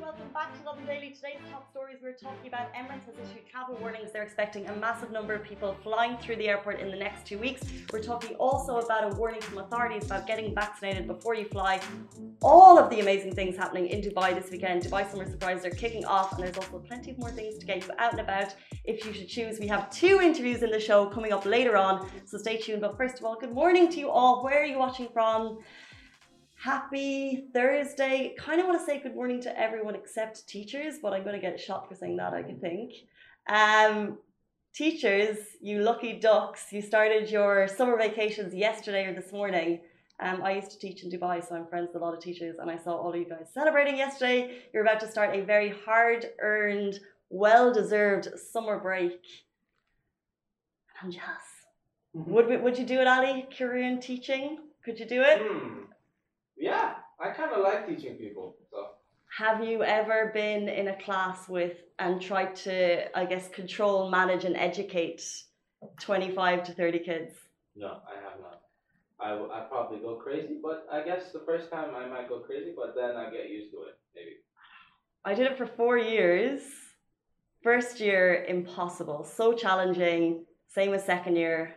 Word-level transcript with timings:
Welcome 0.00 0.28
back 0.32 0.56
to 0.56 0.64
Lovin 0.64 0.86
Daily. 0.86 1.10
Today's 1.10 1.40
top 1.50 1.68
stories 1.68 1.96
we're 2.00 2.12
talking 2.12 2.46
about 2.46 2.72
Emirates 2.72 3.04
has 3.06 3.16
issued 3.28 3.48
travel 3.50 3.74
warnings. 3.80 4.12
They're 4.12 4.22
expecting 4.22 4.68
a 4.68 4.76
massive 4.76 5.10
number 5.10 5.34
of 5.34 5.42
people 5.42 5.76
flying 5.82 6.16
through 6.18 6.36
the 6.36 6.48
airport 6.48 6.78
in 6.78 6.88
the 6.88 6.96
next 6.96 7.26
two 7.26 7.36
weeks. 7.36 7.62
We're 7.92 8.02
talking 8.02 8.36
also 8.36 8.78
about 8.78 9.12
a 9.12 9.16
warning 9.16 9.40
from 9.40 9.58
authorities 9.58 10.06
about 10.06 10.28
getting 10.28 10.54
vaccinated 10.54 11.08
before 11.08 11.34
you 11.34 11.46
fly. 11.46 11.80
All 12.42 12.78
of 12.78 12.90
the 12.90 13.00
amazing 13.00 13.34
things 13.34 13.56
happening 13.56 13.88
in 13.88 14.00
Dubai 14.00 14.40
this 14.40 14.52
weekend. 14.52 14.82
Dubai 14.82 15.10
Summer 15.10 15.28
Surprises 15.28 15.66
are 15.66 15.70
kicking 15.70 16.04
off, 16.04 16.32
and 16.34 16.44
there's 16.44 16.56
also 16.56 16.78
plenty 16.78 17.10
of 17.10 17.18
more 17.18 17.32
things 17.32 17.58
to 17.58 17.66
get 17.66 17.84
you 17.84 17.90
out 17.98 18.12
and 18.12 18.20
about 18.20 18.54
if 18.84 19.04
you 19.04 19.12
should 19.12 19.28
choose. 19.28 19.58
We 19.58 19.66
have 19.66 19.90
two 19.90 20.20
interviews 20.20 20.62
in 20.62 20.70
the 20.70 20.80
show 20.80 21.06
coming 21.06 21.32
up 21.32 21.44
later 21.44 21.76
on, 21.76 22.08
so 22.24 22.38
stay 22.38 22.56
tuned. 22.56 22.82
But 22.82 22.96
first 22.96 23.18
of 23.18 23.24
all, 23.24 23.36
good 23.36 23.52
morning 23.52 23.90
to 23.90 23.98
you 23.98 24.10
all. 24.10 24.44
Where 24.44 24.62
are 24.62 24.66
you 24.66 24.78
watching 24.78 25.08
from? 25.12 25.58
Happy 26.62 27.48
Thursday. 27.52 28.36
Kind 28.38 28.60
of 28.60 28.68
want 28.68 28.78
to 28.78 28.86
say 28.86 29.00
good 29.00 29.16
morning 29.16 29.40
to 29.42 29.58
everyone 29.58 29.96
except 29.96 30.46
teachers, 30.46 30.94
but 31.02 31.12
I'm 31.12 31.24
going 31.24 31.34
to 31.34 31.40
get 31.40 31.58
shot 31.58 31.88
for 31.88 31.96
saying 31.96 32.18
that, 32.18 32.34
I 32.34 32.44
can 32.44 32.60
think. 32.60 32.92
Um, 33.48 34.18
teachers, 34.72 35.38
you 35.60 35.80
lucky 35.80 36.20
ducks, 36.20 36.66
you 36.70 36.80
started 36.80 37.28
your 37.28 37.66
summer 37.66 37.96
vacations 37.96 38.54
yesterday 38.54 39.06
or 39.06 39.12
this 39.12 39.32
morning. 39.32 39.80
Um, 40.20 40.40
I 40.44 40.52
used 40.52 40.70
to 40.70 40.78
teach 40.78 41.02
in 41.02 41.10
Dubai, 41.10 41.44
so 41.44 41.56
I'm 41.56 41.66
friends 41.66 41.88
with 41.92 42.00
a 42.00 42.04
lot 42.04 42.14
of 42.14 42.20
teachers, 42.20 42.54
and 42.60 42.70
I 42.70 42.78
saw 42.78 42.92
all 42.92 43.10
of 43.10 43.16
you 43.16 43.28
guys 43.28 43.48
celebrating 43.52 43.96
yesterday. 43.96 44.58
You're 44.72 44.84
about 44.84 45.00
to 45.00 45.10
start 45.10 45.34
a 45.34 45.40
very 45.40 45.74
hard 45.84 46.30
earned, 46.40 47.00
well 47.28 47.74
deserved 47.74 48.28
summer 48.38 48.78
break. 48.78 49.20
I'm 51.02 51.10
jealous. 51.10 51.26
Mm-hmm. 52.16 52.30
Would, 52.30 52.62
would 52.62 52.78
you 52.78 52.86
do 52.86 53.00
it, 53.00 53.08
Ali? 53.08 53.48
Career 53.58 53.82
in 53.82 53.98
teaching? 53.98 54.58
Could 54.84 55.00
you 55.00 55.06
do 55.06 55.22
it? 55.22 55.40
Mm. 55.40 55.91
Yeah, 56.62 56.94
I 57.18 57.30
kind 57.30 57.50
of 57.50 57.60
like 57.64 57.88
teaching 57.88 58.14
people. 58.14 58.54
So. 58.70 58.86
Have 59.36 59.64
you 59.64 59.82
ever 59.82 60.30
been 60.32 60.68
in 60.68 60.86
a 60.86 60.96
class 61.02 61.48
with 61.48 61.72
and 61.98 62.22
tried 62.22 62.54
to, 62.66 63.18
I 63.18 63.24
guess, 63.24 63.48
control, 63.48 64.08
manage, 64.08 64.44
and 64.44 64.56
educate 64.56 65.24
25 66.00 66.62
to 66.62 66.72
30 66.72 66.98
kids? 67.00 67.34
No, 67.74 67.98
I 68.06 68.14
have 68.22 68.38
not. 68.40 68.60
I, 69.18 69.32
I 69.58 69.64
probably 69.64 69.98
go 69.98 70.14
crazy, 70.14 70.60
but 70.62 70.86
I 70.90 71.02
guess 71.02 71.32
the 71.32 71.42
first 71.44 71.68
time 71.68 71.96
I 71.96 72.06
might 72.06 72.28
go 72.28 72.38
crazy, 72.38 72.72
but 72.76 72.94
then 72.94 73.16
I 73.16 73.28
get 73.28 73.50
used 73.50 73.72
to 73.72 73.78
it, 73.82 73.98
maybe. 74.14 74.36
I 75.24 75.34
did 75.34 75.50
it 75.50 75.58
for 75.58 75.66
four 75.66 75.98
years. 75.98 76.62
First 77.64 77.98
year, 77.98 78.44
impossible. 78.48 79.24
So 79.24 79.52
challenging. 79.52 80.44
Same 80.68 80.94
as 80.94 81.04
second 81.04 81.34
year 81.34 81.74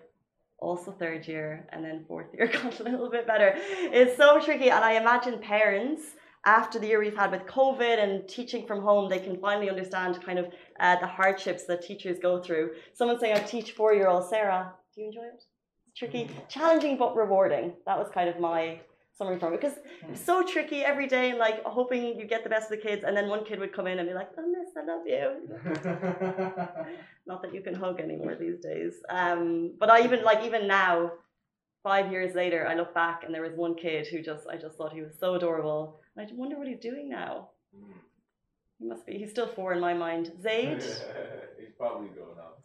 also 0.60 0.92
third 0.92 1.28
year 1.28 1.68
and 1.72 1.84
then 1.84 2.06
fourth 2.08 2.28
year 2.34 2.48
got 2.54 2.80
a 2.80 2.84
little 2.84 3.10
bit 3.10 3.28
better. 3.28 3.54
It's 3.56 4.18
so 4.18 4.40
tricky. 4.40 4.70
And 4.70 4.84
I 4.84 4.94
imagine 4.94 5.40
parents, 5.40 6.04
after 6.46 6.78
the 6.80 6.88
year 6.88 7.00
we've 7.00 7.18
had 7.18 7.32
with 7.32 7.42
COVID 7.44 8.02
and 8.02 8.28
teaching 8.28 8.68
from 8.68 8.82
home, 8.82 9.10
they 9.10 9.20
can 9.20 9.40
finally 9.40 9.70
understand 9.70 10.24
kind 10.24 10.40
of 10.40 10.46
uh, 10.80 11.00
the 11.00 11.08
hardships 11.08 11.66
that 11.66 11.82
teachers 11.84 12.18
go 12.20 12.42
through. 12.42 12.72
Someone 12.94 13.20
saying, 13.20 13.36
I 13.36 13.40
teach 13.40 13.72
four 13.72 13.94
year 13.94 14.08
old 14.08 14.30
Sarah. 14.30 14.74
Do 14.94 15.02
you 15.02 15.08
enjoy 15.08 15.24
it? 15.24 15.44
It's 15.88 15.98
tricky, 15.98 16.30
challenging, 16.48 16.98
but 16.98 17.16
rewarding. 17.16 17.74
That 17.86 17.98
was 17.98 18.10
kind 18.14 18.30
of 18.30 18.40
my 18.40 18.80
summary 19.18 19.40
from 19.40 19.54
it 19.54 19.62
because 19.62 19.78
it's 20.10 20.24
so 20.24 20.44
tricky 20.44 20.82
every 20.84 21.08
day 21.08 21.34
like 21.34 21.64
hoping 21.64 22.20
you 22.20 22.26
get 22.26 22.44
the 22.44 22.50
best 22.50 22.70
of 22.70 22.78
the 22.78 22.84
kids 22.86 23.04
and 23.06 23.16
then 23.16 23.30
one 23.30 23.46
kid 23.46 23.60
would 23.60 23.74
come 23.74 23.88
in 23.88 24.00
and 24.00 24.08
be 24.08 24.14
like 24.14 24.30
oh 24.38 24.46
miss 24.48 24.70
i 24.78 24.86
love 24.86 25.06
you. 25.06 25.26
Not 27.28 27.42
that 27.42 27.54
you 27.54 27.62
can 27.62 27.74
hug 27.74 28.00
anymore 28.00 28.36
these 28.36 28.60
days. 28.60 28.94
Um 29.10 29.74
but 29.80 29.90
i 29.90 30.04
even 30.04 30.24
like 30.24 30.44
even 30.44 30.68
now 30.68 31.12
five 31.82 32.12
years 32.12 32.36
later 32.36 32.68
i 32.68 32.76
look 32.76 32.94
back 32.94 33.24
and 33.24 33.34
there 33.34 33.42
was 33.42 33.54
one 33.56 33.76
kid 33.76 34.06
who 34.08 34.22
just 34.22 34.48
i 34.48 34.58
just 34.58 34.76
thought 34.78 34.92
he 34.92 35.02
was 35.02 35.14
so 35.18 35.36
adorable. 35.36 36.00
And 36.18 36.28
i 36.28 36.34
wonder 36.36 36.58
what 36.58 36.68
he's 36.68 36.80
doing 36.80 37.10
now. 37.10 37.50
Hmm. 37.74 37.92
he 38.80 38.86
must 38.86 39.06
be 39.06 39.14
he's 39.18 39.32
still 39.32 39.48
four 39.48 39.72
in 39.74 39.80
my 39.80 39.94
mind. 39.94 40.34
Zaid 40.42 40.84
probably 41.78 42.10
grown 42.10 42.38
up 42.40 42.56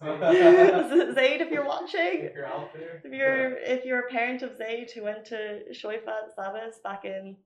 Zaid, 1.15 1.41
if 1.43 1.51
you're 1.51 1.67
watching, 1.67 2.25
if 2.25 2.35
you're 2.35 2.47
out 2.47 2.73
there, 2.73 3.03
if 3.05 3.13
you're 3.13 3.57
if 3.59 3.85
you're 3.85 4.01
a 4.01 4.09
parent 4.09 4.43
of 4.43 4.57
Zaid 4.57 4.91
who 4.95 5.05
went 5.05 5.27
to 5.27 5.61
Shoifat 5.73 6.35
Sabas 6.39 6.83
back 6.85 7.05
in 7.05 7.37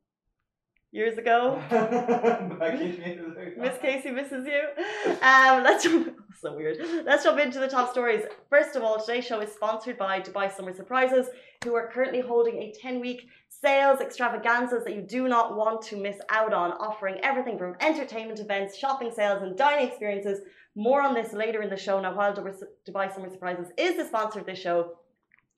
years 0.93 1.19
ago, 1.19 1.61
Miss 3.59 3.79
Casey 3.79 4.13
misses 4.13 4.47
you. 4.47 4.63
Um, 5.21 5.65
let's 5.65 5.83
jump, 5.83 6.17
so 6.45 6.55
weird. 6.55 6.77
Let's 7.07 7.25
jump 7.25 7.41
into 7.41 7.59
the 7.59 7.69
top 7.69 7.91
stories. 7.91 8.23
First 8.51 8.77
of 8.77 8.83
all, 8.83 9.01
today's 9.01 9.25
show 9.25 9.41
is 9.41 9.51
sponsored 9.51 9.97
by 9.97 10.21
Dubai 10.21 10.55
Summer 10.55 10.75
Surprises, 10.75 11.29
who 11.65 11.75
are 11.75 11.91
currently 11.91 12.21
holding 12.21 12.57
a 12.57 12.75
10-week 12.85 13.29
sales 13.49 14.01
extravaganzas 14.03 14.85
that 14.85 14.95
you 14.95 15.01
do 15.01 15.27
not 15.27 15.57
want 15.57 15.81
to 15.81 15.97
miss 15.97 16.19
out 16.29 16.53
on, 16.53 16.73
offering 16.73 17.17
everything 17.23 17.57
from 17.57 17.77
entertainment 17.81 18.41
events, 18.41 18.77
shopping 18.77 19.11
sales, 19.11 19.43
and 19.43 19.57
dining 19.57 19.89
experiences 19.89 20.41
more 20.77 21.01
on 21.01 21.15
this 21.15 21.33
later 21.33 21.63
in 21.63 21.71
the 21.71 21.79
show. 21.79 21.99
Now, 21.99 22.15
while 22.15 22.35
Dubai 22.35 23.15
Summer 23.15 23.31
Surprises 23.31 23.69
is 23.79 23.97
the 23.97 24.05
sponsor 24.05 24.41
of 24.41 24.47
this 24.47 24.59
show, 24.59 24.99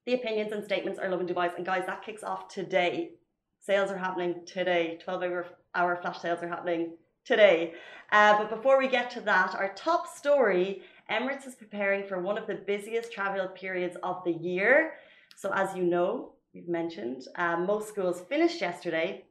the 0.04 0.14
opinions 0.14 0.52
and 0.52 0.62
statements 0.62 1.00
are 1.00 1.08
Love 1.10 1.20
Lovin 1.20 1.34
Dubai's. 1.34 1.54
And 1.56 1.66
guys, 1.66 1.82
that 1.86 2.04
kicks 2.04 2.22
off 2.22 2.46
today. 2.46 3.10
Sales 3.58 3.90
are 3.90 3.98
happening 3.98 4.42
today. 4.46 5.00
12 5.02 5.22
hour, 5.24 5.46
hour 5.74 5.98
flash 6.00 6.20
sales 6.20 6.40
are 6.44 6.48
happening 6.48 6.92
today. 7.26 7.74
Uh, 8.12 8.38
but 8.38 8.48
before 8.48 8.78
we 8.78 8.88
get 8.88 9.10
to 9.10 9.20
that, 9.20 9.54
our 9.54 9.72
top 9.74 10.06
story 10.06 10.82
Emirates 11.10 11.46
is 11.46 11.54
preparing 11.54 12.04
for 12.06 12.20
one 12.20 12.36
of 12.38 12.46
the 12.46 12.54
busiest 12.54 13.12
travel 13.12 13.48
periods 13.48 13.96
of 14.02 14.24
the 14.24 14.32
year. 14.32 14.94
So, 15.36 15.52
as 15.52 15.76
you 15.76 15.84
know, 15.84 16.32
we've 16.54 16.68
mentioned, 16.68 17.28
uh, 17.36 17.56
most 17.58 17.88
schools 17.88 18.22
finished 18.28 18.60
yesterday. 18.60 19.24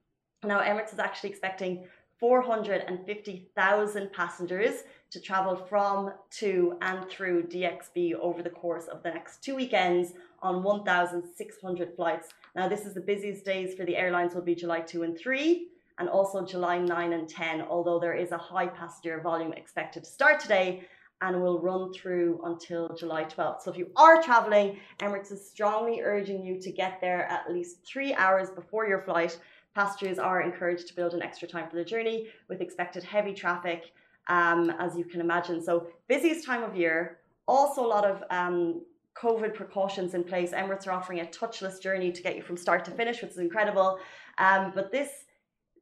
Now, 0.44 0.60
Emirates 0.62 0.94
is 0.94 1.00
actually 1.00 1.32
expecting 1.32 1.86
450,000 2.20 4.14
passengers 4.14 4.84
to 5.12 5.20
travel 5.20 5.56
from, 5.56 6.14
to, 6.32 6.78
and 6.82 7.10
through 7.10 7.44
DXB 7.48 8.14
over 8.16 8.42
the 8.42 8.50
course 8.50 8.88
of 8.88 9.04
the 9.04 9.10
next 9.10 9.44
two 9.44 9.56
weekends 9.56 10.14
on 10.42 10.64
1,600 10.64 11.96
flights. 11.96 12.30
Now, 12.56 12.70
this 12.70 12.86
is 12.86 12.94
the 12.94 13.02
busiest 13.02 13.44
days 13.44 13.76
for 13.76 13.86
the 13.86 13.98
airlines 13.98 14.34
will 14.34 14.44
be 14.44 14.56
July 14.56 14.80
2 14.80 15.04
and 15.04 15.18
3 15.18 15.68
and 15.98 16.10
also 16.10 16.46
July 16.46 16.80
9 16.80 17.14
and 17.14 17.28
10, 17.30 17.62
although 17.64 18.00
there 18.00 18.14
is 18.14 18.32
a 18.32 18.38
high 18.38 18.68
passenger 18.68 19.20
volume 19.22 19.54
expected 19.54 20.04
to 20.04 20.10
start 20.10 20.40
today 20.40 20.84
and 21.22 21.42
will 21.42 21.62
run 21.62 21.94
through 21.94 22.42
until 22.44 22.94
July 22.96 23.24
12th. 23.24 23.62
So 23.62 23.72
if 23.72 23.78
you 23.78 23.90
are 23.96 24.22
traveling, 24.22 24.78
Emirates 25.00 25.32
is 25.32 25.50
strongly 25.50 26.02
urging 26.02 26.44
you 26.44 26.60
to 26.60 26.72
get 26.72 27.00
there 27.00 27.26
at 27.28 27.52
least 27.52 27.86
three 27.86 28.14
hours 28.14 28.50
before 28.50 28.86
your 28.86 29.02
flight 29.02 29.40
Passengers 29.76 30.20
are 30.20 30.42
encouraged 30.42 30.88
to 30.88 30.96
build 30.96 31.14
an 31.14 31.22
extra 31.22 31.50
time 31.50 31.70
for 31.70 31.76
the 31.76 31.84
journey 31.84 32.30
with 32.48 32.62
expected 32.62 33.04
heavy 33.04 33.34
traffic, 33.34 33.92
um, 34.30 34.70
as 34.80 34.98
you 34.98 35.04
can 35.04 35.20
imagine. 35.20 35.62
So, 35.62 35.88
busiest 36.08 36.46
time 36.46 36.64
of 36.64 36.78
year, 36.78 37.20
also 37.46 37.86
a 37.86 37.90
lot 37.90 38.06
of 38.06 38.24
um, 38.30 38.82
COVID 39.18 39.54
precautions 39.54 40.14
in 40.14 40.24
place. 40.24 40.52
Emirates 40.52 40.88
are 40.88 40.94
offering 40.94 41.20
a 41.20 41.26
touchless 41.26 41.82
journey 41.82 42.14
to 42.14 42.24
get 42.24 42.38
you 42.38 42.42
from 42.42 42.56
start 42.56 42.86
to 42.86 42.92
finish, 42.92 43.22
which 43.22 43.32
is 43.32 43.38
incredible. 43.38 44.00
Um, 44.38 44.72
but 44.74 44.94
this 44.94 45.25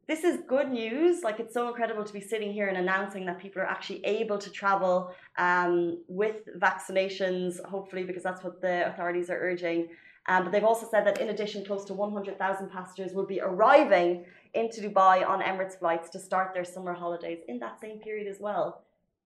this 0.08 0.24
is 0.24 0.42
good 0.48 0.70
news. 0.72 1.24
Like 1.24 1.40
it's 1.40 1.54
so 1.54 1.68
incredible 1.68 2.04
to 2.04 2.14
be 2.14 2.22
sitting 2.22 2.52
here 2.52 2.68
and 2.68 2.78
announcing 2.78 3.26
that 3.26 3.40
people 3.40 3.62
are 3.62 3.66
actually 3.68 4.06
able 4.06 4.38
to 4.38 4.50
travel 4.50 5.14
um, 5.38 6.00
with 6.08 6.48
vaccinations, 6.60 7.64
hopefully, 7.66 8.04
because 8.04 8.24
that's 8.24 8.44
what 8.44 8.62
the 8.62 8.88
authorities 8.88 9.30
are 9.30 9.40
urging. 9.40 9.90
Um, 10.28 10.44
but 10.44 10.52
they've 10.52 10.64
also 10.64 10.88
said 10.90 11.06
that 11.06 11.20
in 11.20 11.30
addition, 11.30 11.66
close 11.66 11.86
to 11.86 11.94
100,000 11.94 12.70
passengers 12.70 13.14
will 13.14 13.26
be 13.26 13.42
arriving 13.42 14.26
into 14.54 14.82
Dubai 14.82 15.28
on 15.28 15.42
Emirates 15.42 15.78
flights 15.78 16.10
to 16.12 16.20
start 16.20 16.54
their 16.54 16.64
summer 16.64 16.94
holidays 16.94 17.40
in 17.48 17.60
that 17.60 17.80
same 17.80 18.00
period 18.00 18.28
as 18.28 18.40
well. 18.40 18.84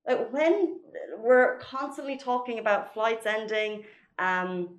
Like 0.07 0.31
when 0.31 0.79
we're 1.17 1.57
constantly 1.59 2.17
talking 2.17 2.59
about 2.59 2.93
flights 2.93 3.25
ending, 3.25 3.83
um, 4.19 4.69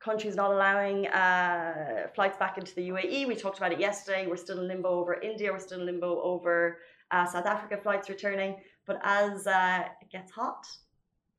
countries 0.00 0.36
not 0.36 0.50
allowing 0.50 1.06
uh, 1.08 2.08
flights 2.14 2.36
back 2.36 2.58
into 2.58 2.74
the 2.74 2.88
UAE, 2.90 3.26
we 3.26 3.34
talked 3.34 3.58
about 3.58 3.72
it 3.72 3.80
yesterday. 3.80 4.26
We're 4.26 4.36
still 4.36 4.60
in 4.60 4.68
limbo 4.68 4.88
over 4.88 5.14
India, 5.14 5.52
we're 5.52 5.58
still 5.58 5.80
in 5.80 5.86
limbo 5.86 6.20
over 6.22 6.78
uh, 7.10 7.26
South 7.26 7.46
Africa 7.46 7.78
flights 7.82 8.08
returning. 8.08 8.56
But 8.86 9.00
as 9.02 9.46
uh, 9.46 9.84
it 10.00 10.10
gets 10.10 10.30
hot, 10.30 10.66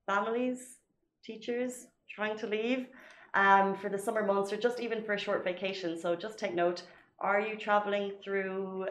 families, 0.06 0.78
teachers 1.24 1.88
trying 2.10 2.38
to 2.40 2.48
leave, 2.48 2.88
um, 3.34 3.76
for 3.76 3.90
the 3.90 3.98
summer 3.98 4.26
months 4.26 4.52
or 4.52 4.58
just 4.58 4.80
even 4.80 5.04
for 5.04 5.14
a 5.14 5.20
short 5.20 5.44
vacation. 5.44 6.00
So 6.00 6.16
just 6.16 6.40
take 6.40 6.54
note 6.54 6.84
are 7.20 7.40
you 7.40 7.58
traveling 7.58 8.14
through 8.24 8.86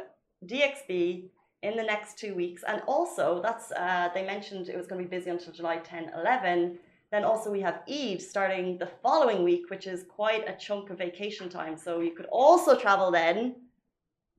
DXB 0.47 1.29
in 1.63 1.77
the 1.77 1.83
next 1.83 2.19
two 2.19 2.35
weeks? 2.35 2.65
And 2.67 2.83
also, 2.89 3.41
that's 3.41 3.71
uh, 3.71 4.09
they 4.15 4.25
mentioned 4.25 4.69
it 4.69 4.77
was 4.77 4.89
going 4.89 5.01
to 5.01 5.09
be 5.09 5.17
busy 5.17 5.31
until 5.31 5.53
July 5.53 5.77
10, 5.79 6.11
11. 6.17 6.79
Then 7.13 7.25
also 7.25 7.51
we 7.51 7.61
have 7.61 7.83
Eid 7.89 8.21
starting 8.21 8.79
the 8.79 8.91
following 9.03 9.45
week, 9.45 9.71
which 9.71 9.87
is 9.87 10.05
quite 10.09 10.49
a 10.49 10.57
chunk 10.59 10.91
of 10.91 10.99
vacation 10.99 11.49
time. 11.49 11.77
So 11.77 12.01
you 12.01 12.13
could 12.13 12.27
also 12.27 12.77
travel 12.79 13.11
then 13.11 13.57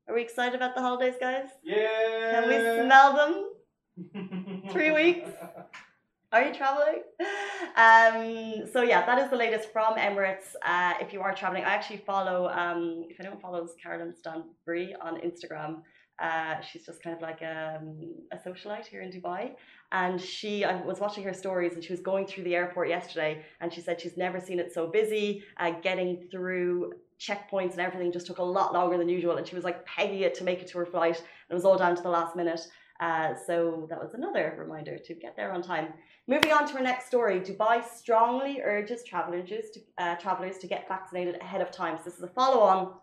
Are 0.08 0.16
we 0.16 0.22
excited 0.22 0.56
about 0.56 0.76
the 0.76 0.82
holidays, 0.82 1.16
guys? 1.20 1.48
Yeah. 1.64 2.42
Can 2.42 2.50
we 2.50 2.84
smell 2.86 3.14
them? 3.16 4.64
Three 4.72 4.92
weeks? 4.92 5.30
Are 6.32 6.44
you 6.44 6.54
traveling? 6.54 7.04
Um, 7.76 8.68
so 8.74 8.82
yeah, 8.82 9.06
that 9.06 9.18
is 9.20 9.30
the 9.30 9.38
latest 9.38 9.72
from 9.72 9.96
Emirates. 9.96 10.56
Uh, 10.66 10.94
if 11.00 11.14
you 11.14 11.22
are 11.22 11.34
traveling, 11.34 11.64
I 11.64 11.70
actually 11.74 11.98
follow. 12.06 12.50
Um, 12.50 13.06
if 13.10 13.20
anyone 13.20 13.40
follows 13.40 13.72
Caroline 13.82 14.14
Stanbury 14.14 14.96
on 15.00 15.22
Instagram, 15.22 15.84
uh, 16.20 16.60
she's 16.62 16.86
just 16.86 17.02
kind 17.04 17.16
of 17.16 17.22
like 17.22 17.42
um, 17.44 18.14
a 18.32 18.38
socialite 18.38 18.86
here 18.86 19.02
in 19.02 19.12
Dubai. 19.12 19.52
And 19.92 20.20
she, 20.20 20.66
I 20.66 20.82
was 20.82 21.00
watching 21.00 21.24
her 21.24 21.34
stories, 21.34 21.74
and 21.74 21.84
she 21.84 21.94
was 21.94 22.02
going 22.02 22.26
through 22.28 22.44
the 22.44 22.56
airport 22.56 22.90
yesterday, 22.90 23.44
and 23.62 23.72
she 23.72 23.82
said 23.82 24.02
she's 24.02 24.18
never 24.18 24.40
seen 24.40 24.60
it 24.60 24.74
so 24.74 24.88
busy. 24.88 25.44
Uh, 25.58 25.72
getting 25.82 26.28
through 26.32 26.94
checkpoints 27.20 27.72
and 27.72 27.80
everything 27.80 28.12
just 28.12 28.28
took 28.28 28.38
a 28.38 28.44
lot 28.44 28.74
longer 28.74 28.98
than 28.98 29.10
usual, 29.10 29.38
and 29.38 29.48
she 29.48 29.56
was 29.56 29.64
like 29.64 29.86
pegging 29.86 30.22
it 30.22 30.34
to 30.36 30.44
make 30.44 30.60
it 30.62 30.68
to 30.68 30.78
her 30.80 30.86
flight. 30.86 31.18
And 31.18 31.52
it 31.52 31.54
was 31.54 31.66
all 31.66 31.78
down 31.78 31.96
to 31.96 32.02
the 32.02 32.10
last 32.10 32.36
minute. 32.36 32.62
Uh, 33.00 33.34
so 33.46 33.86
that 33.90 34.00
was 34.02 34.16
another 34.16 34.56
reminder 34.58 34.98
to 34.98 35.14
get 35.14 35.36
there 35.36 35.52
on 35.52 35.62
time. 35.62 35.94
Moving 36.28 36.52
on 36.52 36.68
to 36.68 36.76
our 36.76 36.84
next 36.84 37.06
story, 37.06 37.40
Dubai 37.40 37.84
strongly 37.88 38.60
urges 38.62 39.04
travelers 39.04 39.48
to, 39.74 39.80
uh, 40.00 40.16
travelers 40.16 40.58
to 40.58 40.68
get 40.68 40.88
vaccinated 40.88 41.40
ahead 41.40 41.62
of 41.62 41.72
time. 41.72 41.98
So 41.98 42.06
this 42.06 42.16
is 42.16 42.24
a 42.24 42.28
follow-on. 42.28 42.94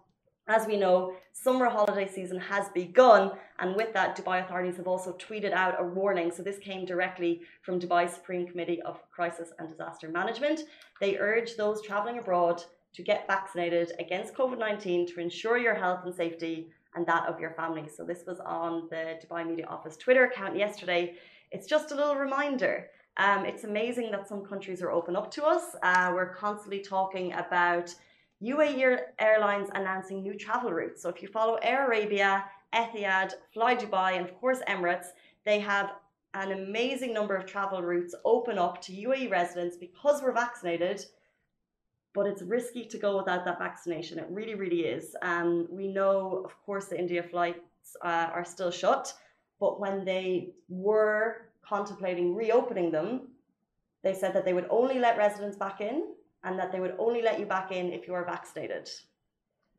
As 0.46 0.66
we 0.66 0.76
know, 0.76 1.14
summer 1.32 1.70
holiday 1.70 2.06
season 2.06 2.38
has 2.38 2.68
begun, 2.74 3.32
and 3.60 3.74
with 3.74 3.94
that, 3.94 4.14
Dubai 4.14 4.44
authorities 4.44 4.76
have 4.76 4.86
also 4.86 5.14
tweeted 5.14 5.52
out 5.52 5.80
a 5.80 5.82
warning. 5.82 6.30
So 6.30 6.42
this 6.42 6.58
came 6.58 6.84
directly 6.84 7.40
from 7.62 7.80
Dubai 7.80 8.10
Supreme 8.10 8.46
Committee 8.46 8.82
of 8.82 9.00
Crisis 9.10 9.54
and 9.58 9.70
Disaster 9.70 10.08
Management. 10.10 10.60
They 11.00 11.16
urge 11.16 11.56
those 11.56 11.80
travelling 11.80 12.18
abroad 12.18 12.62
to 12.92 13.02
get 13.02 13.26
vaccinated 13.26 13.92
against 13.98 14.34
COVID 14.34 14.58
19 14.58 15.06
to 15.14 15.20
ensure 15.20 15.56
your 15.56 15.74
health 15.74 16.00
and 16.04 16.14
safety 16.14 16.68
and 16.94 17.06
that 17.06 17.26
of 17.26 17.40
your 17.40 17.52
family. 17.52 17.88
So 17.88 18.04
this 18.04 18.24
was 18.26 18.38
on 18.40 18.88
the 18.90 19.18
Dubai 19.24 19.48
Media 19.48 19.66
Office 19.66 19.96
Twitter 19.96 20.24
account 20.24 20.58
yesterday. 20.58 21.14
It's 21.52 21.66
just 21.66 21.90
a 21.90 21.94
little 21.94 22.16
reminder. 22.16 22.90
Um, 23.16 23.46
it's 23.46 23.64
amazing 23.64 24.10
that 24.10 24.28
some 24.28 24.44
countries 24.44 24.82
are 24.82 24.90
open 24.90 25.16
up 25.16 25.30
to 25.30 25.44
us. 25.44 25.74
Uh, 25.82 26.12
we're 26.14 26.34
constantly 26.34 26.80
talking 26.80 27.32
about 27.32 27.94
UAE 28.44 28.98
Airlines 29.18 29.70
announcing 29.74 30.22
new 30.22 30.34
travel 30.34 30.72
routes. 30.72 31.02
So 31.02 31.08
if 31.08 31.22
you 31.22 31.28
follow 31.28 31.54
Air 31.62 31.86
Arabia, 31.86 32.44
Etihad, 32.74 33.32
Fly 33.52 33.74
Dubai, 33.76 34.16
and 34.16 34.24
of 34.24 34.34
course 34.40 34.60
Emirates, 34.68 35.08
they 35.44 35.60
have 35.60 35.92
an 36.34 36.52
amazing 36.52 37.14
number 37.14 37.36
of 37.36 37.46
travel 37.46 37.80
routes 37.80 38.14
open 38.24 38.58
up 38.58 38.82
to 38.82 38.92
UAE 38.92 39.30
residents 39.30 39.76
because 39.76 40.22
we're 40.22 40.32
vaccinated. 40.32 41.04
But 42.12 42.26
it's 42.26 42.42
risky 42.42 42.84
to 42.84 42.98
go 42.98 43.16
without 43.16 43.44
that 43.44 43.58
vaccination. 43.58 44.18
It 44.18 44.26
really, 44.30 44.54
really 44.54 44.82
is. 44.82 45.16
Um, 45.22 45.66
we 45.70 45.88
know, 45.88 46.42
of 46.44 46.52
course, 46.64 46.86
the 46.86 46.98
India 46.98 47.22
flights 47.22 47.96
uh, 48.04 48.28
are 48.32 48.44
still 48.44 48.70
shut, 48.70 49.12
but 49.58 49.80
when 49.80 50.04
they 50.04 50.50
were 50.68 51.48
contemplating 51.62 52.34
reopening 52.34 52.90
them, 52.92 53.28
they 54.02 54.14
said 54.14 54.32
that 54.34 54.44
they 54.44 54.52
would 54.52 54.66
only 54.70 54.98
let 54.98 55.16
residents 55.16 55.56
back 55.56 55.80
in 55.80 56.04
and 56.44 56.58
that 56.58 56.70
they 56.72 56.80
would 56.80 56.94
only 56.98 57.22
let 57.22 57.38
you 57.40 57.46
back 57.46 57.72
in 57.72 57.92
if 57.92 58.06
you 58.06 58.14
are 58.14 58.24
vaccinated. 58.24 58.88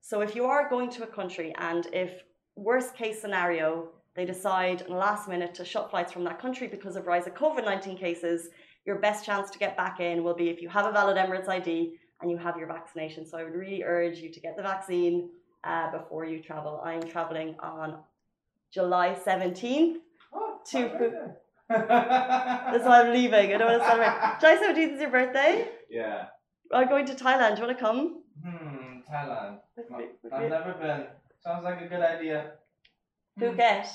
So 0.01 0.21
if 0.21 0.35
you 0.35 0.45
are 0.45 0.69
going 0.69 0.89
to 0.91 1.03
a 1.03 1.07
country 1.07 1.53
and 1.57 1.87
if 1.93 2.23
worst 2.55 2.95
case 2.95 3.21
scenario, 3.21 3.89
they 4.15 4.25
decide 4.25 4.81
in 4.81 4.87
the 4.87 4.97
last 4.97 5.27
minute 5.27 5.53
to 5.55 5.65
shut 5.65 5.89
flights 5.89 6.11
from 6.11 6.23
that 6.23 6.39
country 6.39 6.67
because 6.67 6.95
of 6.95 7.05
rise 7.07 7.27
of 7.27 7.33
COVID-19 7.35 7.99
cases, 7.99 8.49
your 8.85 8.97
best 8.99 9.25
chance 9.25 9.49
to 9.51 9.59
get 9.59 9.75
back 9.75 9.99
in 9.99 10.23
will 10.23 10.35
be 10.35 10.49
if 10.49 10.61
you 10.61 10.69
have 10.69 10.85
a 10.85 10.91
valid 10.91 11.17
Emirates 11.17 11.47
ID 11.49 11.95
and 12.21 12.31
you 12.31 12.37
have 12.37 12.57
your 12.57 12.67
vaccination. 12.67 13.25
So 13.25 13.37
I 13.37 13.43
would 13.43 13.55
really 13.55 13.83
urge 13.83 14.19
you 14.19 14.29
to 14.31 14.39
get 14.39 14.55
the 14.55 14.63
vaccine 14.63 15.29
uh, 15.63 15.91
before 15.91 16.25
you 16.25 16.41
travel. 16.41 16.81
I'm 16.83 17.01
traveling 17.03 17.55
on 17.59 17.99
July 18.71 19.17
17th 19.25 19.95
Oh, 20.33 20.59
to 20.71 20.79
my. 20.89 21.31
That's 21.69 22.85
why 22.85 23.01
I'm 23.01 23.13
leaving. 23.13 23.53
I 23.53 23.57
don't 23.57 23.71
want 23.71 23.81
to 23.81 23.87
celebrate. 23.87 24.39
July 24.39 24.73
17th 24.73 24.93
is 24.95 25.01
your 25.01 25.09
birthday? 25.09 25.67
yeah. 25.89 26.25
I'm 26.73 26.87
going 26.89 27.05
to 27.05 27.13
Thailand. 27.13 27.55
Do 27.55 27.61
you 27.61 27.67
want 27.67 27.77
to 27.77 27.83
come? 27.83 28.23
Hmm. 28.43 28.99
Thailand. 29.11 29.59
With 29.77 29.89
me- 29.91 30.05
with 30.23 30.33
I've 30.33 30.41
me? 30.43 30.49
never 30.49 30.73
been. 30.73 31.07
Sounds 31.43 31.63
like 31.63 31.81
a 31.81 31.87
good 31.87 32.01
idea. 32.01 32.51
Phuket. 33.39 33.87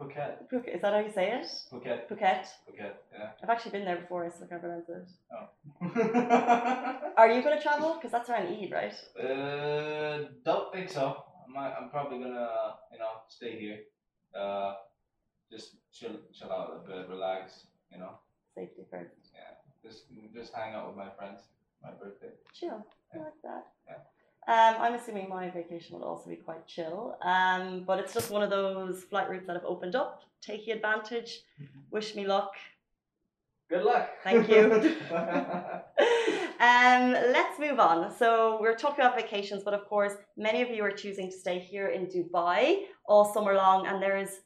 Phuket. 0.00 0.48
Phuket. 0.52 0.74
Is 0.76 0.82
that 0.82 0.92
how 0.92 1.00
you 1.00 1.10
say 1.12 1.32
it? 1.32 1.46
Phuket. 1.72 2.08
Phuket. 2.08 2.46
Phuket. 2.68 2.92
Yeah. 3.12 3.30
I've 3.42 3.48
actually 3.50 3.72
been 3.72 3.84
there 3.84 3.96
before. 3.96 4.24
I 4.26 4.28
still 4.28 4.46
can't 4.46 4.60
pronounce 4.60 4.88
it. 4.88 5.08
Oh. 5.32 7.12
Are 7.16 7.30
you 7.30 7.42
going 7.42 7.56
to 7.56 7.62
travel? 7.62 7.94
Because 7.94 8.12
that's 8.12 8.28
around 8.30 8.46
Eid, 8.48 8.72
right? 8.72 8.94
uh, 9.18 10.28
don't 10.44 10.72
think 10.72 10.88
so. 10.90 11.24
I 11.48 11.50
might, 11.52 11.72
I'm 11.72 11.88
probably 11.90 12.18
gonna, 12.18 12.74
you 12.92 12.98
know, 12.98 13.22
stay 13.28 13.58
here. 13.58 13.78
Uh, 14.38 14.74
just 15.50 15.76
chill, 15.92 16.12
chill 16.32 16.52
out 16.52 16.82
a 16.84 16.86
bit, 16.88 17.08
relax. 17.08 17.64
You 17.90 17.98
know, 17.98 18.18
Safety 18.54 18.82
first. 18.90 19.14
just, 19.82 20.02
just 20.34 20.52
hang 20.54 20.74
out 20.74 20.88
with 20.88 20.96
my 20.96 21.08
friends. 21.16 21.40
My 21.82 21.90
birthday. 21.90 22.28
Chill. 22.54 22.84
I 23.14 23.18
like 23.18 23.40
that. 23.42 23.66
Yeah. 23.86 23.94
Um, 24.48 24.76
I'm 24.80 24.94
assuming 24.94 25.28
my 25.28 25.50
vacation 25.50 25.98
will 25.98 26.04
also 26.04 26.30
be 26.30 26.36
quite 26.36 26.66
chill. 26.66 27.16
Um, 27.22 27.84
but 27.86 27.98
it's 27.98 28.14
just 28.14 28.30
one 28.30 28.42
of 28.42 28.50
those 28.50 29.04
flight 29.04 29.28
routes 29.28 29.46
that 29.46 29.54
have 29.54 29.64
opened 29.64 29.94
up. 29.94 30.22
Taking 30.40 30.74
advantage. 30.74 31.40
Wish 31.90 32.14
me 32.14 32.26
luck. 32.26 32.52
Good 33.68 33.84
luck. 33.84 34.08
Thank 34.24 34.48
you. 34.48 34.62
um, 36.60 37.12
let's 37.36 37.58
move 37.58 37.78
on. 37.78 38.10
So 38.16 38.56
we're 38.60 38.76
talking 38.76 39.04
about 39.04 39.16
vacations, 39.16 39.62
but 39.62 39.74
of 39.74 39.86
course, 39.86 40.14
many 40.38 40.62
of 40.62 40.70
you 40.70 40.82
are 40.82 40.90
choosing 40.90 41.30
to 41.30 41.36
stay 41.36 41.58
here 41.58 41.88
in 41.88 42.06
Dubai 42.06 42.84
all 43.06 43.30
summer 43.34 43.54
long, 43.54 43.86
and 43.86 44.02
there 44.02 44.16
is 44.16 44.40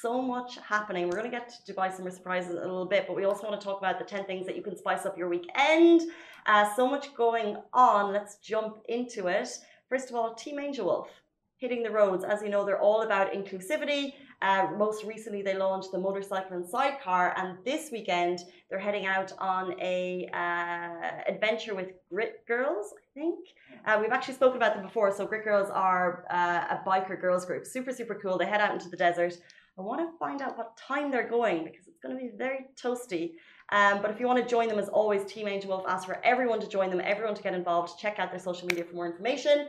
so 0.00 0.20
much 0.20 0.58
happening. 0.58 1.06
We're 1.06 1.16
going 1.16 1.30
to 1.30 1.36
get 1.36 1.48
to 1.48 1.72
Dubai 1.72 1.94
summer 1.94 2.10
surprises 2.10 2.52
in 2.52 2.58
a 2.58 2.60
little 2.60 2.86
bit, 2.86 3.06
but 3.06 3.16
we 3.16 3.24
also 3.24 3.48
want 3.48 3.60
to 3.60 3.64
talk 3.64 3.78
about 3.78 3.98
the 3.98 4.04
10 4.04 4.24
things 4.24 4.46
that 4.46 4.56
you 4.56 4.62
can 4.62 4.76
spice 4.76 5.06
up 5.06 5.16
your 5.16 5.28
weekend. 5.28 6.02
Uh, 6.46 6.74
so 6.74 6.88
much 6.88 7.14
going 7.14 7.56
on. 7.72 8.12
Let's 8.12 8.36
jump 8.36 8.78
into 8.88 9.28
it. 9.28 9.48
First 9.88 10.10
of 10.10 10.16
all, 10.16 10.34
Team 10.34 10.58
Angel 10.58 10.86
Wolf 10.86 11.08
hitting 11.56 11.82
the 11.82 11.90
roads. 11.90 12.24
As 12.24 12.42
you 12.42 12.48
know, 12.48 12.64
they're 12.64 12.80
all 12.80 13.02
about 13.02 13.32
inclusivity. 13.32 14.14
Uh, 14.40 14.68
most 14.76 15.04
recently, 15.04 15.42
they 15.42 15.56
launched 15.56 15.90
the 15.90 15.98
motorcycle 15.98 16.56
and 16.56 16.64
sidecar, 16.64 17.34
and 17.36 17.58
this 17.64 17.90
weekend 17.90 18.38
they're 18.70 18.78
heading 18.78 19.04
out 19.04 19.32
on 19.38 19.74
a 19.80 20.28
uh, 20.32 21.32
adventure 21.32 21.74
with 21.74 21.88
Grit 22.08 22.46
Girls. 22.46 22.94
I 22.96 23.20
think 23.20 23.40
uh, 23.84 23.98
we've 24.00 24.12
actually 24.12 24.34
spoken 24.34 24.56
about 24.56 24.74
them 24.74 24.84
before. 24.84 25.12
So 25.12 25.26
Grit 25.26 25.42
Girls 25.42 25.70
are 25.70 26.24
uh, 26.30 26.76
a 26.76 26.88
biker 26.88 27.20
girls 27.20 27.44
group, 27.44 27.66
super 27.66 27.92
super 27.92 28.14
cool. 28.14 28.38
They 28.38 28.46
head 28.46 28.60
out 28.60 28.72
into 28.72 28.88
the 28.88 28.96
desert. 28.96 29.34
I 29.78 29.82
want 29.82 30.00
to 30.00 30.18
find 30.18 30.42
out 30.42 30.58
what 30.58 30.76
time 30.76 31.10
they're 31.10 31.28
going 31.28 31.64
because 31.64 31.86
it's 31.86 32.00
going 32.00 32.16
to 32.16 32.20
be 32.20 32.30
very 32.36 32.66
toasty. 32.82 33.32
Um, 33.70 34.02
but 34.02 34.10
if 34.10 34.18
you 34.18 34.26
want 34.26 34.42
to 34.42 34.48
join 34.48 34.68
them, 34.68 34.78
as 34.78 34.88
always, 34.88 35.24
Team 35.24 35.46
Angel 35.46 35.70
Wolf 35.70 35.84
asks 35.86 36.04
for 36.04 36.20
everyone 36.24 36.60
to 36.60 36.68
join 36.68 36.90
them, 36.90 37.00
everyone 37.04 37.34
to 37.34 37.42
get 37.42 37.54
involved. 37.54 37.98
Check 37.98 38.18
out 38.18 38.30
their 38.30 38.40
social 38.40 38.66
media 38.66 38.84
for 38.84 38.94
more 38.94 39.06
information. 39.06 39.68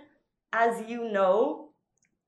As 0.51 0.81
you 0.89 1.11
know, 1.11 1.69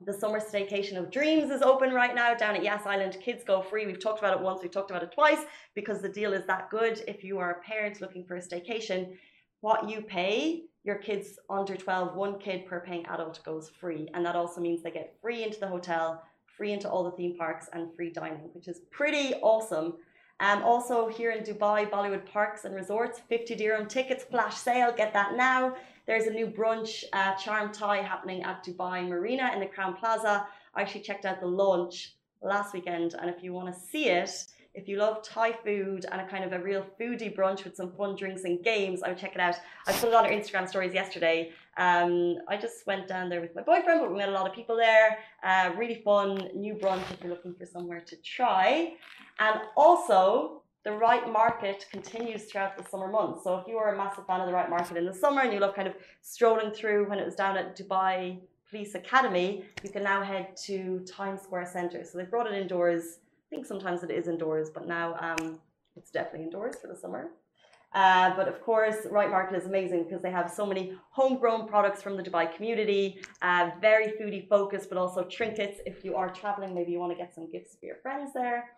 the 0.06 0.14
summer 0.14 0.40
staycation 0.40 0.98
of 0.98 1.12
dreams 1.12 1.50
is 1.50 1.62
open 1.62 1.92
right 1.92 2.14
now 2.14 2.36
down 2.36 2.56
at 2.56 2.64
Yas 2.64 2.86
Island. 2.86 3.18
Kids 3.22 3.44
go 3.44 3.62
free. 3.62 3.88
We've 3.88 4.00
talked 4.00 4.20
about 4.20 4.38
it 4.38 4.44
once, 4.44 4.62
we've 4.62 4.72
talked 4.72 4.92
about 4.92 5.04
it 5.04 5.12
twice 5.12 5.44
because 5.74 6.02
the 6.02 6.10
deal 6.10 6.34
is 6.34 6.46
that 6.46 6.70
good. 6.70 7.04
If 7.08 7.24
you 7.24 7.40
are 7.40 7.52
a 7.52 7.62
parent 7.62 8.02
looking 8.02 8.26
for 8.26 8.36
a 8.36 8.42
staycation, 8.42 9.16
what 9.62 9.90
you 9.90 10.02
pay, 10.02 10.64
your 10.84 10.96
kids 10.96 11.40
under 11.50 11.76
12, 11.76 12.16
one 12.16 12.40
kid 12.40 12.66
per 12.66 12.80
paying 12.82 13.06
adult 13.08 13.44
goes 13.44 13.70
free. 13.70 14.08
And 14.14 14.26
that 14.26 14.36
also 14.36 14.60
means 14.60 14.82
they 14.82 14.92
get 14.92 15.16
free 15.22 15.44
into 15.44 15.60
the 15.60 15.68
hotel, 15.68 16.24
free 16.58 16.72
into 16.72 16.90
all 16.90 17.04
the 17.04 17.12
theme 17.12 17.36
parks, 17.38 17.70
and 17.74 17.94
free 17.96 18.12
dining, 18.12 18.50
which 18.54 18.68
is 18.68 18.82
pretty 18.92 19.34
awesome. 19.42 19.94
Um, 20.40 20.64
also, 20.64 21.08
here 21.08 21.32
in 21.32 21.44
Dubai, 21.44 21.90
Bollywood 21.90 22.26
Parks 22.26 22.66
and 22.66 22.74
Resorts, 22.74 23.22
50 23.30 23.56
dirham 23.56 23.88
tickets, 23.88 24.24
flash 24.24 24.56
sale, 24.56 24.92
get 24.92 25.14
that 25.14 25.36
now. 25.36 25.76
There's 26.08 26.26
a 26.26 26.32
new 26.32 26.48
brunch, 26.48 27.04
uh, 27.14 27.36
Charm 27.36 27.72
Thai, 27.72 27.98
happening 27.98 28.42
at 28.42 28.66
Dubai 28.66 29.08
Marina 29.08 29.52
in 29.54 29.60
the 29.60 29.68
Crowne 29.68 29.98
Plaza. 30.00 30.48
I 30.74 30.82
actually 30.82 31.02
checked 31.02 31.26
out 31.26 31.40
the 31.40 31.48
launch 31.48 32.16
last 32.42 32.74
weekend, 32.74 33.14
and 33.14 33.30
if 33.30 33.44
you 33.44 33.54
want 33.54 33.72
to 33.74 33.80
see 33.80 34.10
it, 34.10 34.32
if 34.74 34.88
you 34.88 34.98
love 34.98 35.22
Thai 35.24 35.52
food 35.52 36.06
and 36.12 36.22
a 36.22 36.28
kind 36.28 36.44
of 36.44 36.54
a 36.54 36.60
real 36.60 36.86
foodie 37.00 37.36
brunch 37.36 37.64
with 37.64 37.76
some 37.76 37.92
fun 37.92 38.16
drinks 38.16 38.44
and 38.44 38.64
games, 38.64 39.04
I 39.04 39.10
would 39.10 39.18
check 39.18 39.36
it 39.36 39.42
out. 39.42 39.56
I 39.88 39.94
put 39.94 40.10
it 40.10 40.14
on 40.14 40.26
our 40.26 40.32
Instagram 40.32 40.68
stories 40.68 40.94
yesterday. 40.94 41.52
Um, 41.78 42.38
I 42.48 42.58
just 42.58 42.88
went 42.88 43.08
down 43.08 43.30
there 43.30 43.42
with 43.42 43.54
my 43.56 43.64
boyfriend, 43.64 44.00
but 44.02 44.12
we 44.12 44.18
met 44.18 44.30
a 44.30 44.32
lot 44.32 44.48
of 44.48 44.54
people 44.54 44.78
there. 44.78 45.20
Uh, 45.44 45.72
really 45.78 46.02
fun, 46.04 46.50
new 46.56 46.76
brunch 46.76 47.04
if 47.12 47.22
you're 47.22 47.32
looking 47.32 47.54
for 47.54 47.66
somewhere 47.66 48.02
to 48.02 48.16
try. 48.18 48.94
And 49.40 49.60
also, 49.76 50.62
the 50.84 50.92
Ripe 50.92 51.30
Market 51.30 51.86
continues 51.92 52.46
throughout 52.46 52.78
the 52.78 52.90
summer 52.90 53.08
months. 53.08 53.44
So 53.44 53.58
if 53.58 53.68
you 53.68 53.78
are 53.78 53.94
a 53.94 53.98
massive 53.98 54.26
fan 54.26 54.42
of 54.42 54.48
the 54.48 54.54
Ripe 54.54 54.70
Market 54.70 54.98
in 54.98 55.06
the 55.06 55.14
summer 55.14 55.42
and 55.42 55.54
you 55.54 55.60
love 55.60 55.76
kind 55.76 55.88
of 55.88 55.96
strolling 56.22 56.72
through 56.72 57.10
when 57.10 57.20
it 57.20 57.26
was 57.26 57.36
down 57.36 57.58
at 57.58 57.78
Dubai 57.78 58.40
Police 58.70 58.96
Academy, 58.96 59.64
you 59.84 59.90
can 59.90 60.04
now 60.04 60.24
head 60.24 60.56
to 60.66 61.00
Times 61.02 61.42
Square 61.42 61.68
Centre. 61.68 62.04
So 62.04 62.18
they've 62.18 62.30
brought 62.30 62.48
it 62.48 62.54
indoors. 62.54 63.20
Think 63.52 63.66
sometimes 63.66 64.02
it 64.02 64.10
is 64.10 64.28
indoors, 64.28 64.70
but 64.74 64.88
now 64.88 65.16
um, 65.20 65.60
it's 65.96 66.10
definitely 66.10 66.46
indoors 66.46 66.78
for 66.82 66.88
the 66.88 66.96
summer. 66.96 67.32
Uh, 67.94 68.34
but 68.38 68.48
of 68.48 68.62
course, 68.62 69.06
Ripe 69.12 69.30
Market 69.30 69.58
is 69.58 69.66
amazing 69.66 70.06
because 70.06 70.22
they 70.22 70.32
have 70.32 70.50
so 70.50 70.66
many 70.66 70.98
homegrown 71.10 71.68
products 71.68 72.02
from 72.02 72.16
the 72.16 72.24
Dubai 72.24 72.56
community, 72.56 73.22
uh, 73.42 73.72
very 73.82 74.14
foodie 74.18 74.48
focused, 74.48 74.88
but 74.88 74.98
also 74.98 75.26
trinkets. 75.26 75.82
If 75.86 76.06
you 76.06 76.16
are 76.16 76.30
traveling, 76.30 76.74
maybe 76.74 76.94
you 76.94 77.00
want 77.00 77.12
to 77.12 77.18
get 77.18 77.36
some 77.36 77.52
gifts 77.52 77.76
for 77.78 77.86
your 77.88 77.98
friends 77.98 78.32
there. 78.34 78.70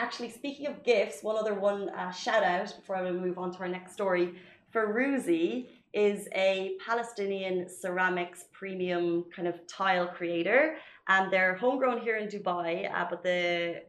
Actually, 0.00 0.30
speaking 0.30 0.66
of 0.66 0.82
gifts, 0.82 1.22
one 1.22 1.36
other 1.36 1.54
one 1.54 1.88
uh, 1.90 2.10
shout 2.10 2.42
out 2.42 2.74
before 2.76 2.96
I 2.96 3.12
move 3.12 3.38
on 3.38 3.52
to 3.52 3.58
our 3.60 3.68
next 3.68 3.92
story. 3.92 4.34
Faruzi 4.74 5.68
is 5.96 6.28
a 6.34 6.76
Palestinian 6.86 7.66
ceramics 7.68 8.44
premium 8.52 9.24
kind 9.34 9.48
of 9.48 9.66
tile 9.66 10.06
creator, 10.06 10.76
and 11.08 11.32
they're 11.32 11.54
homegrown 11.54 12.00
here 12.02 12.18
in 12.18 12.28
Dubai, 12.28 12.72
uh, 12.94 13.06
but 13.08 13.22
the 13.22 13.82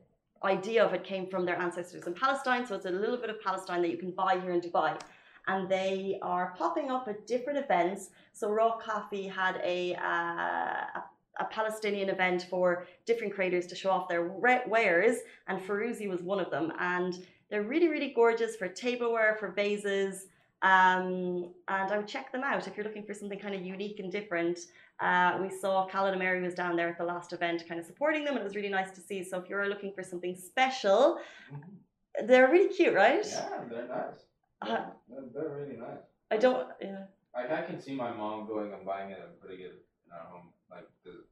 idea 0.44 0.84
of 0.86 0.94
it 0.94 1.04
came 1.04 1.28
from 1.28 1.46
their 1.46 1.60
ancestors 1.60 2.08
in 2.08 2.14
Palestine. 2.14 2.66
So 2.66 2.76
it's 2.76 2.86
a 2.86 2.92
little 2.92 3.18
bit 3.18 3.30
of 3.30 3.42
Palestine 3.42 3.82
that 3.82 3.90
you 3.90 3.98
can 3.98 4.12
buy 4.12 4.40
here 4.40 4.52
in 4.52 4.62
Dubai. 4.62 5.00
And 5.48 5.70
they 5.70 6.20
are 6.22 6.54
popping 6.58 6.92
up 6.92 7.08
at 7.08 7.28
different 7.28 7.60
events. 7.60 8.10
So 8.34 8.52
Raw 8.52 8.78
Coffee 8.78 9.28
had 9.28 9.60
a, 9.64 9.96
uh, 9.96 11.02
a, 11.40 11.46
Palestinian 11.50 12.10
event 12.10 12.48
for 12.50 12.86
different 13.06 13.34
creators 13.34 13.66
to 13.68 13.76
show 13.76 13.90
off 13.90 14.08
their 14.10 14.24
wares, 14.28 15.18
and 15.48 15.60
Faruzi 15.62 16.08
was 16.10 16.22
one 16.22 16.40
of 16.40 16.50
them. 16.52 16.74
And 16.80 17.26
they're 17.50 17.64
really, 17.64 17.88
really 17.88 18.12
gorgeous 18.14 18.56
for 18.56 18.68
tableware, 18.68 19.38
for 19.40 19.50
vases. 19.50 20.28
Um, 20.64 21.52
and 21.68 21.92
I 21.92 21.98
would 21.98 22.08
check 22.08 22.32
them 22.32 22.44
out 22.44 22.68
if 22.68 22.76
you're 22.76 22.86
looking 22.86 23.06
for 23.06 23.14
something 23.14 23.38
kind 23.38 23.54
of 23.54 23.62
unique 23.62 24.00
and 24.00 24.12
different. 24.12 24.60
Uh, 25.00 25.38
we 25.40 25.50
saw 25.50 25.86
Callan 25.86 26.18
Mary 26.18 26.42
was 26.42 26.56
down 26.56 26.76
there 26.76 26.90
at 26.90 26.98
the 26.98 27.04
last 27.04 27.32
event, 27.32 27.64
kind 27.68 27.80
of 27.80 27.86
supporting 27.86 28.24
them, 28.24 28.34
and 28.34 28.42
it 28.42 28.44
was 28.44 28.56
really 28.56 28.70
nice 28.70 28.92
to 28.92 29.02
see. 29.02 29.24
So 29.24 29.38
if 29.38 29.50
you're 29.50 29.70
looking 29.70 29.94
for 29.94 30.04
something 30.04 30.36
special, 30.36 31.20
mm-hmm. 31.54 32.26
they're 32.26 32.50
really 32.50 32.74
cute, 32.74 32.96
right? 32.96 33.24
Yeah, 33.24 33.50
they're 33.70 33.88
nice. 33.88 34.26
Uh, 34.62 34.86
they're, 35.08 35.24
they're, 35.34 35.56
really 35.56 35.78
nice. 35.78 36.00
I 36.32 36.38
don't. 36.38 36.68
Yeah. 36.82 37.04
Like 37.36 37.52
I 37.52 37.62
can 37.62 37.80
see 37.80 37.96
my 37.96 38.12
mom 38.12 38.48
going 38.48 38.74
and 38.74 38.84
buying 38.84 39.12
it 39.12 39.20
and 39.24 39.40
putting 39.40 39.60
it 39.60 39.86
in 40.08 40.12
our 40.12 40.26
home, 40.26 40.50
like 40.72 40.88
the 41.04 41.24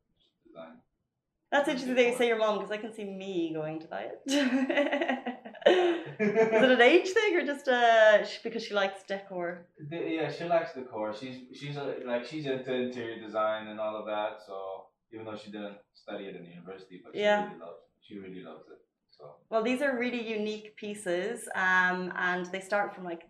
design. 0.46 0.74
That's 1.52 1.70
interesting 1.70 1.96
that 1.96 2.08
you 2.08 2.18
say 2.18 2.28
your 2.28 2.38
mom 2.38 2.58
because 2.58 2.72
I 2.72 2.78
can 2.78 2.94
see 2.94 3.06
me 3.06 3.52
going 3.54 3.80
to 3.80 3.88
buy 3.88 4.08
it. 4.12 4.20
Is 5.68 6.64
it 6.64 6.72
an 6.72 6.82
age 6.82 7.10
thing 7.10 7.36
or 7.36 7.46
just 7.46 7.68
uh 7.68 8.24
because 8.44 8.64
she 8.64 8.74
likes 8.74 9.04
decor? 9.04 9.68
The, 9.90 9.98
yeah, 9.98 10.32
she 10.32 10.44
likes 10.46 10.74
decor. 10.74 11.14
She's 11.14 11.38
she's 11.54 11.76
a, 11.78 11.96
like 12.06 12.26
she's 12.26 12.46
into 12.46 12.74
interior 12.74 13.20
design 13.20 13.68
and 13.68 13.80
all 13.80 13.96
of 13.96 14.06
that. 14.06 14.40
So 14.46 14.56
even 15.14 15.26
though 15.26 15.36
she 15.36 15.52
didn't 15.52 15.78
study 15.94 16.26
it 16.26 16.36
in 16.36 16.46
university, 16.46 17.02
but 17.04 17.14
she 17.14 17.22
yeah. 17.22 17.46
really 17.46 17.60
loves 17.60 17.80
she 18.02 18.18
really 18.18 18.44
loves 18.44 18.66
it. 18.70 18.80
So 19.18 19.36
well, 19.50 19.64
these 19.64 19.82
are 19.82 19.98
really 19.98 20.28
unique 20.28 20.76
pieces, 20.76 21.48
um, 21.56 22.12
and 22.18 22.46
they 22.48 22.60
start 22.60 22.94
from 22.94 23.06
like 23.06 23.24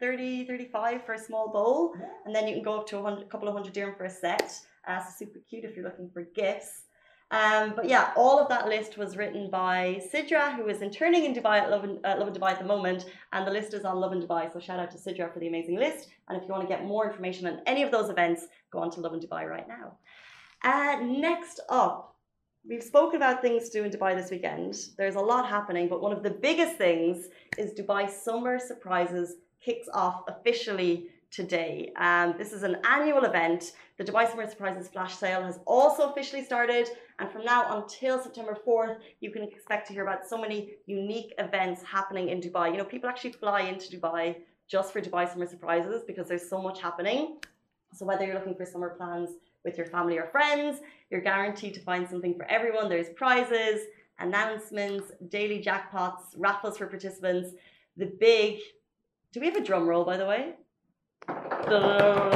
30, 0.00 0.44
35 0.46 1.04
for 1.04 1.12
a 1.12 1.18
small 1.18 1.48
bowl, 1.52 1.94
yeah. 1.98 2.06
and 2.24 2.34
then 2.34 2.48
you 2.48 2.54
can 2.54 2.62
go 2.62 2.78
up 2.78 2.86
to 2.88 2.98
a, 2.98 3.02
hundred, 3.02 3.28
couple 3.28 3.48
of 3.48 3.54
hundred 3.54 3.72
dirham 3.72 3.94
for 3.94 4.04
a 4.04 4.10
set. 4.10 4.58
Uh, 4.88 4.98
so 4.98 5.10
super 5.16 5.38
cute 5.48 5.64
if 5.64 5.76
you're 5.76 5.84
looking 5.84 6.10
for 6.10 6.22
gifts. 6.22 6.82
Um, 7.30 7.72
but 7.74 7.88
yeah, 7.88 8.12
all 8.14 8.38
of 8.38 8.48
that 8.50 8.68
list 8.68 8.98
was 8.98 9.16
written 9.16 9.48
by 9.48 10.02
Sidra, 10.12 10.54
who 10.54 10.68
is 10.68 10.82
interning 10.82 11.24
in 11.24 11.34
Dubai 11.34 11.60
at 11.62 11.70
Lovin, 11.70 11.98
uh, 12.04 12.16
Lovin 12.18 12.34
Dubai 12.34 12.50
at 12.50 12.58
the 12.58 12.64
moment, 12.66 13.06
and 13.32 13.46
the 13.46 13.50
list 13.50 13.72
is 13.72 13.86
on 13.86 13.96
Lovin 13.96 14.20
Dubai. 14.20 14.52
So 14.52 14.60
shout 14.60 14.78
out 14.78 14.90
to 14.90 14.98
Sidra 14.98 15.32
for 15.32 15.38
the 15.38 15.48
amazing 15.48 15.76
list. 15.78 16.08
And 16.28 16.36
if 16.36 16.46
you 16.46 16.50
want 16.50 16.62
to 16.62 16.68
get 16.68 16.84
more 16.84 17.06
information 17.08 17.46
on 17.46 17.60
any 17.66 17.82
of 17.82 17.90
those 17.90 18.10
events, 18.10 18.48
go 18.70 18.80
on 18.80 18.90
to 18.90 19.00
Lovin 19.00 19.20
Dubai 19.20 19.48
right 19.48 19.66
now. 19.66 19.96
Uh, 20.62 21.00
next 21.02 21.60
up, 21.70 22.11
we've 22.68 22.82
spoken 22.82 23.16
about 23.16 23.42
things 23.42 23.68
to 23.68 23.78
do 23.78 23.84
in 23.84 23.90
Dubai 23.90 24.16
this 24.16 24.30
weekend. 24.30 24.76
There's 24.96 25.16
a 25.16 25.20
lot 25.20 25.48
happening, 25.48 25.88
but 25.88 26.00
one 26.00 26.12
of 26.12 26.22
the 26.22 26.30
biggest 26.30 26.76
things 26.76 27.28
is 27.58 27.72
Dubai 27.72 28.08
Summer 28.08 28.58
Surprises 28.58 29.36
kicks 29.64 29.88
off 29.92 30.22
officially 30.28 31.08
today. 31.30 31.92
Um, 31.96 32.34
this 32.38 32.52
is 32.52 32.62
an 32.62 32.76
annual 32.88 33.24
event. 33.24 33.72
The 33.96 34.04
Dubai 34.04 34.30
Summer 34.30 34.48
Surprises 34.48 34.88
flash 34.88 35.16
sale 35.16 35.42
has 35.42 35.58
also 35.66 36.10
officially 36.10 36.44
started, 36.44 36.88
and 37.18 37.30
from 37.30 37.44
now 37.44 37.78
until 37.78 38.22
September 38.22 38.56
4th, 38.66 38.96
you 39.20 39.30
can 39.30 39.42
expect 39.42 39.88
to 39.88 39.92
hear 39.92 40.02
about 40.02 40.28
so 40.28 40.38
many 40.38 40.74
unique 40.86 41.32
events 41.38 41.82
happening 41.82 42.28
in 42.28 42.40
Dubai. 42.40 42.70
You 42.70 42.78
know, 42.78 42.84
people 42.84 43.08
actually 43.08 43.32
fly 43.32 43.62
into 43.62 43.96
Dubai 43.96 44.36
just 44.68 44.92
for 44.92 45.00
Dubai 45.00 45.30
Summer 45.30 45.46
Surprises 45.46 46.02
because 46.06 46.28
there's 46.28 46.48
so 46.48 46.60
much 46.62 46.80
happening. 46.80 47.38
So, 47.94 48.06
whether 48.06 48.24
you're 48.24 48.34
looking 48.34 48.54
for 48.54 48.64
summer 48.64 48.90
plans 48.90 49.30
with 49.64 49.76
your 49.76 49.86
family 49.86 50.18
or 50.18 50.26
friends, 50.26 50.80
you're 51.10 51.20
guaranteed 51.20 51.74
to 51.74 51.80
find 51.80 52.08
something 52.08 52.34
for 52.34 52.50
everyone. 52.50 52.88
There's 52.88 53.10
prizes, 53.10 53.82
announcements, 54.18 55.12
daily 55.28 55.62
jackpots, 55.62 56.34
raffles 56.36 56.78
for 56.78 56.86
participants. 56.86 57.50
The 57.96 58.06
big 58.06 58.58
do 59.32 59.40
we 59.40 59.46
have 59.46 59.56
a 59.56 59.64
drum 59.64 59.88
roll, 59.88 60.04
by 60.04 60.18
the 60.18 60.26
way? 60.26 60.52
The 61.26 62.30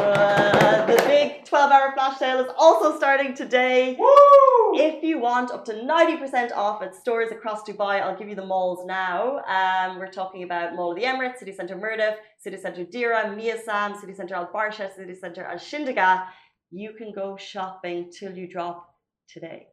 big 1.06 1.44
12 1.44 1.70
hour 1.70 1.92
flash 1.92 2.18
sale 2.18 2.40
is 2.40 2.50
also 2.56 2.96
starting 2.96 3.34
today. 3.34 3.96
Woo! 3.98 4.78
If 4.78 5.02
you 5.02 5.18
want 5.18 5.50
up 5.50 5.66
to 5.66 5.74
90% 5.74 6.52
off 6.52 6.82
at 6.82 6.94
stores 6.94 7.32
across 7.32 7.64
Dubai, 7.64 8.00
I'll 8.00 8.16
give 8.16 8.30
you 8.30 8.34
the 8.34 8.46
malls 8.46 8.86
now. 8.86 9.42
Um, 9.44 9.98
we're 9.98 10.10
talking 10.10 10.42
about 10.42 10.74
Mall 10.74 10.92
of 10.92 10.96
the 10.96 11.04
Emirates, 11.04 11.38
City 11.38 11.52
Centre 11.52 11.76
Mirdif, 11.76 12.16
City 12.38 12.56
Centre 12.56 12.84
Deira, 12.84 13.36
Me'aisem, 13.36 14.00
City 14.00 14.14
Centre 14.14 14.36
Al 14.36 14.46
Barsha, 14.46 14.90
City 14.94 15.14
Centre 15.14 15.44
Al 15.44 15.56
Shindaga. 15.56 16.28
You 16.70 16.92
can 16.92 17.12
go 17.12 17.36
shopping 17.36 18.10
till 18.10 18.36
you 18.36 18.48
drop 18.48 18.94
today. 19.28 19.68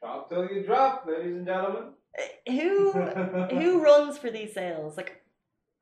Shop 0.00 0.28
till 0.28 0.46
you 0.46 0.64
drop, 0.64 1.06
ladies 1.06 1.36
and 1.36 1.46
gentlemen. 1.46 1.92
Uh, 2.18 2.50
who 2.50 2.92
who 3.50 3.82
runs 3.82 4.18
for 4.18 4.30
these 4.30 4.54
sales? 4.54 4.96
Like 4.96 5.22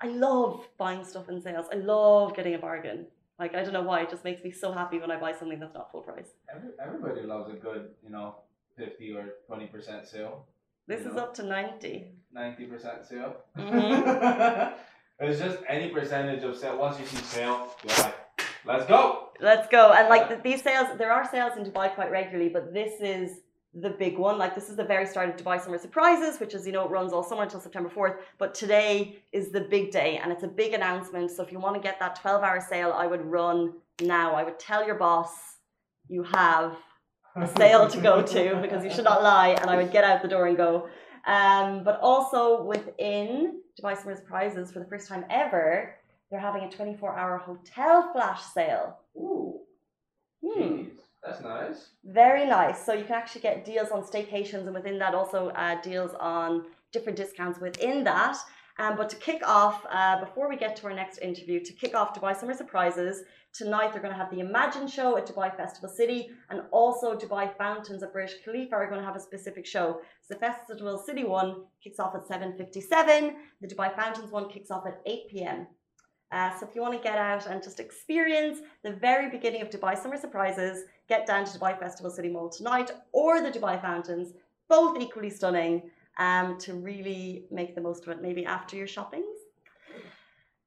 I 0.00 0.08
love 0.08 0.66
buying 0.78 1.04
stuff 1.04 1.28
in 1.28 1.40
sales. 1.40 1.66
I 1.72 1.76
love 1.76 2.34
getting 2.34 2.54
a 2.54 2.58
bargain. 2.58 3.06
Like 3.38 3.54
I 3.54 3.62
don't 3.62 3.72
know 3.72 3.82
why, 3.82 4.02
it 4.02 4.10
just 4.10 4.24
makes 4.24 4.42
me 4.42 4.50
so 4.50 4.72
happy 4.72 4.98
when 4.98 5.10
I 5.10 5.20
buy 5.20 5.32
something 5.32 5.60
that's 5.60 5.74
not 5.74 5.92
full 5.92 6.02
price. 6.02 6.30
Every, 6.54 6.70
everybody 6.82 7.22
loves 7.26 7.52
a 7.52 7.56
good, 7.56 7.90
you 8.02 8.10
know, 8.10 8.36
fifty 8.76 9.12
or 9.12 9.34
twenty 9.46 9.66
percent 9.66 10.06
sale. 10.06 10.46
This 10.88 11.00
is 11.00 11.14
know? 11.14 11.24
up 11.24 11.34
to 11.34 11.42
ninety. 11.42 12.12
Ninety 12.32 12.64
percent 12.64 13.06
sale. 13.06 13.36
Mm-hmm. 13.58 14.74
it's 15.20 15.38
just 15.38 15.58
any 15.68 15.90
percentage 15.90 16.42
of 16.42 16.56
sale. 16.56 16.78
Once 16.78 16.98
you 16.98 17.06
see 17.06 17.16
sale, 17.18 17.74
you're 17.86 17.98
like, 17.98 18.14
let's 18.64 18.86
go. 18.86 19.25
Let's 19.40 19.68
go. 19.68 19.92
And 19.92 20.08
like 20.08 20.42
these 20.42 20.62
sales, 20.62 20.88
there 20.98 21.12
are 21.12 21.28
sales 21.30 21.56
in 21.56 21.64
Dubai 21.64 21.94
quite 21.94 22.10
regularly, 22.10 22.48
but 22.48 22.72
this 22.72 23.00
is 23.00 23.40
the 23.74 23.90
big 23.90 24.18
one. 24.18 24.38
Like 24.38 24.54
this 24.54 24.68
is 24.70 24.76
the 24.76 24.84
very 24.84 25.06
start 25.06 25.28
of 25.28 25.36
Dubai 25.36 25.60
Summer 25.62 25.78
Surprises, 25.78 26.40
which 26.40 26.54
is 26.54 26.66
you 26.66 26.72
know 26.72 26.84
it 26.84 26.90
runs 26.90 27.12
all 27.12 27.22
summer 27.22 27.42
until 27.42 27.60
September 27.60 27.88
fourth. 27.88 28.16
But 28.38 28.54
today 28.54 29.18
is 29.32 29.50
the 29.50 29.60
big 29.60 29.90
day, 29.90 30.18
and 30.22 30.32
it's 30.32 30.42
a 30.44 30.48
big 30.48 30.72
announcement. 30.72 31.30
So 31.30 31.42
if 31.42 31.52
you 31.52 31.58
want 31.58 31.74
to 31.74 31.80
get 31.80 32.00
that 32.00 32.16
twelve 32.20 32.42
hour 32.42 32.60
sale, 32.66 32.92
I 32.92 33.06
would 33.06 33.24
run 33.24 33.74
now. 34.00 34.34
I 34.34 34.42
would 34.42 34.58
tell 34.58 34.86
your 34.86 34.96
boss 34.96 35.32
you 36.08 36.22
have 36.22 36.76
a 37.36 37.46
sale 37.58 37.88
to 37.88 38.00
go 38.00 38.22
to 38.22 38.58
because 38.62 38.84
you 38.84 38.90
should 38.90 39.04
not 39.04 39.22
lie, 39.22 39.50
and 39.60 39.68
I 39.68 39.76
would 39.76 39.92
get 39.92 40.04
out 40.04 40.22
the 40.22 40.28
door 40.28 40.46
and 40.46 40.56
go. 40.56 40.88
Um, 41.26 41.82
but 41.84 41.98
also 42.00 42.62
within 42.62 43.60
Dubai 43.78 43.96
Summer 43.96 44.16
Surprises, 44.16 44.72
for 44.72 44.78
the 44.78 44.86
first 44.86 45.08
time 45.08 45.24
ever, 45.28 45.96
they're 46.30 46.40
having 46.40 46.64
a 46.64 46.70
twenty 46.70 46.96
four 46.96 47.16
hour 47.16 47.38
hotel 47.38 48.10
flash 48.12 48.42
sale. 48.54 48.98
Ooh. 49.16 49.60
Hmm. 50.44 50.82
That's 51.24 51.42
nice. 51.42 51.88
Very 52.04 52.46
nice. 52.46 52.84
So 52.84 52.92
you 52.92 53.04
can 53.04 53.14
actually 53.14 53.40
get 53.40 53.64
deals 53.64 53.90
on 53.90 54.02
staycations, 54.02 54.66
and 54.66 54.74
within 54.74 54.98
that, 55.00 55.14
also 55.14 55.48
uh, 55.48 55.80
deals 55.82 56.12
on 56.20 56.66
different 56.92 57.16
discounts 57.16 57.58
within 57.60 58.04
that. 58.04 58.36
Um, 58.78 58.96
but 58.96 59.08
to 59.08 59.16
kick 59.16 59.40
off, 59.44 59.86
uh, 59.90 60.20
before 60.20 60.48
we 60.50 60.56
get 60.56 60.76
to 60.76 60.86
our 60.86 60.92
next 60.92 61.18
interview, 61.18 61.64
to 61.64 61.72
kick 61.72 61.94
off 61.94 62.14
Dubai 62.14 62.36
Summer 62.36 62.52
Surprises, 62.52 63.22
tonight 63.54 63.92
they're 63.92 64.02
going 64.02 64.12
to 64.12 64.18
have 64.18 64.30
the 64.30 64.40
Imagine 64.40 64.86
show 64.86 65.16
at 65.16 65.26
Dubai 65.26 65.56
Festival 65.56 65.88
City, 65.88 66.28
and 66.50 66.60
also 66.70 67.16
Dubai 67.16 67.56
Fountains 67.56 68.02
at 68.02 68.12
Burj 68.12 68.32
Khalifa 68.44 68.74
are 68.74 68.86
going 68.86 69.00
to 69.00 69.06
have 69.06 69.16
a 69.16 69.20
specific 69.20 69.64
show. 69.66 70.00
So 70.20 70.34
the 70.34 70.40
Festival 70.40 70.98
City 70.98 71.24
one 71.24 71.64
kicks 71.82 71.98
off 71.98 72.14
at 72.14 72.28
7:57. 72.28 73.34
The 73.62 73.68
Dubai 73.68 73.96
Fountains 73.96 74.30
one 74.30 74.50
kicks 74.50 74.70
off 74.70 74.86
at 74.86 75.00
8 75.06 75.28
p.m. 75.30 75.66
Uh, 76.32 76.50
so 76.58 76.66
if 76.66 76.74
you 76.74 76.82
want 76.82 76.94
to 76.94 77.02
get 77.10 77.18
out 77.18 77.46
and 77.46 77.62
just 77.62 77.78
experience 77.78 78.58
the 78.82 78.92
very 78.92 79.30
beginning 79.30 79.62
of 79.62 79.70
Dubai 79.70 79.96
Summer 79.96 80.16
Surprises, 80.16 80.84
get 81.08 81.26
down 81.26 81.44
to 81.44 81.58
Dubai 81.58 81.78
Festival 81.78 82.10
City 82.10 82.28
Mall 82.28 82.48
tonight 82.48 82.90
or 83.12 83.40
the 83.40 83.50
Dubai 83.50 83.80
Fountains, 83.80 84.32
both 84.68 85.00
equally 85.00 85.30
stunning, 85.30 85.82
um, 86.18 86.58
to 86.58 86.74
really 86.74 87.44
make 87.50 87.74
the 87.74 87.80
most 87.80 88.04
of 88.04 88.08
it. 88.08 88.22
Maybe 88.22 88.44
after 88.44 88.76
your 88.76 88.86
shoppings. 88.86 89.36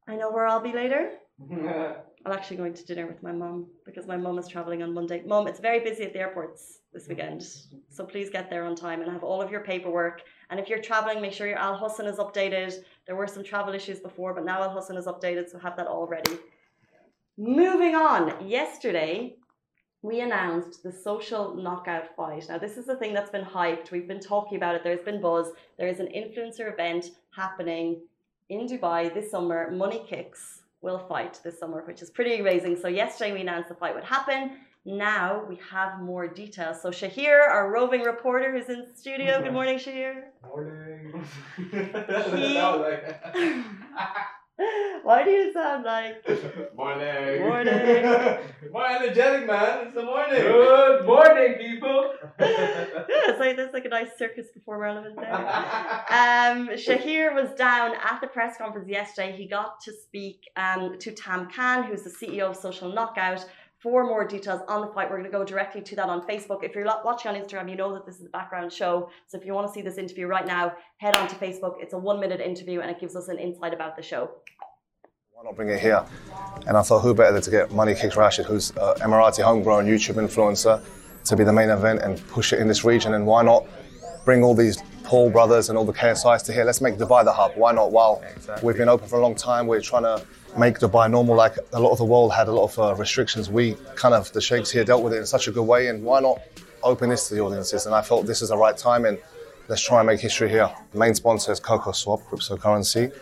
I 0.07 0.15
know 0.15 0.31
where 0.31 0.47
I'll 0.47 0.61
be 0.61 0.73
later. 0.73 1.11
I'm 2.25 2.33
actually 2.33 2.57
going 2.57 2.73
to 2.73 2.85
dinner 2.85 3.07
with 3.07 3.23
my 3.23 3.31
mum 3.31 3.67
because 3.85 4.05
my 4.05 4.17
mum 4.17 4.37
is 4.37 4.47
traveling 4.47 4.83
on 4.83 4.93
Monday. 4.93 5.23
Mum, 5.25 5.47
it's 5.47 5.59
very 5.59 5.79
busy 5.79 6.03
at 6.03 6.13
the 6.13 6.19
airports 6.19 6.79
this 6.93 7.07
weekend, 7.07 7.41
so 7.89 8.05
please 8.05 8.29
get 8.29 8.49
there 8.49 8.65
on 8.65 8.75
time 8.75 9.01
and 9.01 9.09
have 9.09 9.23
all 9.23 9.41
of 9.41 9.49
your 9.49 9.61
paperwork. 9.61 10.23
And 10.49 10.59
if 10.59 10.67
you're 10.67 10.81
traveling, 10.81 11.21
make 11.21 11.31
sure 11.31 11.47
your 11.47 11.57
Al 11.57 11.77
Hosn 11.77 12.07
is 12.07 12.17
updated. 12.17 12.73
There 13.09 13.15
were 13.15 13.25
some 13.25 13.43
travel 13.43 13.73
issues 13.73 13.99
before, 13.99 14.35
but 14.35 14.45
now 14.45 14.61
Al 14.61 14.69
Hosn 14.69 14.95
is 14.95 15.07
updated, 15.07 15.49
so 15.49 15.57
have 15.57 15.75
that 15.77 15.87
all 15.87 16.05
ready. 16.05 16.37
Moving 17.39 17.95
on, 17.95 18.47
yesterday 18.47 19.35
we 20.03 20.21
announced 20.21 20.83
the 20.83 20.91
social 20.91 21.55
knockout 21.55 22.15
fight. 22.15 22.45
Now, 22.49 22.59
this 22.59 22.77
is 22.77 22.85
the 22.85 22.95
thing 22.97 23.15
that's 23.15 23.31
been 23.31 23.43
hyped. 23.43 23.89
We've 23.89 24.07
been 24.07 24.19
talking 24.19 24.57
about 24.57 24.75
it. 24.75 24.83
There's 24.83 25.01
been 25.01 25.19
buzz. 25.19 25.47
There 25.79 25.87
is 25.87 25.99
an 25.99 26.09
influencer 26.15 26.71
event 26.71 27.09
happening 27.35 27.99
in 28.49 28.67
Dubai 28.67 29.11
this 29.11 29.31
summer. 29.31 29.71
Money 29.71 30.05
Kicks 30.07 30.61
will 30.83 30.99
fight 30.99 31.39
this 31.43 31.57
summer, 31.57 31.81
which 31.87 32.03
is 32.03 32.11
pretty 32.11 32.39
amazing. 32.39 32.77
So 32.77 32.87
yesterday 32.87 33.33
we 33.33 33.41
announced 33.41 33.69
the 33.69 33.75
fight 33.75 33.95
would 33.95 34.03
happen. 34.03 34.51
Now 34.89 35.45
we 35.47 35.59
have 35.69 36.01
more 36.01 36.27
details. 36.27 36.81
So 36.81 36.89
Shahir, 36.89 37.47
our 37.47 37.71
roving 37.71 38.01
reporter, 38.01 38.51
who's 38.51 38.69
in 38.69 38.87
the 38.89 38.95
studio. 38.95 39.39
Good 39.43 39.53
morning, 39.53 39.77
Shahir. 39.77 40.23
Morning. 40.43 41.23
He- 43.35 43.63
Why 45.03 45.23
do 45.23 45.31
you 45.31 45.53
sound 45.53 45.85
like? 45.85 46.27
morning. 46.75 47.41
Morning. 47.41 48.03
More 48.73 48.87
energetic, 48.89 49.47
man. 49.47 49.87
It's 49.87 49.95
the 49.95 50.03
morning. 50.03 50.41
Good 50.41 51.05
morning, 51.05 51.53
people. 51.53 52.13
Yeah, 52.39 53.05
it's 53.29 53.39
like 53.39 53.55
there's 53.55 53.71
like 53.73 53.85
a 53.85 53.89
nice 53.89 54.09
circus 54.17 54.47
performer 54.53 54.85
element 54.85 55.15
there. 55.15 55.33
Um, 55.33 56.69
Shahir 56.75 57.33
was 57.33 57.51
down 57.57 57.93
at 57.95 58.19
the 58.21 58.27
press 58.27 58.57
conference 58.57 58.89
yesterday. 58.89 59.31
He 59.31 59.47
got 59.47 59.79
to 59.81 59.93
speak 59.93 60.43
um, 60.57 60.99
to 60.99 61.11
Tam 61.11 61.49
Khan, 61.49 61.83
who's 61.83 62.03
the 62.03 62.09
CEO 62.09 62.49
of 62.49 62.57
Social 62.57 62.91
Knockout. 62.91 63.45
For 63.81 64.03
more 64.03 64.27
details 64.27 64.61
on 64.67 64.81
the 64.81 64.87
fight, 64.87 65.09
we're 65.09 65.19
going 65.19 65.31
to 65.31 65.37
go 65.37 65.45
directly 65.45 65.79
to 65.79 65.95
that 65.95 66.09
on 66.09 66.27
Facebook. 66.27 66.65
If 66.65 66.75
you're 66.75 66.83
watching 67.05 67.31
on 67.31 67.41
Instagram, 67.41 67.69
you 67.69 67.77
know 67.77 67.93
that 67.93 68.05
this 68.05 68.19
is 68.19 68.25
a 68.25 68.29
background 68.29 68.73
show. 68.73 69.09
So 69.27 69.37
if 69.37 69.45
you 69.45 69.53
want 69.53 69.67
to 69.67 69.73
see 69.73 69.81
this 69.81 69.97
interview 69.97 70.27
right 70.27 70.45
now, 70.45 70.73
head 70.97 71.15
on 71.15 71.29
to 71.29 71.35
Facebook. 71.35 71.75
It's 71.79 71.93
a 71.93 71.97
one 71.97 72.19
minute 72.19 72.41
interview 72.41 72.81
and 72.81 72.91
it 72.91 72.99
gives 72.99 73.15
us 73.15 73.29
an 73.29 73.39
insight 73.39 73.73
about 73.73 73.95
the 73.95 74.03
show. 74.03 74.31
Why 75.31 75.43
not 75.45 75.55
bring 75.55 75.69
it 75.69 75.79
here? 75.79 76.03
And 76.67 76.75
I 76.75 76.81
thought, 76.81 76.99
who 76.99 77.13
better 77.13 77.31
than 77.31 77.41
to 77.41 77.51
get 77.51 77.71
Money 77.71 77.95
Kicks 77.95 78.17
Rashid, 78.17 78.47
who's 78.47 78.71
an 78.71 78.95
Emirati 78.99 79.41
homegrown 79.41 79.85
YouTube 79.85 80.15
influencer, 80.15 80.83
to 81.23 81.37
be 81.37 81.45
the 81.45 81.53
main 81.53 81.69
event 81.69 82.01
and 82.01 82.21
push 82.27 82.51
it 82.51 82.59
in 82.59 82.67
this 82.67 82.83
region? 82.83 83.13
And 83.13 83.25
why 83.25 83.43
not 83.43 83.65
bring 84.25 84.43
all 84.43 84.55
these 84.55 84.83
Paul 85.05 85.29
brothers 85.29 85.69
and 85.69 85.77
all 85.77 85.85
the 85.85 85.93
KSIs 85.93 86.43
to 86.47 86.51
here? 86.51 86.65
Let's 86.65 86.81
make 86.81 86.97
Dubai 86.97 87.23
the 87.23 87.31
hub. 87.31 87.53
Why 87.55 87.71
not? 87.71 87.93
While 87.93 88.21
we've 88.61 88.75
been 88.75 88.89
open 88.89 89.07
for 89.07 89.19
a 89.19 89.21
long 89.21 89.35
time, 89.35 89.67
we're 89.67 89.79
trying 89.79 90.03
to 90.03 90.21
make 90.57 90.79
Dubai 90.79 91.09
normal. 91.09 91.35
Like 91.35 91.55
a 91.73 91.79
lot 91.79 91.91
of 91.91 91.97
the 91.97 92.05
world 92.05 92.33
had 92.33 92.47
a 92.47 92.51
lot 92.51 92.65
of 92.65 92.79
uh, 92.79 92.95
restrictions. 92.95 93.49
We 93.49 93.75
kind 93.95 94.13
of, 94.13 94.31
the 94.33 94.41
sheikhs 94.41 94.71
here 94.71 94.83
dealt 94.83 95.03
with 95.03 95.13
it 95.13 95.17
in 95.17 95.25
such 95.25 95.47
a 95.47 95.51
good 95.51 95.63
way. 95.63 95.87
And 95.87 96.03
why 96.03 96.19
not 96.19 96.41
open 96.83 97.09
this 97.09 97.27
to 97.29 97.35
the 97.35 97.41
audiences? 97.41 97.85
And 97.85 97.95
I 97.95 98.01
felt 98.01 98.25
this 98.25 98.41
is 98.41 98.49
the 98.49 98.57
right 98.57 98.77
time. 98.77 99.05
And 99.05 99.17
let's 99.67 99.81
try 99.81 99.99
and 99.99 100.07
make 100.07 100.19
history 100.19 100.49
here. 100.49 100.69
The 100.91 100.97
main 100.97 101.13
sponsor 101.13 101.51
is 101.51 101.59
Coco 101.59 101.91
Swap, 101.91 102.21
cryptocurrency. 102.29 103.13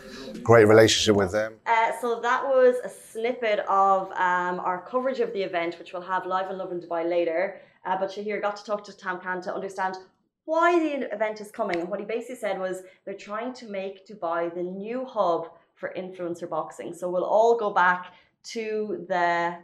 Great 0.43 0.67
relationship 0.67 1.15
with 1.15 1.31
them. 1.31 1.55
Uh, 1.65 1.91
so 2.01 2.19
that 2.21 2.43
was 2.43 2.75
a 2.83 2.89
snippet 2.89 3.59
of 3.67 4.11
um, 4.11 4.59
our 4.59 4.85
coverage 4.89 5.19
of 5.19 5.33
the 5.33 5.41
event, 5.41 5.77
which 5.79 5.93
we'll 5.93 6.01
have 6.01 6.25
live 6.25 6.49
in 6.49 6.57
Lovin 6.57 6.79
Dubai 6.79 7.07
later. 7.07 7.61
Uh, 7.85 7.97
but 7.97 8.09
Shahir 8.09 8.41
got 8.41 8.55
to 8.57 8.63
talk 8.63 8.83
to 8.85 8.95
Tam 8.95 9.19
Khan 9.19 9.41
to 9.41 9.53
understand 9.53 9.97
why 10.45 10.79
the 10.79 11.13
event 11.13 11.41
is 11.41 11.51
coming. 11.51 11.79
And 11.81 11.89
what 11.89 11.99
he 11.99 12.05
basically 12.05 12.35
said 12.35 12.57
was 12.59 12.83
they're 13.03 13.13
trying 13.13 13.53
to 13.53 13.67
make 13.67 14.07
Dubai 14.07 14.53
the 14.53 14.63
new 14.63 15.05
hub 15.05 15.49
for 15.77 15.93
influencer 15.97 16.49
boxing. 16.49 16.93
So 16.93 17.09
we'll 17.09 17.23
all 17.23 17.57
go 17.57 17.69
back 17.71 18.13
to 18.55 19.05
the 19.07 19.55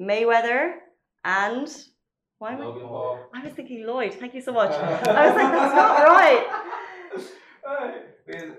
Mayweather 0.00 0.74
and 1.24 1.68
why 2.38 2.52
am 2.52 2.60
I? 2.60 2.64
Logan 2.64 2.88
Paul. 2.88 3.18
I 3.34 3.42
was 3.44 3.52
thinking 3.54 3.86
Lloyd. 3.86 4.14
Thank 4.14 4.34
you 4.34 4.40
so 4.42 4.52
much. 4.52 4.70
I 4.72 5.26
was 5.26 5.36
like, 5.36 5.52
that's 5.52 5.74
not 5.74 6.06
right. 6.08 6.46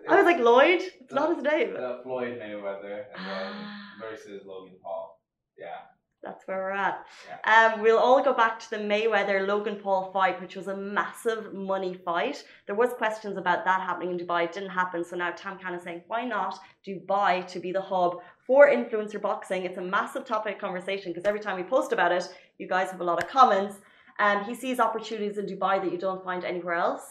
I 0.09 0.15
was 0.15 0.25
like 0.25 0.39
Lloyd. 0.39 0.81
It's 1.01 1.13
not 1.13 1.35
his 1.35 1.43
name. 1.43 1.75
Floyd 2.03 2.39
Mayweather 2.39 3.05
and 3.15 3.25
then 3.25 3.53
Ah. 3.53 3.93
versus 4.01 4.43
Logan 4.45 4.75
Paul. 4.81 5.19
Yeah. 5.57 5.77
That's 6.23 6.45
where 6.47 6.57
we're 6.57 6.71
at. 6.71 7.05
Um, 7.45 7.81
we'll 7.81 7.99
all 7.99 8.23
go 8.23 8.33
back 8.33 8.59
to 8.59 8.69
the 8.71 8.77
Mayweather 8.77 9.47
Logan 9.47 9.75
Paul 9.75 10.11
fight, 10.11 10.41
which 10.41 10.55
was 10.55 10.67
a 10.67 10.75
massive 10.75 11.53
money 11.53 11.93
fight. 11.93 12.43
There 12.65 12.75
was 12.75 12.89
questions 12.93 13.37
about 13.37 13.63
that 13.65 13.81
happening 13.81 14.11
in 14.11 14.17
Dubai. 14.25 14.45
It 14.45 14.51
didn't 14.51 14.71
happen. 14.71 15.05
So 15.05 15.15
now 15.15 15.31
Tam 15.31 15.57
Khan 15.59 15.73
is 15.75 15.83
saying, 15.83 16.01
why 16.07 16.25
not 16.25 16.59
Dubai 16.87 17.45
to 17.47 17.59
be 17.59 17.71
the 17.71 17.81
hub 17.81 18.17
for 18.45 18.67
influencer 18.67 19.21
boxing? 19.21 19.63
It's 19.63 19.77
a 19.77 19.81
massive 19.81 20.25
topic 20.25 20.55
of 20.55 20.59
conversation 20.61 21.11
because 21.13 21.25
every 21.25 21.39
time 21.39 21.55
we 21.55 21.63
post 21.63 21.91
about 21.93 22.11
it, 22.11 22.27
you 22.57 22.67
guys 22.67 22.89
have 22.91 22.99
a 23.01 23.03
lot 23.03 23.21
of 23.23 23.29
comments. 23.29 23.75
Um, 24.19 24.43
he 24.43 24.55
sees 24.55 24.79
opportunities 24.79 25.37
in 25.37 25.45
Dubai 25.45 25.79
that 25.83 25.91
you 25.91 25.99
don't 25.99 26.23
find 26.25 26.43
anywhere 26.43 26.75
else. 26.75 27.05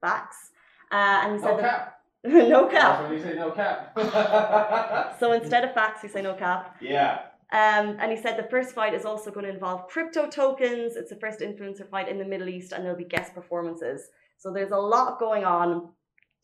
Facts. 0.00 0.50
Uh, 0.90 0.96
and 1.22 1.32
he 1.34 1.38
said 1.38 1.50
No 1.56 1.56
that- 1.62 1.70
cap. 1.70 1.94
That's 2.24 3.02
when 3.04 3.12
you 3.12 3.22
say 3.22 3.34
no 3.36 3.52
cap. 3.52 3.96
So 5.20 5.30
instead 5.40 5.62
of 5.64 5.72
facts, 5.72 6.02
we 6.02 6.08
say 6.08 6.20
no 6.20 6.34
cap. 6.34 6.76
yeah. 6.80 7.20
Um, 7.50 7.96
and 7.98 8.12
he 8.12 8.18
said 8.18 8.36
the 8.36 8.50
first 8.50 8.74
fight 8.74 8.92
is 8.92 9.06
also 9.06 9.30
going 9.30 9.46
to 9.46 9.52
involve 9.52 9.88
crypto 9.88 10.28
tokens. 10.28 10.96
It's 10.96 11.10
the 11.10 11.16
first 11.16 11.40
influencer 11.40 11.88
fight 11.88 12.08
in 12.08 12.18
the 12.18 12.24
Middle 12.24 12.48
East, 12.48 12.72
and 12.72 12.84
there'll 12.84 12.98
be 12.98 13.04
guest 13.04 13.34
performances. 13.34 14.08
So 14.36 14.52
there's 14.52 14.70
a 14.70 14.76
lot 14.76 15.18
going 15.18 15.44
on. 15.44 15.88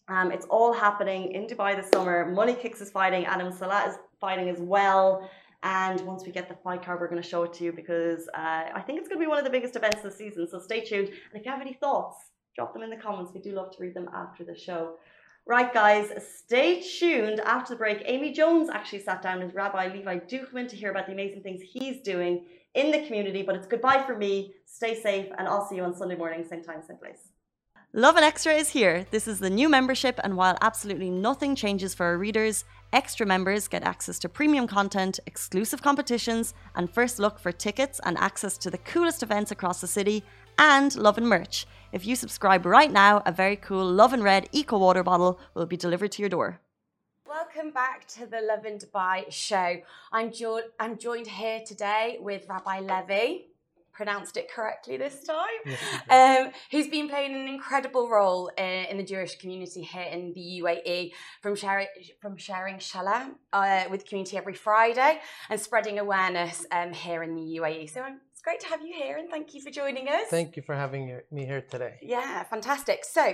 Um, 0.09 0.33
it's 0.33 0.47
all 0.47 0.73
happening 0.73 1.33
in 1.33 1.47
Dubai 1.47 1.77
this 1.77 1.91
summer. 1.91 2.31
Money 2.31 2.55
Kicks 2.55 2.81
is 2.81 2.91
fighting. 2.91 3.27
Adam 3.27 3.53
Saleh 3.53 3.89
is 3.89 3.97
fighting 4.21 4.49
as 4.49 4.61
well. 4.61 5.29
And 5.63 6.01
once 6.03 6.25
we 6.27 6.33
get 6.33 6.49
the 6.49 6.57
fight 6.63 6.83
card, 6.83 7.01
we're 7.01 7.09
going 7.09 7.23
to 7.23 7.29
show 7.29 7.43
it 7.45 7.53
to 7.55 7.65
you 7.65 7.73
because 7.73 8.29
uh, 8.35 8.65
I 8.75 8.83
think 8.85 8.99
it's 8.99 9.09
going 9.09 9.19
to 9.19 9.25
be 9.25 9.29
one 9.29 9.39
of 9.39 9.45
the 9.45 9.51
biggest 9.51 9.77
events 9.77 10.03
this 10.03 10.17
season. 10.17 10.47
So 10.51 10.59
stay 10.59 10.83
tuned. 10.85 11.09
And 11.09 11.41
if 11.41 11.45
you 11.45 11.51
have 11.51 11.61
any 11.61 11.75
thoughts, 11.75 12.17
drop 12.55 12.75
them 12.75 12.83
in 12.83 12.91
the 12.91 12.97
comments. 12.97 13.33
We 13.35 13.41
do 13.41 13.53
love 13.53 13.71
to 13.75 13.83
read 13.83 13.95
them 13.95 14.09
after 14.15 14.45
the 14.45 14.55
show. 14.55 14.97
Right, 15.47 15.75
guys, 15.75 16.11
stay 16.39 16.81
tuned. 16.81 17.41
After 17.41 17.75
the 17.75 17.79
break, 17.79 18.03
Amy 18.07 18.33
Jones 18.33 18.71
actually 18.71 19.03
sat 19.03 19.21
down 19.21 19.45
with 19.45 19.55
Rabbi 19.55 19.93
Levi 19.93 20.21
Duchman 20.21 20.67
to 20.69 20.75
hear 20.75 20.91
about 20.91 21.05
the 21.05 21.13
amazing 21.13 21.43
things 21.43 21.61
he's 21.61 22.01
doing 22.01 22.47
in 22.73 22.91
the 22.91 23.05
community. 23.05 23.43
But 23.43 23.57
it's 23.57 23.67
goodbye 23.67 24.05
for 24.07 24.17
me. 24.17 24.55
Stay 24.65 24.99
safe, 24.99 25.27
and 25.37 25.47
I'll 25.47 25.69
see 25.69 25.77
you 25.77 25.83
on 25.83 25.95
Sunday 25.95 26.17
morning, 26.17 26.47
same 26.49 26.65
time, 26.65 26.81
same 26.89 26.97
place. 26.97 27.29
Lovin 27.93 28.25
Extra 28.25 28.55
is 28.55 28.71
here. 28.71 29.07
This 29.11 29.29
is 29.29 29.39
the 29.39 29.51
new 29.51 29.69
membership, 29.69 30.19
and 30.25 30.35
while 30.35 30.57
absolutely 30.63 31.11
nothing 31.11 31.55
changes 31.55 31.95
for 31.95 32.07
our 32.07 32.17
readers, 32.17 32.65
extra 32.95 33.27
members 33.27 33.69
get 33.69 33.85
access 33.85 34.19
to 34.21 34.31
premium 34.31 34.67
content, 34.67 35.21
exclusive 35.27 35.83
competitions, 35.83 36.55
and 36.75 36.91
first 36.91 37.19
look 37.19 37.39
for 37.39 37.53
tickets 37.53 38.01
and 38.05 38.17
access 38.17 38.57
to 38.59 38.71
the 38.71 38.79
coolest 38.79 39.23
events 39.23 39.51
across 39.51 39.83
the 39.83 39.87
city, 39.87 40.25
and 40.59 40.97
Lovin 40.97 41.27
merch. 41.27 41.67
If 41.95 42.05
you 42.05 42.17
subscribe 42.17 42.67
right 42.67 42.91
now, 42.91 43.23
a 43.25 43.31
very 43.31 43.55
cool 43.55 43.87
Lovin 43.87 44.21
Red 44.21 44.49
Eco 44.51 44.77
Water 44.79 45.05
bottle 45.05 45.39
will 45.55 45.65
be 45.65 45.77
delivered 45.77 46.11
to 46.11 46.23
your 46.23 46.29
door. 46.29 46.61
Welcome 47.25 47.71
back 47.71 48.09
to 48.17 48.27
the 48.27 48.41
Lovin 48.41 48.79
Dubai 48.79 49.31
show. 49.31 49.77
I'm, 50.11 50.33
jo- 50.33 50.73
I'm 50.81 50.99
joined 50.99 51.29
here 51.29 51.61
today 51.65 52.19
with 52.21 52.47
Rabbi 52.49 52.81
Levi, 52.81 53.45
pronounced 53.93 54.37
it 54.37 54.51
correctly 54.51 54.97
this 54.97 55.23
time, 55.23 55.61
um, 56.11 56.53
who's 56.73 56.89
been 56.89 57.09
playing 57.09 57.33
an 57.33 57.47
incredible 57.47 58.09
role 58.11 58.51
in, 58.59 58.87
in 58.91 58.97
the 58.97 59.05
Jewish 59.05 59.37
community 59.37 59.83
here 59.83 60.09
in 60.11 60.33
the 60.33 60.63
UAE, 60.63 61.13
from 61.43 61.55
sharing 61.55 61.87
from 62.21 62.37
sharing 62.37 62.81
shalom 62.81 63.37
uh, 63.53 63.85
with 63.89 64.01
the 64.01 64.09
community 64.09 64.37
every 64.37 64.55
Friday 64.55 65.21
and 65.49 65.61
spreading 65.61 66.01
awareness 66.01 66.67
um, 66.73 66.93
here 66.93 67.23
in 67.23 67.37
the 67.37 67.59
UAE. 67.61 67.89
So 67.89 68.05
it's 68.05 68.24
great 68.45 68.61
to 68.61 68.69
have 68.69 68.83
you 68.83 68.95
here, 68.95 69.17
and 69.17 69.29
thank 69.31 69.55
you 69.55 69.61
for 69.63 69.71
joining 69.71 70.07
us. 70.09 70.27
Thank 70.29 70.55
you 70.57 70.63
for 70.63 70.75
having 70.75 71.19
me 71.37 71.47
here 71.47 71.63
today. 71.75 71.95
Yeah, 72.03 72.43
fantastic. 72.45 72.99
So, 73.05 73.25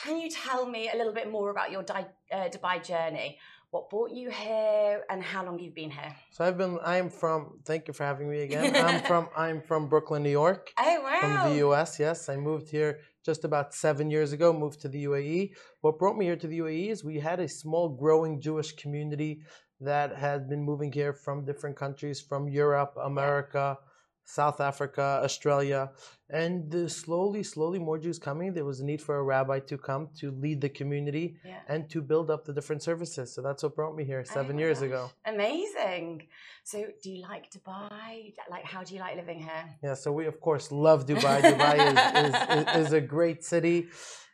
can 0.00 0.14
you 0.22 0.28
tell 0.30 0.66
me 0.74 0.90
a 0.92 0.96
little 0.96 1.12
bit 1.12 1.30
more 1.30 1.50
about 1.50 1.70
your 1.70 1.82
Di- 1.82 2.14
uh, 2.32 2.48
Dubai 2.54 2.82
journey? 2.82 3.38
What 3.70 3.90
brought 3.90 4.12
you 4.20 4.30
here, 4.30 5.02
and 5.10 5.22
how 5.22 5.44
long 5.44 5.58
you've 5.58 5.74
been 5.74 5.90
here? 5.90 6.12
So 6.30 6.44
I've 6.44 6.56
been. 6.56 6.78
I'm 6.94 7.10
from. 7.10 7.40
Thank 7.70 7.88
you 7.88 7.94
for 7.98 8.04
having 8.04 8.30
me 8.30 8.40
again. 8.48 8.74
I'm 8.88 9.02
from. 9.02 9.28
I'm 9.36 9.60
from 9.60 9.88
Brooklyn, 9.88 10.22
New 10.22 10.36
York, 10.44 10.72
Oh 10.78 11.00
wow! 11.06 11.20
from 11.20 11.50
the 11.50 11.56
U.S. 11.66 11.98
Yes, 11.98 12.28
I 12.28 12.36
moved 12.36 12.68
here 12.70 12.92
just 13.28 13.42
about 13.44 13.74
seven 13.74 14.06
years 14.16 14.30
ago. 14.32 14.46
Moved 14.52 14.80
to 14.82 14.88
the 14.88 15.04
UAE. 15.10 15.40
What 15.82 15.98
brought 15.98 16.16
me 16.16 16.24
here 16.30 16.40
to 16.44 16.46
the 16.52 16.58
UAE 16.64 16.86
is 16.92 17.04
we 17.04 17.18
had 17.18 17.38
a 17.40 17.48
small, 17.48 17.88
growing 17.88 18.40
Jewish 18.40 18.70
community 18.82 19.32
that 19.80 20.16
had 20.16 20.48
been 20.48 20.62
moving 20.62 20.92
here 20.92 21.12
from 21.12 21.44
different 21.44 21.76
countries, 21.76 22.18
from 22.20 22.48
Europe, 22.48 22.94
America. 23.12 23.76
South 24.24 24.60
Africa, 24.60 25.20
Australia, 25.22 25.90
and 26.30 26.70
the 26.70 26.88
slowly, 26.88 27.42
slowly 27.42 27.78
more 27.78 27.98
Jews 27.98 28.18
coming. 28.18 28.54
There 28.54 28.64
was 28.64 28.80
a 28.80 28.84
need 28.84 29.00
for 29.02 29.16
a 29.18 29.22
rabbi 29.22 29.58
to 29.60 29.76
come 29.76 30.08
to 30.20 30.30
lead 30.30 30.60
the 30.60 30.70
community 30.70 31.36
Yeah. 31.44 31.60
and 31.68 31.88
to 31.90 32.00
build 32.00 32.30
up 32.30 32.44
the 32.44 32.52
different 32.52 32.82
services. 32.82 33.34
So 33.34 33.42
that's 33.42 33.62
what 33.62 33.76
brought 33.76 33.94
me 33.94 34.04
here 34.04 34.24
oh 34.26 34.32
seven 34.36 34.56
Oh 34.56 34.60
years 34.60 34.78
gosh. 34.80 34.86
ago. 34.88 35.10
Amazing. 35.26 36.26
So, 36.64 36.84
do 37.02 37.10
you 37.10 37.22
like 37.22 37.50
Dubai? 37.50 38.32
Like, 38.50 38.64
how 38.64 38.82
do 38.82 38.94
you 38.94 39.00
like 39.00 39.16
living 39.16 39.38
here? 39.40 39.64
Yeah, 39.82 39.94
so 39.94 40.12
we 40.12 40.24
of 40.26 40.40
course 40.40 40.72
love 40.72 41.04
Dubai. 41.06 41.42
Dubai 41.42 41.76
is, 41.92 41.98
is, 42.24 42.34
is, 42.58 42.86
is 42.86 42.92
a 42.94 43.00
great 43.02 43.44
city. 43.44 43.88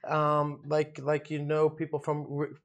Um, 0.08 0.62
like 0.66 0.98
like 1.02 1.30
you 1.30 1.40
know, 1.40 1.68
people 1.68 1.98
from 2.00 2.16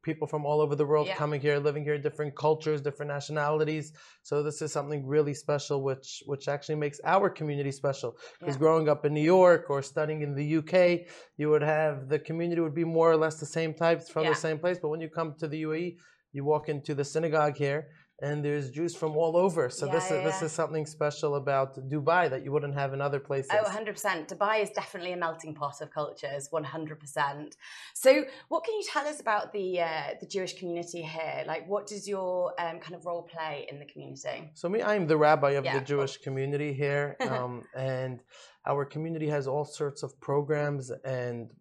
people 0.04 0.26
from 0.28 0.46
all 0.46 0.62
over 0.62 0.76
the 0.76 0.86
world 0.86 1.08
Yeah. 1.08 1.16
coming 1.16 1.42
here, 1.42 1.60
living 1.60 1.84
here, 1.84 1.98
different 1.98 2.34
cultures, 2.36 2.82
different 2.82 3.12
nationalities. 3.12 3.92
So 4.24 4.42
this 4.42 4.62
is 4.62 4.72
something 4.72 5.06
really 5.06 5.34
special, 5.34 5.84
which 5.84 6.24
which 6.28 6.48
actually 6.48 6.76
makes 6.76 7.00
our 7.04 7.30
community 7.30 7.72
special. 7.72 8.18
Because 8.40 8.56
Yeah. 8.56 8.60
growing 8.60 8.88
up 8.88 9.06
in 9.06 9.14
New 9.14 9.30
York 9.40 9.70
or 9.70 9.82
studying 9.82 10.22
in 10.22 10.34
the 10.34 10.46
UK, 10.46 11.08
you 11.36 11.50
would 11.50 11.62
have 11.62 12.08
the 12.08 12.20
community 12.20 12.62
would 12.62 12.74
be 12.74 12.86
more 12.86 13.12
or 13.12 13.18
less 13.18 13.38
the 13.40 13.46
same 13.46 13.74
types 13.74 14.10
from 14.10 14.24
Yeah. 14.24 14.30
the 14.30 14.36
same 14.36 14.58
place. 14.58 14.80
But 14.82 14.90
when 14.90 15.02
you 15.02 15.10
come 15.10 15.36
to 15.40 15.48
the 15.48 15.62
UAE, 15.64 15.98
you 16.32 16.46
walk 16.46 16.70
into 16.70 16.96
the 16.96 17.04
synagogue 17.04 17.58
here. 17.58 17.88
And 18.22 18.46
there's 18.46 18.70
Jews 18.72 18.96
from 18.96 19.18
all 19.18 19.36
over. 19.36 19.70
So 19.70 19.86
Yeah, 19.86 19.92
this 19.94 20.10
yeah, 20.10 20.18
is 20.18 20.24
this 20.24 20.42
yeah. 20.42 20.46
is 20.46 20.52
something 20.52 20.86
special 20.86 21.36
about 21.36 21.70
Dubai 21.90 22.30
that 22.30 22.44
you 22.44 22.52
wouldn't 22.52 22.76
have 22.76 22.94
in 22.94 23.02
other 23.02 23.20
places. 23.20 23.52
Oh, 23.54 23.64
100%. 23.64 24.28
Dubai 24.30 24.64
is 24.64 24.70
definitely 24.70 25.14
a 25.14 25.18
melting 25.18 25.54
pot 25.54 25.82
of 25.82 25.92
cultures, 25.92 26.50
100%. 26.50 27.54
So, 27.94 28.24
what 28.48 28.64
can 28.64 28.74
you 28.76 28.84
tell 28.94 29.06
us 29.08 29.20
about 29.20 29.52
the 29.52 29.82
uh, 29.82 30.10
the 30.22 30.28
Jewish 30.28 30.54
community 30.60 31.02
here? 31.02 31.44
Like, 31.46 31.68
what 31.68 31.88
does 31.88 32.08
your 32.08 32.54
um, 32.64 32.80
kind 32.80 32.96
of 32.96 33.06
role 33.06 33.24
play 33.24 33.68
in 33.70 33.80
the 33.80 33.86
community? 33.86 34.52
So 34.54 34.70
me, 34.70 34.82
I'm 34.82 35.08
the 35.08 35.18
rabbi 35.18 35.52
of 35.52 35.66
the 35.66 35.82
Jewish 35.82 36.18
community 36.18 36.72
here, 36.74 37.18
um, 37.30 37.64
and 37.76 38.22
our 38.66 38.86
community 38.86 39.28
has 39.28 39.46
all 39.48 39.66
sorts 39.66 40.04
of 40.04 40.20
programs 40.22 40.92
and 41.04 41.52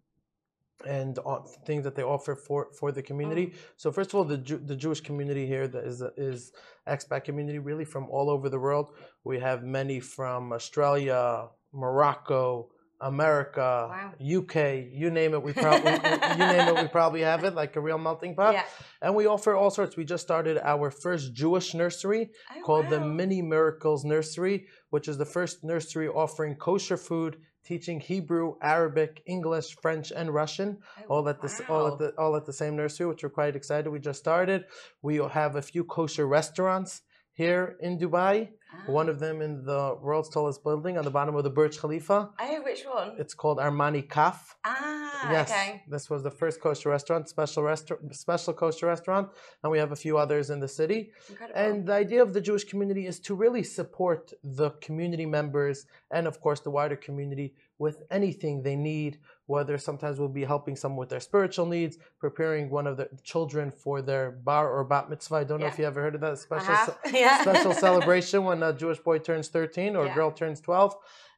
and 0.85 1.17
uh, 1.25 1.39
things 1.65 1.83
that 1.85 1.95
they 1.95 2.03
offer 2.03 2.35
for 2.35 2.67
for 2.79 2.91
the 2.91 3.01
community. 3.01 3.47
Mm. 3.47 3.53
So 3.77 3.91
first 3.91 4.09
of 4.11 4.15
all, 4.15 4.23
the 4.25 4.37
Jew, 4.37 4.57
the 4.57 4.75
Jewish 4.75 5.01
community 5.01 5.45
here 5.47 5.67
that 5.67 5.83
is 5.85 6.01
is 6.17 6.51
expat 6.87 7.23
community 7.23 7.59
really 7.59 7.85
from 7.85 8.09
all 8.09 8.29
over 8.29 8.49
the 8.49 8.59
world. 8.59 8.91
We 9.23 9.39
have 9.39 9.63
many 9.63 9.99
from 9.99 10.51
Australia, 10.53 11.47
Morocco. 11.73 12.69
America, 13.01 13.89
Wow. 13.91 14.13
UK, 14.39 14.55
you 14.89 15.09
name 15.11 15.33
it, 15.33 15.43
we 15.43 15.51
probably 15.51 15.91
you 15.91 16.45
name 16.53 16.67
it, 16.69 16.81
we 16.81 16.87
probably 16.87 17.21
have 17.21 17.43
it 17.43 17.53
like 17.53 17.75
a 17.75 17.81
real 17.81 17.97
melting 17.97 18.33
pot. 18.35 18.53
yeah. 18.53 18.63
And 19.01 19.13
we 19.13 19.25
offer 19.27 19.53
all 19.53 19.69
sorts. 19.69 19.97
We 19.97 20.05
just 20.05 20.23
started 20.23 20.57
our 20.63 20.89
first 20.89 21.33
Jewish 21.33 21.73
nursery 21.73 22.31
Oh, 22.55 22.61
called 22.65 22.89
the. 22.89 23.01
Mini 23.01 23.41
Miracles 23.41 24.05
Nursery, 24.05 24.67
which 24.91 25.09
is 25.09 25.17
the 25.17 25.25
first 25.25 25.61
nursery 25.61 26.07
offering 26.07 26.55
kosher 26.55 26.95
food, 26.97 27.33
teaching 27.65 27.99
Hebrew, 27.99 28.55
Arabic, 28.61 29.23
English, 29.25 29.75
French, 29.81 30.11
and 30.11 30.33
Russian, 30.33 30.77
Oh, 31.09 31.15
all 31.15 31.29
at 31.29 31.41
the 31.41 31.47
s 31.47 31.61
all 31.67 31.87
at 31.87 31.97
the 31.99 32.09
all 32.17 32.35
at 32.35 32.45
the 32.45 32.53
same 32.53 32.75
nursery, 32.75 33.07
which 33.07 33.23
we're 33.23 33.29
quite 33.41 33.55
excited. 33.55 33.89
We 33.89 33.99
just 33.99 34.19
started. 34.19 34.65
We 35.01 35.15
have 35.17 35.55
a 35.55 35.61
few 35.61 35.83
kosher 35.83 36.27
restaurants 36.27 37.01
here 37.35 37.75
in 37.81 37.99
Dubai. 37.99 38.49
Ah. 38.73 38.91
One 38.99 39.07
of 39.09 39.19
them 39.19 39.41
in 39.41 39.63
the 39.63 39.97
world's 40.01 40.29
tallest 40.29 40.63
building 40.63 40.97
on 40.97 41.03
the 41.05 41.11
bottom 41.11 41.35
of 41.35 41.43
the 41.43 41.49
Burj 41.49 41.77
Khalifa. 41.81 42.29
Oh, 42.39 42.61
which 42.63 42.83
one? 42.83 43.11
It's 43.19 43.33
called 43.33 43.57
Armani 43.59 44.03
Kaf. 44.09 44.57
Ah, 44.65 45.29
Yes, 45.31 45.49
okay. 45.51 45.83
this 45.87 46.09
was 46.09 46.23
the 46.23 46.31
first 46.31 46.61
kosher 46.61 46.89
restaurant, 46.89 47.27
special 47.29 47.63
restaurant, 47.63 48.15
special 48.15 48.53
kosher 48.53 48.87
restaurant, 48.87 49.29
and 49.61 49.71
we 49.71 49.77
have 49.83 49.91
a 49.91 49.95
few 50.05 50.17
others 50.17 50.49
in 50.49 50.59
the 50.59 50.67
city. 50.67 51.11
Incredible. 51.29 51.59
And 51.59 51.85
the 51.87 51.93
idea 51.93 52.21
of 52.21 52.33
the 52.33 52.41
Jewish 52.41 52.65
community 52.71 53.05
is 53.05 53.19
to 53.27 53.35
really 53.35 53.63
support 53.63 54.33
the 54.43 54.71
community 54.87 55.25
members 55.25 55.85
and, 56.11 56.27
of 56.27 56.39
course, 56.41 56.59
the 56.61 56.71
wider 56.71 56.95
community 56.95 57.53
with 57.79 57.97
anything 58.11 58.63
they 58.63 58.75
need. 58.75 59.19
Whether 59.47 59.77
sometimes 59.77 60.19
we'll 60.19 60.29
be 60.29 60.43
helping 60.43 60.75
someone 60.75 60.99
with 60.99 61.09
their 61.09 61.19
spiritual 61.19 61.67
needs, 61.67 61.97
preparing 62.19 62.69
one 62.69 62.87
of 62.87 62.97
the 62.97 63.09
children 63.23 63.71
for 63.71 64.01
their 64.01 64.31
bar 64.31 64.71
or 64.71 64.83
bat 64.83 65.09
mitzvah. 65.09 65.35
I 65.35 65.43
don't 65.43 65.59
know 65.59 65.67
if 65.67 65.73
Yeah. 65.77 65.83
you 65.83 65.87
ever 65.87 66.01
heard 66.01 66.15
of 66.15 66.21
that 66.21 66.39
special 66.39 66.73
uh-huh. 66.73 66.93
have. 67.03 67.13
yeah. 67.23 67.41
special 67.41 67.73
celebration 67.87 68.43
when 68.43 68.63
a 68.63 68.73
Jewish 68.73 68.99
boy 68.99 69.19
turns 69.19 69.49
13 69.49 69.95
or 69.95 70.05
Yeah. 70.05 70.11
a 70.11 70.15
girl 70.15 70.31
turns 70.31 70.61
12, 70.61 70.95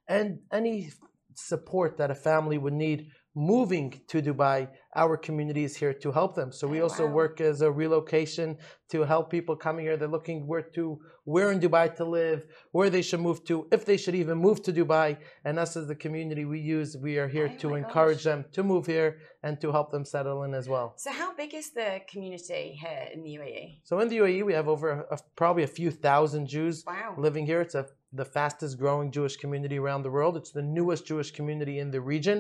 and 0.08 0.40
any 0.52 0.92
support 1.36 1.98
that 1.98 2.10
a 2.10 2.16
family 2.16 2.58
would 2.58 2.74
need 2.74 3.12
moving 3.38 4.02
to 4.08 4.20
Dubai, 4.20 4.68
our 4.96 5.16
community 5.16 5.64
is 5.64 5.76
here 5.76 5.94
to 5.94 6.12
help 6.12 6.34
them. 6.34 6.52
So 6.52 6.68
we 6.68 6.80
Oh, 6.82 6.86
also 6.86 7.06
wow. 7.06 7.14
work 7.14 7.40
as 7.40 7.62
a 7.62 7.72
relocation 7.72 8.58
to 8.90 9.04
help 9.04 9.30
people 9.30 9.56
coming 9.56 9.86
here. 9.86 9.96
They're 9.96 10.08
looking 10.18 10.48
where 10.48 10.64
to 10.78 11.00
where 11.26 11.52
in 11.52 11.60
Dubai 11.60 11.94
to 11.98 12.06
live, 12.06 12.40
where 12.72 12.90
they 12.90 13.02
should 13.08 13.20
move 13.20 13.44
to, 13.50 13.68
if 13.72 13.82
they 13.86 13.98
should 13.98 14.16
even 14.16 14.38
move 14.48 14.64
to 14.64 14.72
Dubai. 14.74 15.18
And 15.46 15.60
us 15.60 15.78
as 15.78 15.86
the 15.88 15.96
community 16.06 16.46
we 16.46 16.60
use, 16.60 16.98
we 16.98 17.20
are 17.20 17.28
here 17.28 17.50
Oh 17.54 17.58
to 17.64 17.68
encourage 17.76 18.20
gosh. 18.24 18.30
them 18.32 18.46
to 18.54 18.64
move 18.64 18.86
here 18.88 19.20
and 19.44 19.54
to 19.62 19.68
help 19.72 19.92
them 19.92 20.06
settle 20.06 20.40
in 20.46 20.54
as 20.56 20.68
well. 20.74 20.88
So, 20.98 21.12
how 21.12 21.30
big 21.36 21.54
is 21.54 21.68
the 21.80 22.02
community 22.12 22.64
here 22.84 23.04
in 23.14 23.20
the 23.24 23.32
UAE? 23.40 23.66
So 23.84 24.00
in 24.00 24.08
the 24.08 24.18
UAE, 24.24 24.46
we 24.50 24.54
have 24.54 24.68
over 24.76 24.88
a, 25.16 25.18
probably 25.36 25.64
a 25.64 25.74
few 25.80 25.92
thousand 25.92 26.48
Jews 26.48 26.76
Wow. 26.88 27.14
living 27.28 27.46
here. 27.46 27.62
It's 27.62 27.76
a, 27.76 27.86
the 28.14 28.26
fastest 28.38 28.74
growing 28.80 29.12
Jewish 29.12 29.36
community 29.44 29.78
around 29.78 30.02
the 30.04 30.12
world. 30.18 30.34
It's 30.38 30.52
the 30.52 30.68
newest 30.78 31.06
Jewish 31.12 31.30
community 31.38 31.78
in 31.84 31.92
the 31.92 32.02
region. 32.02 32.40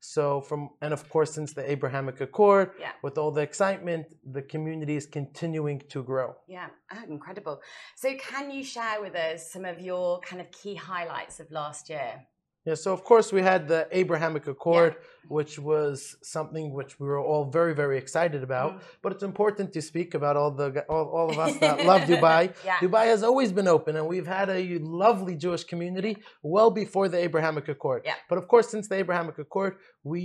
So 0.00 0.40
from 0.40 0.70
and 0.80 0.92
of 0.92 1.08
course 1.08 1.32
since 1.34 1.52
the 1.52 1.68
Abrahamic 1.70 2.20
Accord, 2.20 2.72
Yeah. 2.78 2.92
with 3.02 3.18
all 3.18 3.30
the 3.32 3.42
excitement, 3.42 4.06
the 4.24 4.42
community 4.42 4.96
is 4.96 5.06
continuing 5.06 5.80
to 5.88 6.02
grow. 6.02 6.36
Yeah, 6.46 6.68
oh, 6.94 7.02
incredible. 7.08 7.60
So, 7.96 8.14
can 8.16 8.50
you 8.50 8.62
share 8.62 9.00
with 9.00 9.14
us 9.16 9.50
some 9.52 9.64
of 9.64 9.80
your 9.80 10.20
kind 10.20 10.40
of 10.40 10.50
key 10.52 10.74
highlights 10.76 11.40
of 11.40 11.50
last 11.50 11.88
year? 11.90 12.26
Yeah, 12.68 12.74
so 12.74 12.92
of 12.92 13.02
course 13.10 13.28
we 13.32 13.40
had 13.52 13.62
the 13.66 13.80
Abrahamic 14.00 14.46
Accord, 14.54 14.92
which 15.36 15.54
was 15.58 16.16
something 16.36 16.64
which 16.78 16.92
we 17.00 17.06
were 17.12 17.22
all 17.30 17.44
very, 17.58 17.74
very 17.82 17.96
excited 18.04 18.42
about. 18.48 18.70
Mm. 18.74 18.80
But 19.02 19.12
it's 19.14 19.26
important 19.32 19.72
to 19.76 19.80
speak 19.90 20.10
about 20.20 20.34
all 20.40 20.50
the 20.60 20.68
all, 20.94 21.06
all 21.16 21.28
of 21.34 21.38
us 21.46 21.54
that 21.64 21.76
love 21.92 22.02
Dubai. 22.12 22.42
Yeah. 22.68 22.76
Dubai 22.84 23.04
has 23.14 23.22
always 23.28 23.50
been 23.58 23.68
open, 23.76 23.92
and 23.98 24.04
we've 24.12 24.30
had 24.38 24.48
a 24.60 24.62
lovely 25.06 25.34
Jewish 25.44 25.64
community 25.72 26.12
well 26.56 26.70
before 26.82 27.06
the 27.08 27.18
Abrahamic 27.26 27.66
Accord. 27.74 28.02
Yeah. 28.04 28.16
But 28.28 28.36
of 28.40 28.44
course, 28.52 28.68
since 28.74 28.84
the 28.90 28.96
Abrahamic 29.02 29.36
Accord, 29.38 29.72
we 30.12 30.22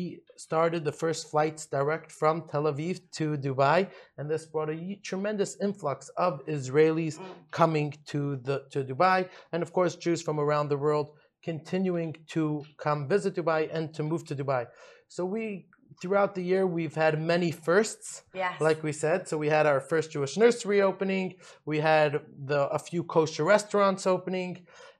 started 0.47 0.81
the 0.89 0.95
first 1.03 1.21
flights 1.31 1.61
direct 1.77 2.11
from 2.11 2.35
Tel 2.51 2.65
Aviv 2.71 2.95
to 3.19 3.25
Dubai, 3.47 3.79
and 4.17 4.25
this 4.31 4.43
brought 4.53 4.69
a 4.69 4.77
tremendous 5.11 5.51
influx 5.67 5.99
of 6.27 6.31
Israelis 6.57 7.15
Mm. 7.19 7.25
coming 7.61 7.87
to 8.11 8.19
the 8.47 8.55
to 8.73 8.79
Dubai, 8.91 9.19
and 9.53 9.59
of 9.65 9.69
course, 9.77 9.93
Jews 10.05 10.19
from 10.27 10.37
around 10.45 10.67
the 10.73 10.81
world 10.87 11.07
continuing 11.43 12.15
to 12.35 12.63
come 12.77 13.07
visit 13.07 13.35
Dubai 13.35 13.61
and 13.75 13.93
to 13.95 14.01
move 14.03 14.23
to 14.29 14.35
Dubai. 14.35 14.65
So 15.07 15.25
we 15.25 15.67
throughout 16.01 16.33
the 16.33 16.41
year 16.41 16.65
we've 16.65 16.95
had 16.95 17.21
many 17.21 17.51
firsts 17.51 18.23
Yes. 18.33 18.59
like 18.67 18.79
we 18.87 18.91
said. 18.91 19.27
So 19.29 19.37
we 19.37 19.49
had 19.57 19.65
our 19.71 19.79
first 19.79 20.07
Jewish 20.11 20.37
nursery 20.37 20.81
opening. 20.81 21.35
We 21.65 21.77
had 21.79 22.11
the 22.51 22.61
a 22.77 22.79
few 22.79 23.03
kosher 23.03 23.43
restaurants 23.55 24.03
opening, 24.07 24.51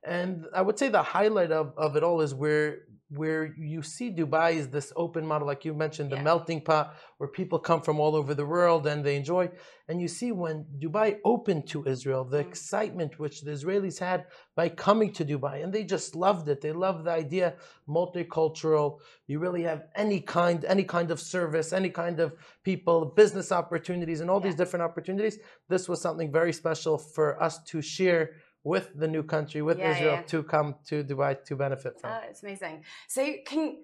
and 0.06 0.46
I 0.54 0.62
would 0.62 0.78
say 0.80 0.90
the 0.90 1.04
highlight 1.04 1.52
of, 1.52 1.74
of 1.78 1.96
it 1.96 2.04
all 2.04 2.22
is 2.22 2.34
where 2.34 2.80
where 3.10 3.54
you 3.60 3.84
see 3.84 4.10
Dubai 4.12 4.54
is 4.56 4.70
this 4.70 4.92
open 4.96 5.24
model, 5.28 5.46
like 5.46 5.64
you 5.66 5.74
mentioned, 5.76 6.10
the 6.12 6.16
Yeah. 6.16 6.24
melting 6.24 6.62
pot, 6.62 6.96
where 7.20 7.30
people 7.30 7.60
come 7.60 7.80
from 7.82 8.00
all 8.00 8.16
over 8.16 8.34
the 8.34 8.46
world 8.56 8.88
and 8.88 9.06
they 9.06 9.16
enjoy. 9.16 9.52
And 9.88 10.02
you 10.02 10.08
see 10.08 10.32
when 10.32 10.66
Dubai 10.84 11.20
opened 11.24 11.68
to 11.68 11.86
Israel, 11.86 12.24
the 12.26 12.42
Mm. 12.44 12.48
excitement 12.48 13.20
which 13.20 13.42
the 13.42 13.52
Israelis 13.52 14.00
had 14.00 14.26
by 14.56 14.68
coming 14.70 15.14
to 15.14 15.24
Dubai, 15.24 15.64
and 15.64 15.72
they 15.72 15.84
just 15.84 16.16
loved 16.16 16.48
it. 16.50 16.62
They 16.62 16.72
loved 16.72 17.04
the 17.06 17.12
idea, 17.12 17.54
multicultural. 17.88 19.00
You 19.28 19.38
really 19.40 19.64
have 19.64 19.84
any 19.96 20.20
kind, 20.22 20.66
any 20.66 20.84
kind 20.84 21.12
of 21.12 21.20
service, 21.20 21.72
any 21.74 21.90
kind 21.90 22.20
of 22.20 22.34
people, 22.64 23.06
business 23.06 23.52
opportunities, 23.52 24.22
and 24.22 24.30
all 24.32 24.40
these 24.40 24.56
different 24.56 24.84
opportunities. 24.84 25.38
This 25.70 25.88
was 25.88 26.02
something 26.02 26.32
very 26.32 26.54
special 26.54 26.98
for 26.98 27.42
us 27.42 27.62
to 27.72 27.82
share 27.82 28.32
with 28.64 28.92
the 28.96 29.08
new 29.08 29.24
country, 29.24 29.62
with 29.62 29.78
Yeah, 29.80 29.92
Israel, 29.92 30.14
yeah. 30.14 30.22
to 30.34 30.44
come 30.44 30.76
to 30.90 31.04
Dubai 31.04 31.44
to 31.46 31.56
benefit 31.56 32.00
from. 32.00 32.12
Oh, 32.12 32.20
it's 32.30 32.44
amazing. 32.44 32.84
So, 33.08 33.22
can 33.46 33.78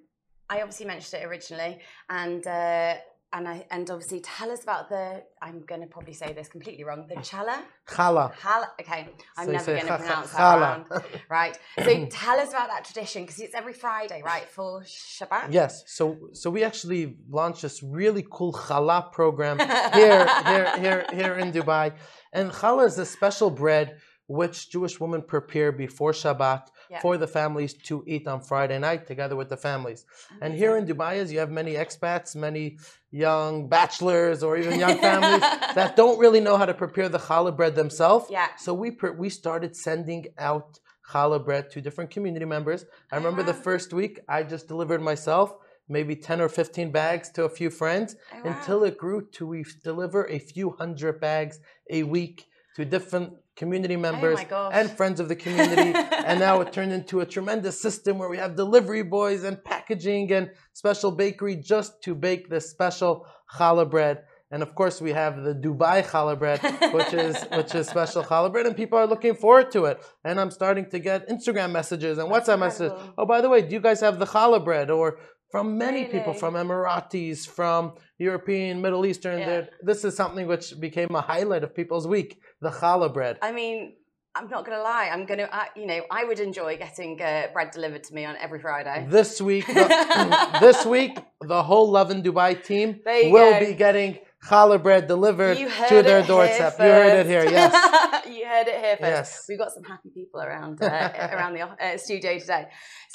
I 0.50 0.62
obviously 0.62 0.86
mentioned 0.88 1.22
it 1.22 1.26
originally, 1.28 1.80
and 2.10 2.46
uh, 2.48 2.96
and 3.32 3.48
I 3.48 3.66
and 3.70 3.88
obviously 3.92 4.22
tell 4.22 4.50
us 4.52 4.64
about 4.64 4.90
the. 4.90 5.22
I'm 5.42 5.60
going 5.70 5.82
to 5.82 5.88
probably 5.88 6.14
say 6.14 6.34
this 6.34 6.48
completely 6.48 6.84
wrong. 6.84 7.06
The 7.08 7.16
chala. 7.16 7.58
Chala. 7.88 8.34
Chala. 8.34 8.68
Okay, 8.82 9.02
I'm 9.38 9.46
So 9.46 9.52
never 9.52 9.66
going 9.76 9.86
to 9.94 9.98
pronounce 9.98 10.32
that 10.32 10.40
chala. 10.40 10.90
wrong. 10.90 11.04
Right. 11.30 11.56
So 11.86 12.06
tell 12.24 12.40
us 12.40 12.50
about 12.50 12.70
that 12.70 12.86
tradition 12.86 13.24
because 13.24 13.40
it's 13.40 13.54
every 13.54 13.74
Friday, 13.74 14.22
right, 14.26 14.48
for 14.50 14.82
Shabbat. 14.82 15.48
Yes. 15.52 15.84
So 15.86 16.18
so 16.34 16.50
we 16.50 16.64
actually 16.64 17.18
launched 17.30 17.62
this 17.62 17.84
really 17.84 18.26
cool 18.32 18.54
challah 18.54 19.12
program 19.12 19.60
here 20.00 20.26
here 20.52 20.68
here 20.84 21.06
here 21.14 21.34
in 21.44 21.52
Dubai, 21.52 21.94
and 22.34 22.50
challah 22.52 22.88
is 22.88 22.98
a 22.98 23.06
special 23.06 23.52
bread 23.52 23.98
which 24.30 24.70
Jewish 24.70 25.00
women 25.00 25.22
prepare 25.24 25.72
before 25.72 26.12
Shabbat 26.12 26.64
Yeah. 26.92 27.02
for 27.02 27.18
the 27.18 27.28
families 27.40 27.74
to 27.90 27.96
eat 28.14 28.26
on 28.34 28.40
Friday 28.42 28.80
night 28.88 29.02
together 29.12 29.36
with 29.36 29.50
the 29.54 29.58
families. 29.70 30.06
And 30.44 30.52
here 30.62 30.74
in 30.78 30.84
Dubai, 30.86 31.14
as 31.24 31.32
you 31.34 31.40
have 31.44 31.52
many 31.62 31.74
expats, 31.84 32.36
many 32.36 32.66
young 33.12 33.68
bachelors 33.78 34.44
or 34.44 34.52
even 34.62 34.80
young 34.86 34.98
families 35.10 35.42
that 35.78 35.96
don't 36.02 36.20
really 36.24 36.42
know 36.48 36.58
how 36.58 36.68
to 36.72 36.76
prepare 36.86 37.10
the 37.10 37.24
challah 37.28 37.56
bread 37.60 37.74
themselves. 37.76 38.26
Yeah. 38.30 38.50
So 38.66 38.70
we 38.84 38.92
pre- 39.00 39.18
we 39.24 39.30
started 39.42 39.72
sending 39.76 40.24
out 40.38 40.80
challah 41.12 41.44
bread 41.48 41.64
to 41.72 41.82
different 41.82 42.10
community 42.16 42.46
members. 42.46 42.86
I 43.12 43.16
remember 43.22 43.42
the 43.52 43.58
ah. 43.60 43.68
first 43.68 43.90
week 43.94 44.14
I 44.36 44.44
just 44.44 44.68
delivered 44.68 45.02
myself 45.12 45.48
maybe 45.92 46.16
10 46.16 46.40
or 46.40 46.50
15 46.50 46.92
bags 46.92 47.32
to 47.32 47.46
a 47.46 47.50
few 47.50 47.72
friends 47.72 48.16
Oh, 48.16 48.38
wow. 48.44 48.52
until 48.52 48.84
it 48.84 48.96
grew 49.04 49.22
to 49.36 49.48
we 49.48 49.66
deliver 49.84 50.22
a 50.28 50.38
few 50.38 50.68
hundred 50.82 51.20
bags 51.20 51.60
a 51.90 52.04
week 52.04 52.46
to 52.76 52.86
different 52.86 53.34
community 53.60 53.98
members 53.98 54.40
Oh 54.52 54.70
and 54.72 54.90
friends 54.90 55.20
of 55.20 55.28
the 55.28 55.36
community. 55.36 55.92
And 56.30 56.40
now 56.40 56.62
it 56.62 56.72
turned 56.72 56.94
into 57.00 57.20
a 57.20 57.26
tremendous 57.26 57.76
system 57.86 58.18
where 58.20 58.30
we 58.30 58.38
have 58.38 58.56
delivery 58.56 59.04
boys 59.04 59.44
and 59.44 59.56
packaging 59.64 60.32
and 60.32 60.52
special 60.74 61.12
bakery 61.12 61.56
just 61.74 62.02
to 62.06 62.16
bake 62.16 62.50
this 62.50 62.70
special 62.70 63.14
challah 63.56 63.90
bread. 63.90 64.16
And 64.52 64.64
of 64.64 64.74
course 64.80 64.98
we 65.02 65.12
have 65.22 65.34
the 65.48 65.54
Dubai 65.66 65.98
challah 66.12 66.38
bread 66.44 66.60
which 66.98 67.14
is 67.26 67.36
which 67.60 67.76
is 67.80 67.88
special 67.96 68.24
challah 68.30 68.52
bread 68.54 68.66
and 68.66 68.76
people 68.82 68.98
are 68.98 69.10
looking 69.14 69.36
forward 69.44 69.68
to 69.76 69.86
it. 69.90 69.98
And 70.24 70.40
I'm 70.40 70.52
starting 70.60 70.86
to 70.94 71.00
get 71.10 71.28
Instagram 71.36 71.72
messages 71.80 72.18
and 72.18 72.28
That's 72.32 72.48
WhatsApp 72.48 72.60
messages. 72.60 72.94
Oh 73.18 73.26
by 73.34 73.42
the 73.42 73.50
way 73.54 73.60
do 73.68 73.72
you 73.78 73.84
guys 73.88 74.00
have 74.08 74.18
the 74.24 74.30
challah 74.34 74.64
bread 74.64 74.90
or 74.90 75.20
from 75.50 75.78
many 75.78 76.06
people, 76.06 76.34
from 76.34 76.54
Emiratis, 76.54 77.48
from 77.48 77.94
European, 78.18 78.82
Middle 78.82 79.06
Eastern. 79.06 79.40
Yeah. 79.40 79.66
This 79.82 80.06
is 80.06 80.16
something 80.16 80.48
which 80.48 80.80
became 80.80 81.14
a 81.16 81.22
highlight 81.22 81.64
of 81.64 81.76
people's 81.76 82.08
week, 82.08 82.40
the 82.62 82.70
challah 82.70 83.12
bread. 83.14 83.40
I 83.42 83.52
mean, 83.52 83.94
I'm 84.36 84.48
not 84.48 84.64
gonna 84.66 84.82
lie. 84.82 85.10
I'm 85.12 85.26
gonna, 85.26 85.50
uh, 85.52 85.66
you 85.76 85.88
know, 85.88 86.02
I 86.12 86.24
would 86.24 86.40
enjoy 86.40 86.78
getting 86.78 87.20
uh, 87.22 87.48
bread 87.52 87.72
delivered 87.72 88.04
to 88.06 88.14
me 88.14 88.26
on 88.26 88.36
every 88.38 88.60
Friday. 88.60 89.08
This 89.10 89.42
week, 89.42 89.66
the, 89.66 90.58
this 90.62 90.86
week, 90.86 91.18
the 91.42 91.64
whole 91.64 91.90
Lovin 91.90 92.22
Dubai 92.22 92.64
team 92.64 93.00
will 93.06 93.52
go. 93.52 93.60
be 93.60 93.74
getting 93.74 94.20
challah 94.44 94.82
bread 94.82 95.08
delivered 95.08 95.58
to 95.58 96.02
their 96.02 96.24
doorstep. 96.24 96.76
You 96.80 96.86
heard 96.86 97.20
it 97.20 97.26
here, 97.26 97.44
yes. 97.50 98.28
you 98.28 98.46
heard 98.46 98.68
it 98.68 98.80
here 98.80 98.98
first. 98.98 99.02
Yes. 99.02 99.46
We've 99.50 99.60
got 99.60 99.72
some 99.72 99.84
happy 99.84 100.10
people 100.10 100.42
around 100.42 100.82
uh, 100.82 100.86
around 101.34 101.54
the 101.54 101.62
uh, 101.62 101.98
studio 101.98 102.40
today. 102.40 102.68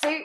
So, 0.03 0.19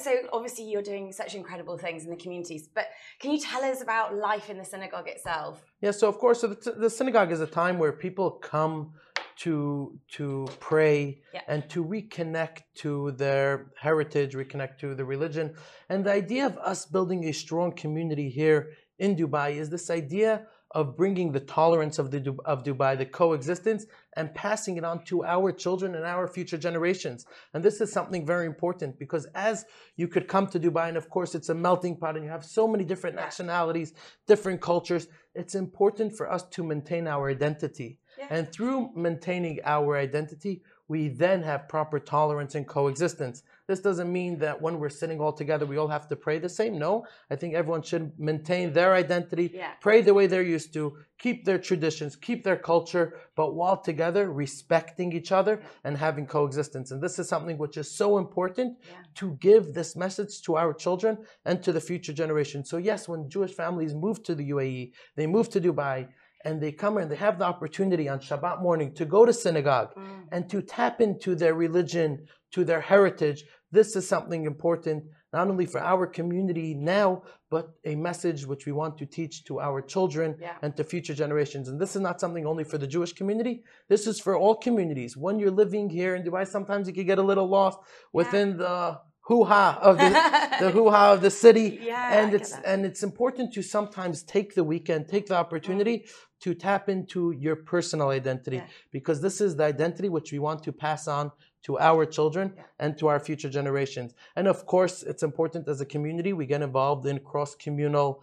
so 0.00 0.14
obviously 0.32 0.64
you're 0.64 0.82
doing 0.82 1.12
such 1.12 1.34
incredible 1.34 1.76
things 1.76 2.04
in 2.04 2.10
the 2.10 2.16
communities. 2.16 2.68
But 2.74 2.86
can 3.20 3.30
you 3.32 3.40
tell 3.40 3.64
us 3.64 3.82
about 3.82 4.14
life 4.14 4.48
in 4.48 4.58
the 4.58 4.64
synagogue 4.64 5.08
itself? 5.08 5.62
Yeah, 5.80 5.90
so 5.90 6.08
of 6.08 6.18
course, 6.18 6.40
so 6.40 6.48
the, 6.48 6.72
the 6.72 6.90
synagogue 6.90 7.32
is 7.32 7.40
a 7.40 7.46
time 7.46 7.78
where 7.78 7.92
people 7.92 8.30
come 8.30 8.92
to 9.38 9.98
to 10.16 10.48
pray 10.58 11.20
Yeah. 11.32 11.42
and 11.46 11.68
to 11.70 11.84
reconnect 11.84 12.62
to 12.82 13.12
their 13.12 13.70
heritage, 13.80 14.34
reconnect 14.34 14.78
to 14.78 14.94
the 14.94 15.04
religion. 15.04 15.54
And 15.88 16.04
the 16.04 16.12
idea 16.12 16.46
of 16.46 16.56
us 16.58 16.86
building 16.86 17.24
a 17.24 17.32
strong 17.32 17.72
community 17.72 18.28
here 18.30 18.70
in 18.98 19.16
Dubai 19.16 19.56
is 19.56 19.70
this 19.70 19.90
idea 19.90 20.46
of 20.72 20.96
bringing 20.96 21.32
the 21.32 21.40
tolerance 21.40 21.98
of 21.98 22.10
the 22.10 22.36
of 22.44 22.62
Dubai, 22.62 22.98
the 22.98 23.06
coexistence, 23.06 23.86
and 24.16 24.34
passing 24.34 24.76
it 24.76 24.84
on 24.84 25.02
to 25.04 25.24
our 25.24 25.50
children 25.50 25.94
and 25.94 26.04
our 26.04 26.28
future 26.28 26.58
generations. 26.58 27.24
And 27.54 27.64
this 27.64 27.80
is 27.80 27.90
something 27.90 28.26
very 28.26 28.46
important 28.46 28.98
because 28.98 29.26
as 29.34 29.64
you 29.96 30.08
could 30.08 30.28
come 30.28 30.46
to 30.48 30.60
Dubai, 30.60 30.88
and 30.88 30.96
of 30.96 31.08
course 31.08 31.34
it's 31.34 31.48
a 31.48 31.54
melting 31.54 31.96
pot, 31.96 32.16
and 32.16 32.24
you 32.24 32.30
have 32.30 32.44
so 32.44 32.68
many 32.68 32.84
different 32.84 33.16
nationalities, 33.16 33.94
different 34.26 34.60
cultures. 34.60 35.08
It's 35.34 35.54
important 35.54 36.14
for 36.14 36.30
us 36.30 36.42
to 36.50 36.62
maintain 36.62 37.06
our 37.06 37.30
identity. 37.30 37.98
Yeah. 38.18 38.26
And 38.30 38.52
through 38.52 38.90
maintaining 38.94 39.60
our 39.64 39.96
identity, 39.96 40.62
we 40.88 41.08
then 41.08 41.42
have 41.42 41.68
proper 41.68 41.98
tolerance 41.98 42.54
and 42.56 42.66
coexistence. 42.66 43.42
This 43.68 43.80
doesn't 43.80 44.10
mean 44.10 44.38
that 44.38 44.62
when 44.62 44.78
we're 44.80 44.88
sitting 44.88 45.20
all 45.20 45.32
together, 45.32 45.66
we 45.66 45.76
all 45.76 45.88
have 45.88 46.08
to 46.08 46.16
pray 46.16 46.38
the 46.38 46.48
same. 46.48 46.78
No, 46.78 47.04
I 47.30 47.36
think 47.36 47.52
everyone 47.54 47.82
should 47.82 48.18
maintain 48.18 48.72
their 48.72 48.94
identity, 48.94 49.50
Yeah. 49.54 49.72
pray 49.82 50.00
the 50.00 50.14
way 50.14 50.26
they're 50.26 50.42
used 50.56 50.72
to, 50.72 50.96
keep 51.18 51.44
their 51.44 51.58
traditions, 51.58 52.16
keep 52.16 52.44
their 52.44 52.56
culture, 52.56 53.18
but 53.36 53.54
while 53.54 53.76
together, 53.76 54.32
respecting 54.32 55.12
each 55.12 55.32
other 55.32 55.60
and 55.84 55.98
having 55.98 56.26
coexistence. 56.26 56.90
And 56.92 57.02
this 57.02 57.18
is 57.18 57.28
something 57.28 57.58
which 57.58 57.76
is 57.76 57.90
so 57.90 58.16
important 58.16 58.78
Yeah. 58.80 58.94
to 59.16 59.32
give 59.32 59.74
this 59.74 59.94
message 59.94 60.40
to 60.46 60.56
our 60.56 60.72
children 60.72 61.18
and 61.44 61.62
to 61.62 61.70
the 61.70 61.80
future 61.82 62.14
generation. 62.14 62.64
So, 62.64 62.78
yes, 62.78 63.06
when 63.06 63.28
Jewish 63.28 63.52
families 63.52 63.94
move 63.94 64.22
to 64.22 64.34
the 64.34 64.44
UAE, 64.48 64.92
they 65.14 65.26
move 65.26 65.50
to 65.50 65.60
Dubai, 65.60 66.08
and 66.44 66.62
they 66.62 66.72
come 66.72 66.96
and 66.96 67.10
they 67.10 67.16
have 67.16 67.38
the 67.38 67.44
opportunity 67.44 68.08
on 68.08 68.20
Shabbat 68.20 68.62
morning 68.62 68.94
to 68.94 69.04
go 69.04 69.26
to 69.26 69.32
synagogue 69.32 69.92
Mm. 69.94 70.28
and 70.32 70.48
to 70.48 70.62
tap 70.62 71.00
into 71.02 71.34
their 71.34 71.52
religion, 71.54 72.26
to 72.52 72.64
their 72.64 72.80
heritage. 72.80 73.44
This 73.70 73.96
is 73.96 74.08
something 74.08 74.46
important, 74.46 75.04
not 75.32 75.48
only 75.48 75.66
for 75.66 75.80
our 75.80 76.06
community 76.06 76.74
now, 76.74 77.22
but 77.50 77.70
a 77.84 77.94
message 77.94 78.46
which 78.46 78.64
we 78.66 78.72
want 78.72 78.96
to 78.98 79.06
teach 79.06 79.44
to 79.44 79.60
our 79.60 79.80
children 79.82 80.36
Yeah. 80.40 80.56
and 80.62 80.76
to 80.76 80.84
future 80.84 81.14
generations. 81.14 81.68
And 81.68 81.78
this 81.80 81.94
is 81.96 82.02
not 82.08 82.20
something 82.20 82.46
only 82.46 82.64
for 82.64 82.78
the 82.78 82.86
Jewish 82.86 83.12
community. 83.12 83.62
This 83.88 84.06
is 84.06 84.20
for 84.20 84.36
all 84.36 84.54
communities. 84.54 85.16
When 85.16 85.38
you're 85.38 85.50
living 85.64 85.90
here 85.90 86.14
in 86.16 86.22
Dubai, 86.24 86.46
sometimes 86.46 86.88
you 86.88 86.94
can 86.94 87.06
get 87.06 87.18
a 87.18 87.22
little 87.22 87.46
lost 87.46 87.78
within 88.12 88.56
the 88.56 89.00
hoo-ha 89.28 89.78
of 89.82 89.98
the, 89.98 90.10
the 90.64 90.70
hoo-ha 90.70 91.12
of 91.12 91.20
the 91.20 91.30
city 91.30 91.78
Yeah, 91.82 92.18
and 92.18 92.32
it's 92.32 92.52
and 92.64 92.86
it's 92.86 93.02
important 93.02 93.52
to 93.56 93.62
sometimes 93.62 94.22
take 94.22 94.54
the 94.54 94.64
weekend 94.64 95.06
take 95.16 95.26
the 95.26 95.36
opportunity 95.44 96.06
to 96.44 96.54
tap 96.54 96.88
into 96.88 97.20
your 97.32 97.56
personal 97.56 98.08
identity 98.08 98.56
Yeah. 98.56 98.66
because 98.90 99.20
this 99.20 99.42
is 99.42 99.50
the 99.56 99.64
identity 99.64 100.08
which 100.08 100.32
we 100.32 100.38
want 100.38 100.62
to 100.62 100.72
pass 100.72 101.06
on 101.06 101.30
to 101.64 101.78
our 101.78 102.06
children 102.06 102.52
and 102.78 102.96
to 102.98 103.06
our 103.08 103.20
future 103.28 103.48
generations 103.58 104.14
and 104.36 104.46
of 104.46 104.64
course 104.66 105.02
it's 105.02 105.22
important 105.22 105.66
as 105.68 105.80
a 105.80 105.86
community 105.94 106.32
we 106.32 106.46
get 106.46 106.62
involved 106.62 107.04
in 107.06 107.18
cross 107.30 107.54
communal 107.54 108.22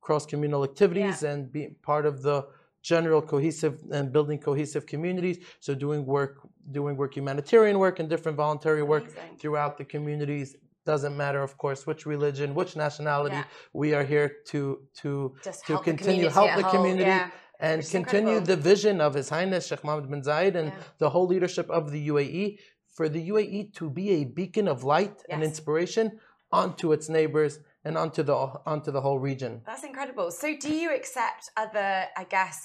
cross 0.00 0.24
communal 0.26 0.62
activities 0.64 1.22
and 1.22 1.50
be 1.52 1.62
part 1.82 2.06
of 2.06 2.22
the 2.22 2.46
general 2.82 3.20
cohesive 3.20 3.76
and 3.90 4.12
building 4.12 4.38
cohesive 4.38 4.86
communities 4.86 5.38
so 5.58 5.74
doing 5.74 6.06
work 6.06 6.34
doing 6.70 6.96
work 6.96 7.12
humanitarian 7.16 7.78
work 7.78 7.98
and 8.00 8.08
different 8.08 8.36
voluntary 8.36 8.82
work 8.82 9.04
Amazing. 9.04 9.38
throughout 9.40 9.76
the 9.78 9.84
communities 9.84 10.54
doesn't 10.84 11.16
matter 11.16 11.42
of 11.42 11.58
course 11.58 11.80
which 11.88 12.06
religion 12.06 12.54
which 12.54 12.76
nationality 12.76 13.34
Yeah. 13.36 13.44
we 13.82 13.88
are 13.94 14.04
here 14.04 14.28
to 14.52 14.60
to 15.02 15.34
Just 15.42 15.66
to 15.66 15.72
help 15.72 15.84
continue 15.84 16.26
the 16.28 16.30
help 16.30 16.50
community. 16.50 16.62
the 16.70 16.76
community 16.76 17.10
yeah. 17.10 17.30
and 17.68 17.78
continue 17.98 18.36
incredible. 18.38 18.46
the 18.54 18.58
vision 18.72 19.00
of 19.06 19.14
his 19.14 19.28
highness 19.36 19.66
sheikh 19.66 19.82
mohammed 19.82 20.08
bin 20.12 20.22
zayed 20.22 20.54
and 20.60 20.68
Yeah. 20.68 20.78
the 21.02 21.10
whole 21.10 21.26
leadership 21.34 21.68
of 21.78 21.82
the 21.94 22.00
uae 22.12 22.46
for 22.96 23.06
the 23.14 23.22
uae 23.32 23.72
to 23.78 23.84
be 23.90 24.06
a 24.18 24.24
beacon 24.24 24.66
of 24.74 24.78
light 24.94 25.16
and 25.30 25.42
inspiration 25.50 26.06
onto 26.60 26.86
its 26.96 27.06
neighbors 27.08 27.52
and 27.84 27.94
onto 28.02 28.22
the 28.22 28.36
onto 28.72 28.90
the 28.96 29.02
whole 29.06 29.20
region 29.30 29.52
That's 29.70 29.84
incredible. 29.84 30.28
So, 30.42 30.46
do 30.66 30.72
you 30.82 30.88
accept 31.00 31.42
other, 31.64 31.88
I 32.22 32.24
guess, 32.36 32.56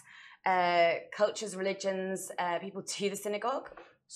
uh, 0.51 0.93
cultures, 1.21 1.55
religions, 1.55 2.31
uh, 2.39 2.57
people 2.65 2.81
to 2.81 3.09
the 3.11 3.19
synagogue? 3.25 3.67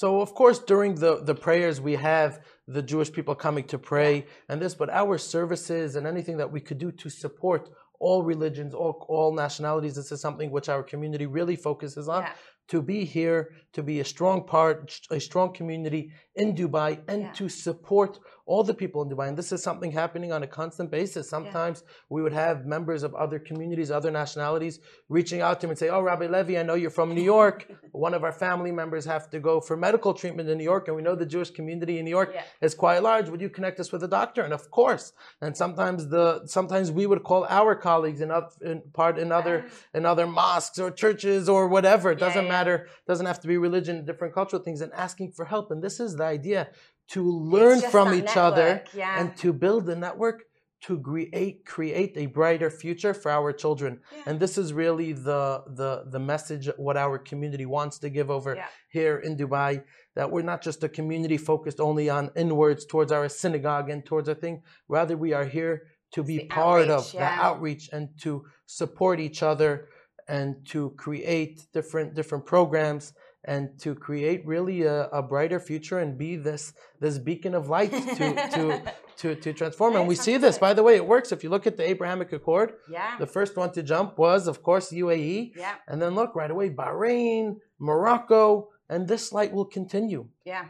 So 0.01 0.19
of 0.19 0.33
course 0.33 0.59
during 0.73 0.95
the 1.03 1.13
the 1.29 1.37
prayers 1.47 1.75
we 1.89 1.95
have 2.11 2.31
the 2.77 2.83
Jewish 2.91 3.11
people 3.17 3.35
coming 3.45 3.65
to 3.73 3.77
pray 3.93 4.13
and 4.49 4.61
this, 4.61 4.75
but 4.81 4.89
our 4.89 5.17
services 5.17 5.95
and 5.95 6.03
anything 6.13 6.37
that 6.41 6.51
we 6.55 6.59
could 6.67 6.79
do 6.85 6.91
to 7.03 7.07
support 7.23 7.69
all 7.99 8.21
religions, 8.33 8.73
all 8.73 9.05
all 9.07 9.31
nationalities, 9.33 9.95
this 9.95 10.11
is 10.11 10.19
something 10.19 10.51
which 10.51 10.67
our 10.67 10.83
community 10.91 11.27
really 11.37 11.55
focuses 11.55 12.09
on. 12.09 12.23
Yeah. 12.23 12.33
To 12.69 12.81
be 12.81 13.05
here, 13.05 13.51
to 13.73 13.83
be 13.83 13.99
a 13.99 14.05
strong 14.05 14.45
part, 14.45 14.99
a 15.11 15.19
strong 15.19 15.53
community 15.53 16.11
in 16.35 16.55
Dubai, 16.55 16.99
and 17.07 17.21
Yeah. 17.23 17.31
to 17.33 17.49
support 17.49 18.19
all 18.45 18.63
the 18.63 18.73
people 18.73 19.01
in 19.01 19.09
Dubai. 19.09 19.27
And 19.27 19.37
this 19.37 19.51
is 19.51 19.63
something 19.63 19.91
happening 19.91 20.31
on 20.31 20.43
a 20.43 20.47
constant 20.47 20.91
basis. 20.91 21.29
Sometimes 21.29 21.83
we 22.09 22.21
would 22.21 22.33
have 22.33 22.65
members 22.65 23.01
of 23.03 23.15
other 23.15 23.39
communities, 23.39 23.89
other 23.89 24.11
nationalities, 24.11 24.79
reaching 25.09 25.41
out 25.41 25.59
to 25.61 25.67
me 25.67 25.71
and 25.71 25.79
say, 25.79 25.89
"Oh, 25.89 26.01
Rabbi 26.01 26.27
Levi, 26.27 26.59
I 26.59 26.63
know 26.63 26.75
you're 26.75 26.97
from 27.01 27.15
New 27.15 27.23
York. 27.23 27.67
One 27.91 28.13
of 28.13 28.23
our 28.23 28.31
family 28.31 28.71
members 28.71 29.05
have 29.05 29.29
to 29.31 29.39
go 29.39 29.59
for 29.59 29.75
medical 29.75 30.13
treatment 30.13 30.47
in 30.49 30.57
New 30.57 30.63
York, 30.63 30.87
and 30.87 30.95
we 30.95 31.01
know 31.01 31.15
the 31.15 31.25
Jewish 31.25 31.49
community 31.49 31.97
in 31.99 32.05
New 32.05 32.15
York 32.19 32.31
Yeah. 32.33 32.43
is 32.61 32.75
quite 32.75 33.01
large. 33.09 33.29
Would 33.29 33.41
you 33.41 33.49
connect 33.49 33.79
us 33.79 33.91
with 33.91 34.03
a 34.03 34.07
doctor?" 34.19 34.41
And 34.43 34.53
of 34.53 34.69
course, 34.69 35.13
and 35.41 35.57
sometimes 35.57 36.07
the 36.09 36.25
sometimes 36.45 36.91
we 36.91 37.05
would 37.07 37.23
call 37.23 37.45
our 37.59 37.73
colleagues 37.75 38.21
in, 38.21 38.29
oth- 38.31 38.61
in 38.61 38.81
part 38.93 39.17
in 39.17 39.31
other 39.31 39.65
in 39.97 40.05
other 40.05 40.27
mosques 40.27 40.77
or 40.77 40.91
churches 40.91 41.49
or 41.49 41.67
whatever. 41.67 42.11
It 42.11 42.19
doesn't 42.19 42.45
yeah. 42.45 42.57
matter. 42.57 42.87
Doesn't 43.07 43.25
have 43.25 43.39
to 43.41 43.47
be 43.47 43.57
religion, 43.57 44.05
different 44.05 44.33
cultural 44.33 44.61
things, 44.61 44.81
and 44.81 44.91
asking 44.93 45.31
for 45.31 45.45
help. 45.45 45.71
And 45.71 45.81
this 45.81 45.99
is 45.99 46.15
the 46.15 46.25
idea 46.25 46.69
to 47.09 47.23
learn 47.23 47.81
from 47.81 48.13
each 48.13 48.35
other 48.35 48.83
yeah. 48.93 49.19
and 49.19 49.35
to 49.37 49.53
build 49.53 49.87
a 49.89 49.95
network 49.95 50.43
to 50.85 50.99
create 50.99 51.65
create 51.65 52.13
a 52.15 52.27
brighter 52.27 52.69
future 52.69 53.13
for 53.13 53.31
our 53.31 53.51
children. 53.51 53.99
Yeah. 54.11 54.23
And 54.27 54.39
this 54.39 54.57
is 54.57 54.71
really 54.71 55.13
the 55.13 55.63
the 55.67 56.03
the 56.11 56.19
message 56.19 56.69
what 56.77 56.95
our 56.95 57.17
community 57.17 57.65
wants 57.65 57.97
to 57.99 58.09
give 58.09 58.29
over 58.29 58.55
Yeah. 58.55 58.67
here 58.89 59.17
in 59.17 59.35
Dubai. 59.35 59.83
That 60.15 60.31
we're 60.31 60.43
not 60.43 60.61
just 60.61 60.83
a 60.83 60.89
community 60.89 61.37
focused 61.37 61.79
only 61.79 62.09
on 62.09 62.31
inwards 62.35 62.85
towards 62.85 63.11
our 63.11 63.27
synagogue 63.29 63.89
and 63.89 64.05
towards 64.05 64.29
our 64.29 64.35
thing. 64.35 64.61
Rather, 64.87 65.17
we 65.17 65.33
are 65.33 65.45
here 65.45 65.83
to 66.11 66.23
be 66.23 66.37
the 66.37 66.45
part 66.45 66.89
of 66.89 67.01
outreach, 67.01 67.11
the 67.13 67.31
outreach 67.47 67.89
and 67.91 68.09
to 68.21 68.45
support 68.65 69.19
each 69.19 69.41
other 69.43 69.89
and 70.27 70.65
to 70.65 70.91
create 70.91 71.65
different 71.73 72.13
different 72.13 72.45
programs 72.45 73.13
and 73.45 73.79
to 73.79 73.95
create 73.95 74.45
really 74.45 74.83
a, 74.83 75.07
a 75.07 75.21
brighter 75.21 75.59
future 75.59 75.99
and 75.99 76.17
be 76.17 76.35
this 76.35 76.73
this 76.99 77.17
beacon 77.17 77.55
of 77.55 77.69
light 77.69 77.91
to 77.91 78.49
to 78.55 78.93
to, 79.17 79.35
to 79.35 79.53
transform. 79.53 79.95
And 79.95 80.07
we 80.07 80.15
see 80.15 80.37
this, 80.37 80.57
by 80.57 80.73
the 80.73 80.83
way, 80.83 80.95
it 80.95 81.07
works. 81.07 81.31
If 81.31 81.43
you 81.43 81.49
look 81.49 81.65
at 81.67 81.77
the 81.77 81.87
Abrahamic 81.89 82.33
Accord, 82.33 82.73
yeah. 82.89 83.15
the 83.17 83.27
first 83.27 83.55
one 83.55 83.71
to 83.73 83.83
jump 83.83 84.17
was, 84.17 84.47
of 84.47 84.61
course, 84.61 84.91
UAE. 84.91 85.53
yeah. 85.55 85.75
And 85.87 86.01
then 86.01 86.15
look 86.15 86.35
right 86.35 86.51
away, 86.51 86.69
Bahrain, 86.69 87.57
Morocco, 87.79 88.69
and 88.89 89.07
this 89.07 89.31
light 89.31 89.53
will 89.53 89.65
continue. 89.65 90.27
Yeah. 90.43 90.65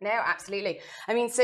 No, 0.00 0.10
absolutely. 0.10 0.80
I 1.08 1.14
mean, 1.14 1.30
so 1.30 1.42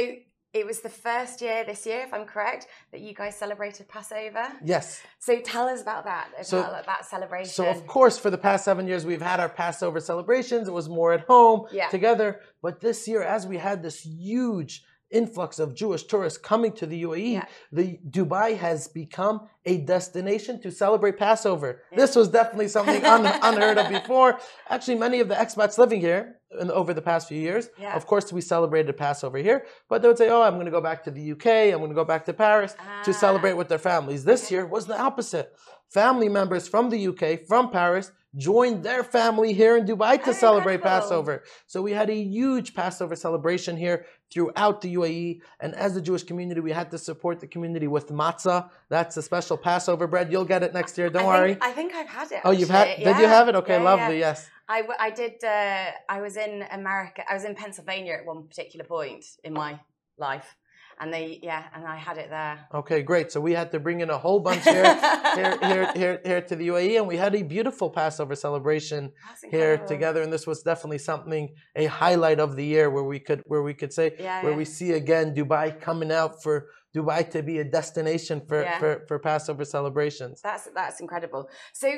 it 0.53 0.67
was 0.67 0.81
the 0.81 0.89
first 0.89 1.41
year 1.41 1.65
this 1.65 1.87
year, 1.87 2.01
if 2.01 2.13
I'm 2.13 2.25
correct, 2.25 2.67
that 2.91 3.01
you 3.01 3.15
guys 3.15 3.37
celebrated 3.37 3.89
Passover. 3.89 4.49
Yes. 4.65 5.01
So 5.21 5.39
tell 5.41 5.69
us 5.69 5.81
about 5.81 6.05
that, 6.05 6.29
So- 6.45 6.63
that 6.63 7.05
celebration. 7.05 7.53
So 7.53 7.67
of 7.67 7.87
course, 7.87 8.19
for 8.19 8.31
the 8.31 8.39
past 8.39 8.65
seven 8.65 8.87
years, 8.89 9.07
we've 9.07 9.23
had 9.23 9.39
our 9.39 9.49
Passover 9.49 10.01
celebrations. 10.01 10.67
It 10.67 10.73
was 10.73 10.89
more 10.89 11.13
at 11.13 11.21
home 11.27 11.67
Yeah. 11.71 11.89
together. 11.89 12.41
But 12.63 12.81
this 12.81 13.07
year, 13.07 13.23
as 13.23 13.47
we 13.47 13.59
had 13.59 13.83
this 13.83 14.01
huge 14.01 14.85
influx 15.11 15.59
of 15.59 15.75
Jewish 15.75 16.05
tourists 16.05 16.38
coming 16.38 16.73
to 16.73 16.87
the 16.87 17.03
UAE, 17.03 17.33
Yeah. 17.33 17.44
the 17.73 17.99
Dubai 18.09 18.57
has 18.57 18.88
become 18.88 19.49
a 19.66 19.79
destination 19.79 20.61
to 20.62 20.70
celebrate 20.70 21.18
Passover. 21.18 21.83
Yeah. 21.90 21.99
This 21.99 22.16
was 22.16 22.29
definitely 22.29 22.68
something 22.68 23.05
un, 23.05 23.27
unheard 23.42 23.79
of 23.79 23.88
before. 23.90 24.38
Actually, 24.68 24.99
many 24.99 25.20
of 25.20 25.29
the 25.29 25.35
expats 25.35 25.79
living 25.79 26.01
here 26.01 26.37
in, 26.61 26.70
over 26.70 26.94
the 26.94 27.03
past 27.03 27.29
few 27.29 27.40
years, 27.40 27.68
Yeah. 27.79 27.94
of 27.96 28.07
course, 28.07 28.33
we 28.33 28.40
celebrated 28.40 28.96
Passover 28.96 29.38
here, 29.38 29.66
but 29.88 30.01
they 30.03 30.09
would 30.09 30.18
say, 30.18 30.29
"Oh, 30.31 30.42
I'm 30.42 30.55
going 30.55 30.66
to 30.66 30.73
go 30.73 30.81
back 30.81 31.05
to 31.05 31.11
the 31.11 31.33
UK. 31.33 31.46
I'm 31.73 31.79
going 31.79 31.90
to 31.90 31.94
go 31.94 32.05
back 32.05 32.25
to 32.27 32.33
Paris 32.33 32.73
to 33.05 33.11
Ah. 33.11 33.20
celebrate 33.27 33.55
with 33.55 33.68
their 33.68 33.79
families." 33.79 34.25
This 34.25 34.51
year 34.51 34.64
was 34.66 34.87
the 34.87 34.99
opposite. 34.99 35.53
Family 35.92 36.29
members 36.29 36.68
from 36.68 36.88
the 36.90 36.99
UK, 37.11 37.37
from 37.49 37.70
Paris, 37.70 38.12
joined 38.37 38.85
their 38.85 39.03
family 39.03 39.53
here 39.53 39.77
in 39.77 39.85
Dubai 39.85 40.23
to 40.23 40.33
celebrate. 40.33 40.81
Passover. 40.83 41.42
So 41.66 41.83
we 41.83 41.92
had 41.92 42.09
a 42.11 42.14
huge 42.38 42.75
Passover 42.75 43.16
celebration 43.16 43.77
here 43.77 44.07
throughout 44.33 44.81
the 44.81 44.95
UAE. 44.95 45.40
And 45.61 45.75
as 45.75 45.97
a 45.97 46.01
Jewish 46.01 46.23
community, 46.23 46.61
we 46.61 46.73
had 46.73 46.90
to 46.93 46.99
support 46.99 47.40
the 47.40 47.47
community 47.47 47.88
with 47.88 48.09
matzah. 48.09 48.71
That's 48.88 49.16
a 49.16 49.23
special 49.23 49.57
Passover 49.57 50.07
bread. 50.07 50.31
You'll 50.33 50.45
get 50.45 50.62
it 50.62 50.73
next 50.73 50.97
year. 50.99 51.11
Don't 51.11 51.25
I 51.25 51.27
worry. 51.27 51.49
Think, 51.55 51.64
I 51.64 51.73
think 51.73 51.95
I've 51.95 52.09
had 52.09 52.33
it. 52.33 52.40
oh, 52.45 52.51
you've 52.53 52.71
had? 52.71 52.88
actually. 52.88 53.05
Did 53.05 53.19
you 53.19 53.27
have 53.27 53.49
it? 53.49 53.55
Okay, 53.57 53.79
Yeah, 53.79 53.83
lovely. 53.83 54.19
yeah. 54.21 54.29
Yes. 54.29 54.49
I 54.69 55.11
did. 55.11 55.43
Uh, 55.43 55.90
I 56.09 56.21
was 56.21 56.37
in 56.37 56.64
America. 56.71 57.23
I 57.29 57.35
was 57.35 57.45
in 57.45 57.55
Pennsylvania 57.57 58.12
at 58.14 58.25
one 58.25 58.45
particular 58.45 58.85
point 58.85 59.25
in 59.43 59.53
my 59.53 59.81
life, 60.16 60.55
and 61.01 61.13
they 61.13 61.41
yeah, 61.43 61.65
and 61.75 61.87
I 61.87 61.97
had 61.97 62.19
it 62.19 62.29
there. 62.31 62.59
Okay, 62.75 63.03
great. 63.03 63.33
So 63.33 63.41
we 63.41 63.53
had 63.53 63.73
to 63.73 63.81
bring 63.81 64.01
in 64.01 64.11
a 64.11 64.19
whole 64.19 64.41
bunch 64.41 64.65
here, 64.65 64.85
here, 65.35 65.59
here, 65.63 65.93
here, 65.95 66.21
here 66.25 66.41
to 66.43 66.55
the 66.55 66.69
UAE, 66.69 66.99
and 66.99 67.07
we 67.09 67.17
had 67.17 67.35
a 67.35 67.43
beautiful 67.43 67.89
Passover 67.91 68.35
celebration 68.35 69.13
here 69.51 69.79
together. 69.79 70.21
And 70.23 70.33
this 70.33 70.47
was 70.47 70.63
definitely 70.63 70.99
something 70.99 71.55
a 71.75 71.87
highlight 71.87 72.39
of 72.39 72.55
the 72.57 72.65
year 72.65 72.91
where 72.91 73.05
we 73.05 73.19
could 73.19 73.43
where 73.47 73.63
we 73.63 73.75
could 73.75 73.93
say 73.93 74.13
Yeah, 74.19 74.43
where 74.43 74.53
yeah. 74.53 74.59
we 74.59 74.67
see 74.67 74.93
again 74.93 75.35
Dubai 75.35 75.81
coming 75.81 76.13
out 76.13 76.43
for 76.43 76.67
Dubai 76.94 77.29
to 77.31 77.42
be 77.42 77.59
a 77.59 77.64
destination 77.64 78.40
for, 78.48 78.62
Yeah. 78.62 78.79
for, 78.79 79.05
for 79.07 79.18
Passover 79.18 79.64
celebrations. 79.64 80.40
That's 80.42 80.68
that's 80.74 81.00
incredible. 81.00 81.48
So 81.72 81.88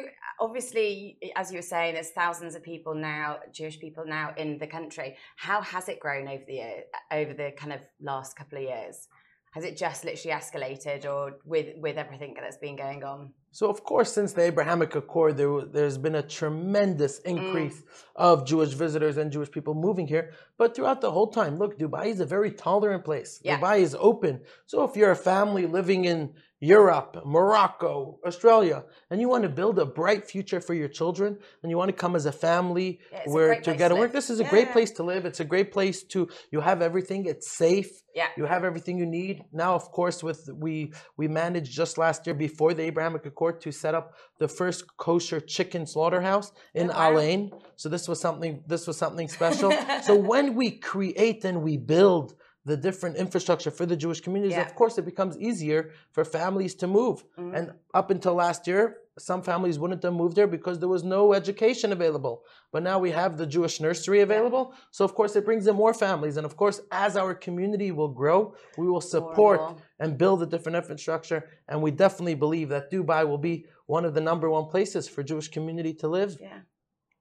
obviously, 0.41 1.19
as 1.37 1.51
you 1.51 1.59
were 1.59 1.63
saying, 1.63 1.95
there's 1.95 2.11
thousands 2.11 2.55
of 2.55 2.63
people 2.63 2.95
now, 2.95 3.39
Jewish 3.53 3.79
people 3.81 4.05
now 4.07 4.35
in 4.37 4.59
the 4.59 4.67
country. 4.67 5.17
How 5.37 5.63
has 5.63 5.89
it 5.89 5.99
grown 6.01 6.29
over 6.29 6.45
the 6.47 6.55
year, 6.55 6.83
over 7.11 7.33
the 7.33 7.53
kind 7.57 7.73
of 7.73 7.81
last 8.01 8.37
couple 8.37 8.59
of 8.59 8.65
years? 8.65 9.09
Has 9.53 9.65
it 9.65 9.77
just 9.77 10.03
literally 10.07 10.35
escalated, 10.41 11.05
or 11.05 11.23
with 11.45 11.67
with 11.85 11.97
everything 11.99 12.35
that's 12.35 12.57
been 12.57 12.77
going 12.85 13.05
on? 13.05 13.19
So, 13.59 13.69
of 13.69 13.85
course, 13.85 14.11
since 14.19 14.33
the 14.33 14.45
Abrahamic 14.51 14.95
Accord, 14.95 15.37
there 15.37 15.55
there's 15.77 15.99
been 16.07 16.15
a 16.15 16.27
tremendous 16.41 17.15
Mm. 17.21 17.31
increase 17.33 17.79
of 18.17 18.35
Jewish 18.51 18.73
visitors 18.85 19.17
and 19.19 19.31
Jewish 19.37 19.51
people 19.57 19.75
moving 19.75 20.07
here. 20.15 20.25
But 20.57 20.75
throughout 20.75 21.01
the 21.03 21.11
whole 21.17 21.31
time, 21.41 21.59
look, 21.59 21.79
Dubai 21.79 22.07
is 22.15 22.21
a 22.21 22.29
very 22.37 22.51
tolerant 22.69 23.05
place. 23.05 23.33
Yeah. 23.43 23.61
Dubai 23.61 23.77
is 23.81 23.95
open. 24.11 24.35
So, 24.71 24.77
if 24.89 24.97
you're 24.97 25.11
a 25.21 25.27
family 25.33 25.67
living 25.67 26.07
in 26.13 26.33
Europe, 26.63 27.17
Morocco, 27.27 28.21
Australia, 28.25 28.85
and 29.11 29.21
you 29.21 29.29
want 29.29 29.43
to 29.43 29.49
build 29.49 29.81
a 29.81 29.85
bright 29.85 30.25
future 30.31 30.61
for 30.61 30.75
your 30.75 30.87
children, 30.87 31.37
and 31.61 31.71
you 31.71 31.77
want 31.77 31.89
to 31.89 31.93
come 32.05 32.15
as 32.15 32.25
a 32.25 32.31
family 32.31 33.01
Yeah, 33.11 33.19
it's 33.19 33.27
a 33.27 33.31
where 33.35 33.49
great 33.49 33.65
to 33.65 33.71
place 33.71 33.79
get 33.79 33.89
to 33.89 33.95
to 33.97 34.01
work, 34.01 34.13
this 34.13 34.31
is 34.31 34.39
a 34.39 34.45
Yeah, 34.45 34.51
great 34.51 34.71
place 34.73 34.93
to 34.93 35.03
live. 35.03 35.27
It's 35.27 35.41
a 35.41 35.45
great 35.45 35.73
place 35.73 36.05
to, 36.13 36.29
you 36.53 36.61
have 36.61 36.81
everything, 36.81 37.27
it's 37.27 37.51
safe. 37.51 37.91
Yeah. 38.15 38.29
You 38.37 38.45
have 38.45 38.63
everything 38.63 38.97
you 38.97 39.07
need. 39.07 39.43
Now, 39.53 39.75
of 39.75 39.91
course, 39.91 40.23
with 40.23 40.49
we 40.65 40.93
we 41.17 41.27
managed 41.29 41.73
just 41.73 41.99
last 41.99 42.27
year 42.27 42.37
before 42.49 42.75
the 42.75 42.85
Abrahamic 42.91 43.25
Accord 43.27 43.61
to 43.63 43.73
set 43.73 43.95
up 43.95 44.15
the 44.39 44.49
first 44.49 44.81
kosher 44.99 45.41
chicken 45.41 45.83
slaughterhouse 45.87 46.53
in 46.75 46.91
Oh, 46.91 46.99
wow. 46.99 47.19
Al 47.19 47.61
So 47.77 47.89
this 47.89 48.07
was 48.11 48.21
something 48.21 48.63
this 48.73 48.87
was 48.87 48.97
something 49.05 49.29
special. 49.39 49.71
so 50.07 50.15
when 50.15 50.55
we 50.55 50.69
create 50.93 51.41
and 51.45 51.63
we 51.63 51.77
build 51.77 52.35
the 52.65 52.77
different 52.77 53.17
infrastructure 53.17 53.71
for 53.71 53.87
the 53.87 53.97
Jewish 53.97 54.21
communities, 54.21 54.57
Yeah. 54.57 54.67
of 54.67 54.75
course, 54.75 54.97
it 54.99 55.05
becomes 55.05 55.37
easier 55.39 55.91
for 56.13 56.25
families 56.25 56.75
to 56.77 56.87
move. 56.87 57.25
Mhm. 57.37 57.57
And 57.57 57.73
up 57.93 58.11
until 58.11 58.35
last 58.35 58.67
year, 58.67 58.99
some 59.19 59.43
families 59.43 59.79
wouldn't 59.79 60.03
have 60.05 60.15
moved 60.15 60.37
there 60.37 60.47
because 60.47 60.79
there 60.79 60.89
was 60.89 61.05
no 61.05 61.35
education 61.35 61.93
available. 61.93 62.45
But 62.73 62.83
now 62.83 62.99
we 62.99 63.11
have 63.11 63.37
the 63.37 63.47
Jewish 63.47 63.79
nursery 63.81 64.21
available. 64.21 64.73
So, 64.91 65.05
of 65.05 65.15
course, 65.15 65.37
it 65.37 65.45
brings 65.45 65.67
in 65.67 65.75
more 65.77 65.93
families. 65.93 66.37
And 66.39 66.47
of 66.47 66.57
course, 66.57 66.81
as 66.91 67.17
our 67.17 67.35
community 67.35 67.91
will 67.93 68.09
grow, 68.09 68.55
we 68.79 68.87
will 68.87 69.03
support 69.03 69.61
more. 69.61 69.77
and 69.99 70.17
build 70.17 70.43
a 70.43 70.47
different 70.47 70.77
infrastructure. 70.77 71.41
And 71.69 71.83
we 71.83 71.91
definitely 71.91 72.35
believe 72.37 72.69
that 72.71 72.91
Dubai 72.91 73.29
will 73.29 73.39
be 73.39 73.67
one 73.87 74.05
of 74.05 74.15
the 74.15 74.21
number 74.21 74.49
one 74.49 74.67
places 74.67 75.09
for 75.09 75.23
Jewish 75.23 75.49
community 75.49 75.93
to 75.95 76.09
live. 76.09 76.39
Yeah. 76.41 76.61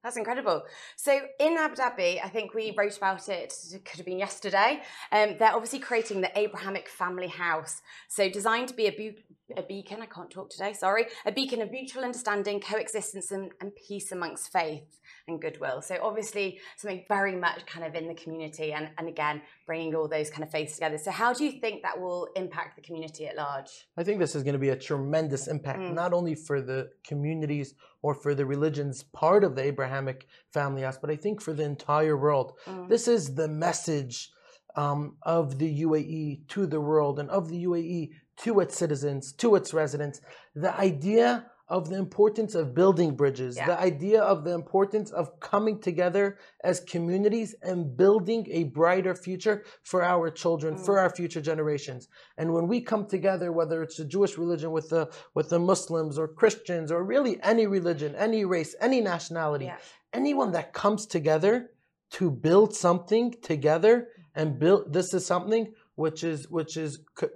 That's 0.02 0.16
incredible. 0.16 0.64
So 0.96 1.20
in 1.38 1.56
Abu 1.56 1.76
Dhabi, 1.76 2.18
I 2.22 2.28
think 2.28 2.54
we 2.54 2.74
wrote 2.76 2.96
about 2.96 3.28
it, 3.28 3.54
it 3.72 3.84
could 3.84 3.98
have 3.98 4.06
been 4.06 4.18
yesterday. 4.18 4.82
Um, 5.12 5.36
they're 5.38 5.54
obviously 5.54 5.78
creating 5.78 6.20
the 6.20 6.36
Abrahamic 6.36 6.88
Family 6.88 7.28
House. 7.28 7.82
So 8.08 8.28
designed 8.28 8.68
to 8.68 8.74
be 8.74 8.86
a, 8.88 9.14
a 9.56 9.62
beacon, 9.62 10.00
I 10.00 10.06
can't 10.06 10.30
talk 10.30 10.50
today, 10.50 10.72
sorry, 10.72 11.06
a 11.26 11.32
beacon 11.32 11.60
of 11.60 11.70
mutual 11.70 12.04
understanding, 12.04 12.60
coexistence, 12.60 13.30
and, 13.30 13.50
and 13.60 13.72
peace 13.74 14.12
amongst 14.12 14.52
faith 14.52 15.00
and 15.28 15.40
goodwill. 15.40 15.82
So 15.82 15.98
obviously 16.02 16.58
something 16.76 17.04
very 17.08 17.36
much 17.36 17.66
kind 17.66 17.84
of 17.84 17.94
in 17.94 18.08
the 18.08 18.14
community 18.14 18.72
and, 18.72 18.90
and 18.98 19.08
again, 19.08 19.42
bringing 19.66 19.94
all 19.94 20.08
those 20.08 20.30
kind 20.30 20.42
of 20.42 20.50
faiths 20.50 20.74
together. 20.74 20.98
So 20.98 21.10
how 21.10 21.32
do 21.32 21.44
you 21.44 21.60
think 21.60 21.82
that 21.82 22.00
will 22.00 22.28
impact 22.36 22.76
the 22.76 22.82
community 22.82 23.26
at 23.26 23.36
large? 23.36 23.68
I 23.96 24.04
think 24.04 24.20
this 24.20 24.34
is 24.34 24.42
going 24.42 24.54
to 24.54 24.58
be 24.58 24.70
a 24.70 24.76
tremendous 24.76 25.48
impact, 25.48 25.80
Mm. 25.82 25.94
not 25.94 26.12
only 26.12 26.34
for 26.34 26.60
the 26.60 26.90
communities 27.04 27.74
or 28.02 28.14
for 28.14 28.34
the 28.34 28.44
religions 28.46 29.02
part 29.02 29.42
of 29.42 29.56
the 29.56 29.62
Abrahamic 29.62 30.26
family 30.52 30.82
house, 30.82 30.98
but 30.98 31.10
I 31.10 31.16
think 31.16 31.40
for 31.40 31.52
the 31.52 31.64
entire 31.64 32.16
world. 32.16 32.52
Mm. 32.66 32.88
This 32.88 33.08
is 33.08 33.34
the 33.34 33.48
message 33.48 34.30
um, 34.74 35.16
of 35.22 35.58
the 35.58 35.82
UAE 35.82 36.48
to 36.48 36.66
the 36.66 36.80
world 36.80 37.18
and 37.18 37.30
of 37.30 37.48
the 37.48 37.64
UAE 37.64 38.10
to 38.38 38.60
its 38.60 38.76
citizens, 38.76 39.32
to 39.34 39.54
its 39.54 39.74
residents. 39.74 40.20
The 40.54 40.78
idea 40.78 41.46
of 41.68 41.88
the 41.88 41.96
importance 41.96 42.54
of 42.54 42.74
building 42.74 43.14
bridges, 43.14 43.56
Yeah. 43.56 43.66
the 43.66 43.80
idea 43.80 44.20
of 44.20 44.44
the 44.44 44.52
importance 44.52 45.10
of 45.10 45.40
coming 45.40 45.80
together 45.80 46.36
as 46.62 46.80
communities 46.80 47.54
and 47.62 47.96
building 47.96 48.46
a 48.50 48.64
brighter 48.64 49.14
future 49.14 49.64
for 49.82 50.02
our 50.02 50.28
children, 50.30 50.76
for 50.76 50.96
mm. 50.96 51.02
our 51.02 51.08
future 51.08 51.40
generations. 51.40 52.08
And 52.36 52.52
when 52.52 52.68
we 52.68 52.82
come 52.82 53.06
together, 53.06 53.52
whether 53.52 53.82
it's 53.82 53.96
the 53.96 54.04
Jewish 54.04 54.36
religion 54.36 54.70
with 54.70 54.90
the 54.90 55.08
with 55.34 55.48
the 55.48 55.58
Muslims 55.58 56.18
or 56.18 56.28
Christians 56.28 56.92
or 56.92 57.02
really 57.04 57.42
any 57.42 57.66
religion, 57.66 58.14
any 58.16 58.44
race, 58.44 58.74
any 58.78 59.00
nationality, 59.00 59.66
Yeah. 59.66 59.78
anyone 60.12 60.52
that 60.52 60.74
comes 60.74 61.06
together 61.06 61.70
to 62.10 62.30
build 62.30 62.74
something 62.74 63.34
together 63.40 64.08
and 64.34 64.58
build 64.58 64.92
this 64.92 65.14
is 65.14 65.24
something 65.24 65.72
which 66.04 66.20
is 66.32 66.38
which 66.58 66.74
is 66.84 66.90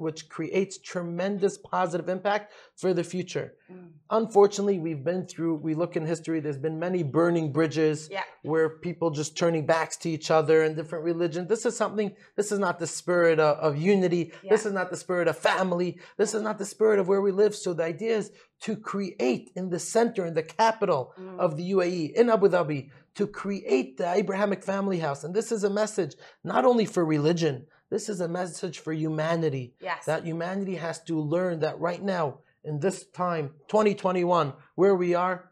which 0.07 0.21
creates 0.37 0.75
tremendous 0.93 1.55
positive 1.75 2.09
impact 2.17 2.45
for 2.81 2.91
the 2.99 3.05
future. 3.15 3.49
Mm. 3.73 3.89
unfortunately 4.21 4.79
we've 4.87 5.05
been 5.11 5.25
through 5.33 5.55
we 5.69 5.73
look 5.83 5.93
in 5.99 6.05
history 6.15 6.39
there's 6.41 6.63
been 6.69 6.79
many 6.89 7.03
burning 7.19 7.47
bridges 7.59 7.99
Yeah. 8.17 8.27
where 8.53 8.69
people 8.87 9.09
just 9.21 9.31
turning 9.43 9.65
backs 9.75 9.97
to 10.03 10.09
each 10.17 10.29
other 10.39 10.57
and 10.65 10.73
different 10.81 11.05
religions 11.13 11.47
this 11.55 11.65
is 11.69 11.75
something 11.83 12.09
this 12.39 12.49
is 12.55 12.61
not 12.67 12.77
the 12.85 12.91
spirit 13.01 13.39
of, 13.49 13.53
of 13.67 13.73
unity. 13.95 14.23
This 14.53 14.65
is 14.69 14.73
not 14.79 14.89
the 14.93 15.01
spirit 15.05 15.27
of 15.33 15.37
family. 15.53 15.91
This 16.21 16.33
is 16.37 16.43
not 16.49 16.57
the 16.63 16.69
spirit 16.75 16.99
of 17.01 17.07
where 17.11 17.23
we 17.27 17.33
live. 17.43 17.53
So 17.65 17.69
the 17.79 17.87
idea 17.95 18.15
is 18.23 18.27
to 18.67 18.73
create 18.93 19.45
in 19.59 19.65
the 19.75 19.83
center 19.97 20.23
in 20.31 20.35
the 20.41 20.47
capital 20.63 21.01
Mm. 21.19 21.39
of 21.45 21.51
the 21.59 21.67
UAE 21.77 22.03
in 22.21 22.27
Abu 22.37 22.47
Dhabi 22.55 22.81
to 23.19 23.25
create 23.43 23.91
the 24.01 24.09
Abrahamic 24.21 24.61
family 24.73 24.99
house. 25.07 25.21
And 25.25 25.33
this 25.39 25.51
is 25.57 25.63
a 25.65 25.71
message 25.83 26.13
not 26.53 26.63
only 26.71 26.87
for 26.95 27.03
religion 27.17 27.55
this 27.91 28.09
is 28.09 28.21
a 28.21 28.29
message 28.29 28.79
for 28.81 28.93
humanity 28.93 29.75
Yes. 29.81 30.05
that 30.07 30.25
humanity 30.25 30.77
has 30.77 31.03
to 31.05 31.21
learn 31.21 31.61
that 31.61 31.79
right 31.81 32.03
now 32.03 32.39
in 32.65 32.81
this 32.81 33.07
time 33.07 33.51
2021 33.69 34.53
where 34.75 34.95
we 34.95 35.15
are 35.15 35.51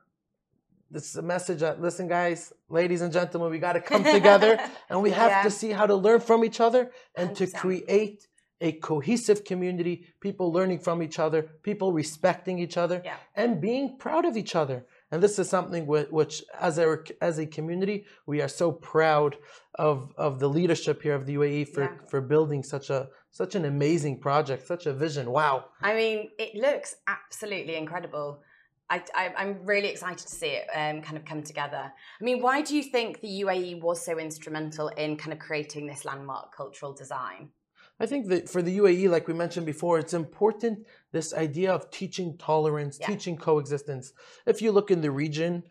this 0.90 1.09
is 1.11 1.16
a 1.16 1.23
message 1.23 1.61
that 1.61 1.81
listen 1.81 2.09
guys 2.09 2.53
ladies 2.68 3.01
and 3.03 3.12
gentlemen 3.12 3.51
we 3.51 3.59
got 3.59 3.75
to 3.75 3.81
come 3.81 4.05
together 4.05 4.59
and 4.88 5.03
we 5.03 5.11
have 5.11 5.31
Yeah. 5.31 5.42
to 5.44 5.51
see 5.51 5.70
how 5.70 5.87
to 5.87 5.94
learn 5.94 6.20
from 6.20 6.44
each 6.44 6.61
other 6.61 6.90
and 7.16 7.35
to 7.37 7.47
100%. 7.47 7.55
create 7.55 8.29
a 8.61 8.73
cohesive 8.73 9.44
community 9.44 10.07
people 10.20 10.53
learning 10.53 10.79
from 10.81 11.03
each 11.03 11.18
other 11.18 11.42
people 11.62 11.92
respecting 11.92 12.59
each 12.59 12.77
other 12.77 13.03
Yeah. 13.05 13.16
and 13.35 13.61
being 13.61 13.97
proud 13.99 14.25
of 14.25 14.37
each 14.37 14.55
other 14.57 14.87
and 15.14 15.22
this 15.22 15.38
is 15.38 15.48
something 15.48 15.87
which 15.87 16.42
as 16.61 16.77
a 16.79 16.98
as 17.20 17.38
a 17.38 17.46
community 17.46 18.05
we 18.27 18.42
are 18.42 18.48
so 18.62 18.72
proud 18.72 19.37
of 19.77 20.12
of 20.16 20.40
the 20.40 20.48
leadership 20.48 21.03
here 21.03 21.14
of 21.14 21.24
the 21.24 21.35
UAE 21.37 21.68
for 21.74 21.85
Yeah. 21.85 21.96
for 22.11 22.20
building 22.20 22.62
such 22.74 22.90
a 22.90 23.00
such 23.31 23.55
an 23.55 23.64
amazing 23.64 24.14
project 24.27 24.66
such 24.66 24.85
a 24.87 24.92
vision 25.05 25.31
wow 25.31 25.55
I 25.81 25.92
mean, 26.00 26.18
it 26.44 26.53
looks 26.66 26.90
absolutely 27.07 27.77
incredible. 27.77 28.29
I, 28.94 28.96
I, 29.14 29.24
I'm 29.40 29.55
really 29.72 29.88
excited 29.94 30.27
to 30.27 30.35
see 30.40 30.53
it 30.61 30.66
um, 30.81 30.96
kind 31.07 31.16
of 31.16 31.24
come 31.24 31.42
together. 31.42 31.85
I 32.20 32.22
mean, 32.29 32.38
why 32.46 32.57
do 32.66 32.72
you 32.79 32.85
think 32.94 33.20
the 33.20 33.33
UAE 33.44 33.81
was 33.81 34.05
so 34.09 34.18
instrumental 34.18 34.88
in 35.05 35.16
kind 35.16 35.33
of 35.33 35.38
creating 35.38 35.87
this 35.87 36.05
landmark 36.05 36.46
cultural 36.61 36.92
design? 36.92 37.42
I 38.01 38.07
think 38.07 38.27
that 38.29 38.49
for 38.49 38.61
the 38.63 38.77
UAE, 38.79 39.09
like 39.09 39.29
we 39.29 39.35
mentioned 39.35 39.67
before, 39.67 39.99
it's 39.99 40.15
important 40.15 40.81
this 41.13 41.33
idea 41.33 41.73
of 41.73 41.91
teaching 41.91 42.37
tolerance, 42.39 42.99
Yeah. 43.01 43.07
teaching 43.07 43.37
coexistence. 43.37 44.13
If 44.47 44.61
you 44.63 44.73
look 44.73 44.91
in 44.91 45.01
the 45.01 45.11
region, 45.13 45.63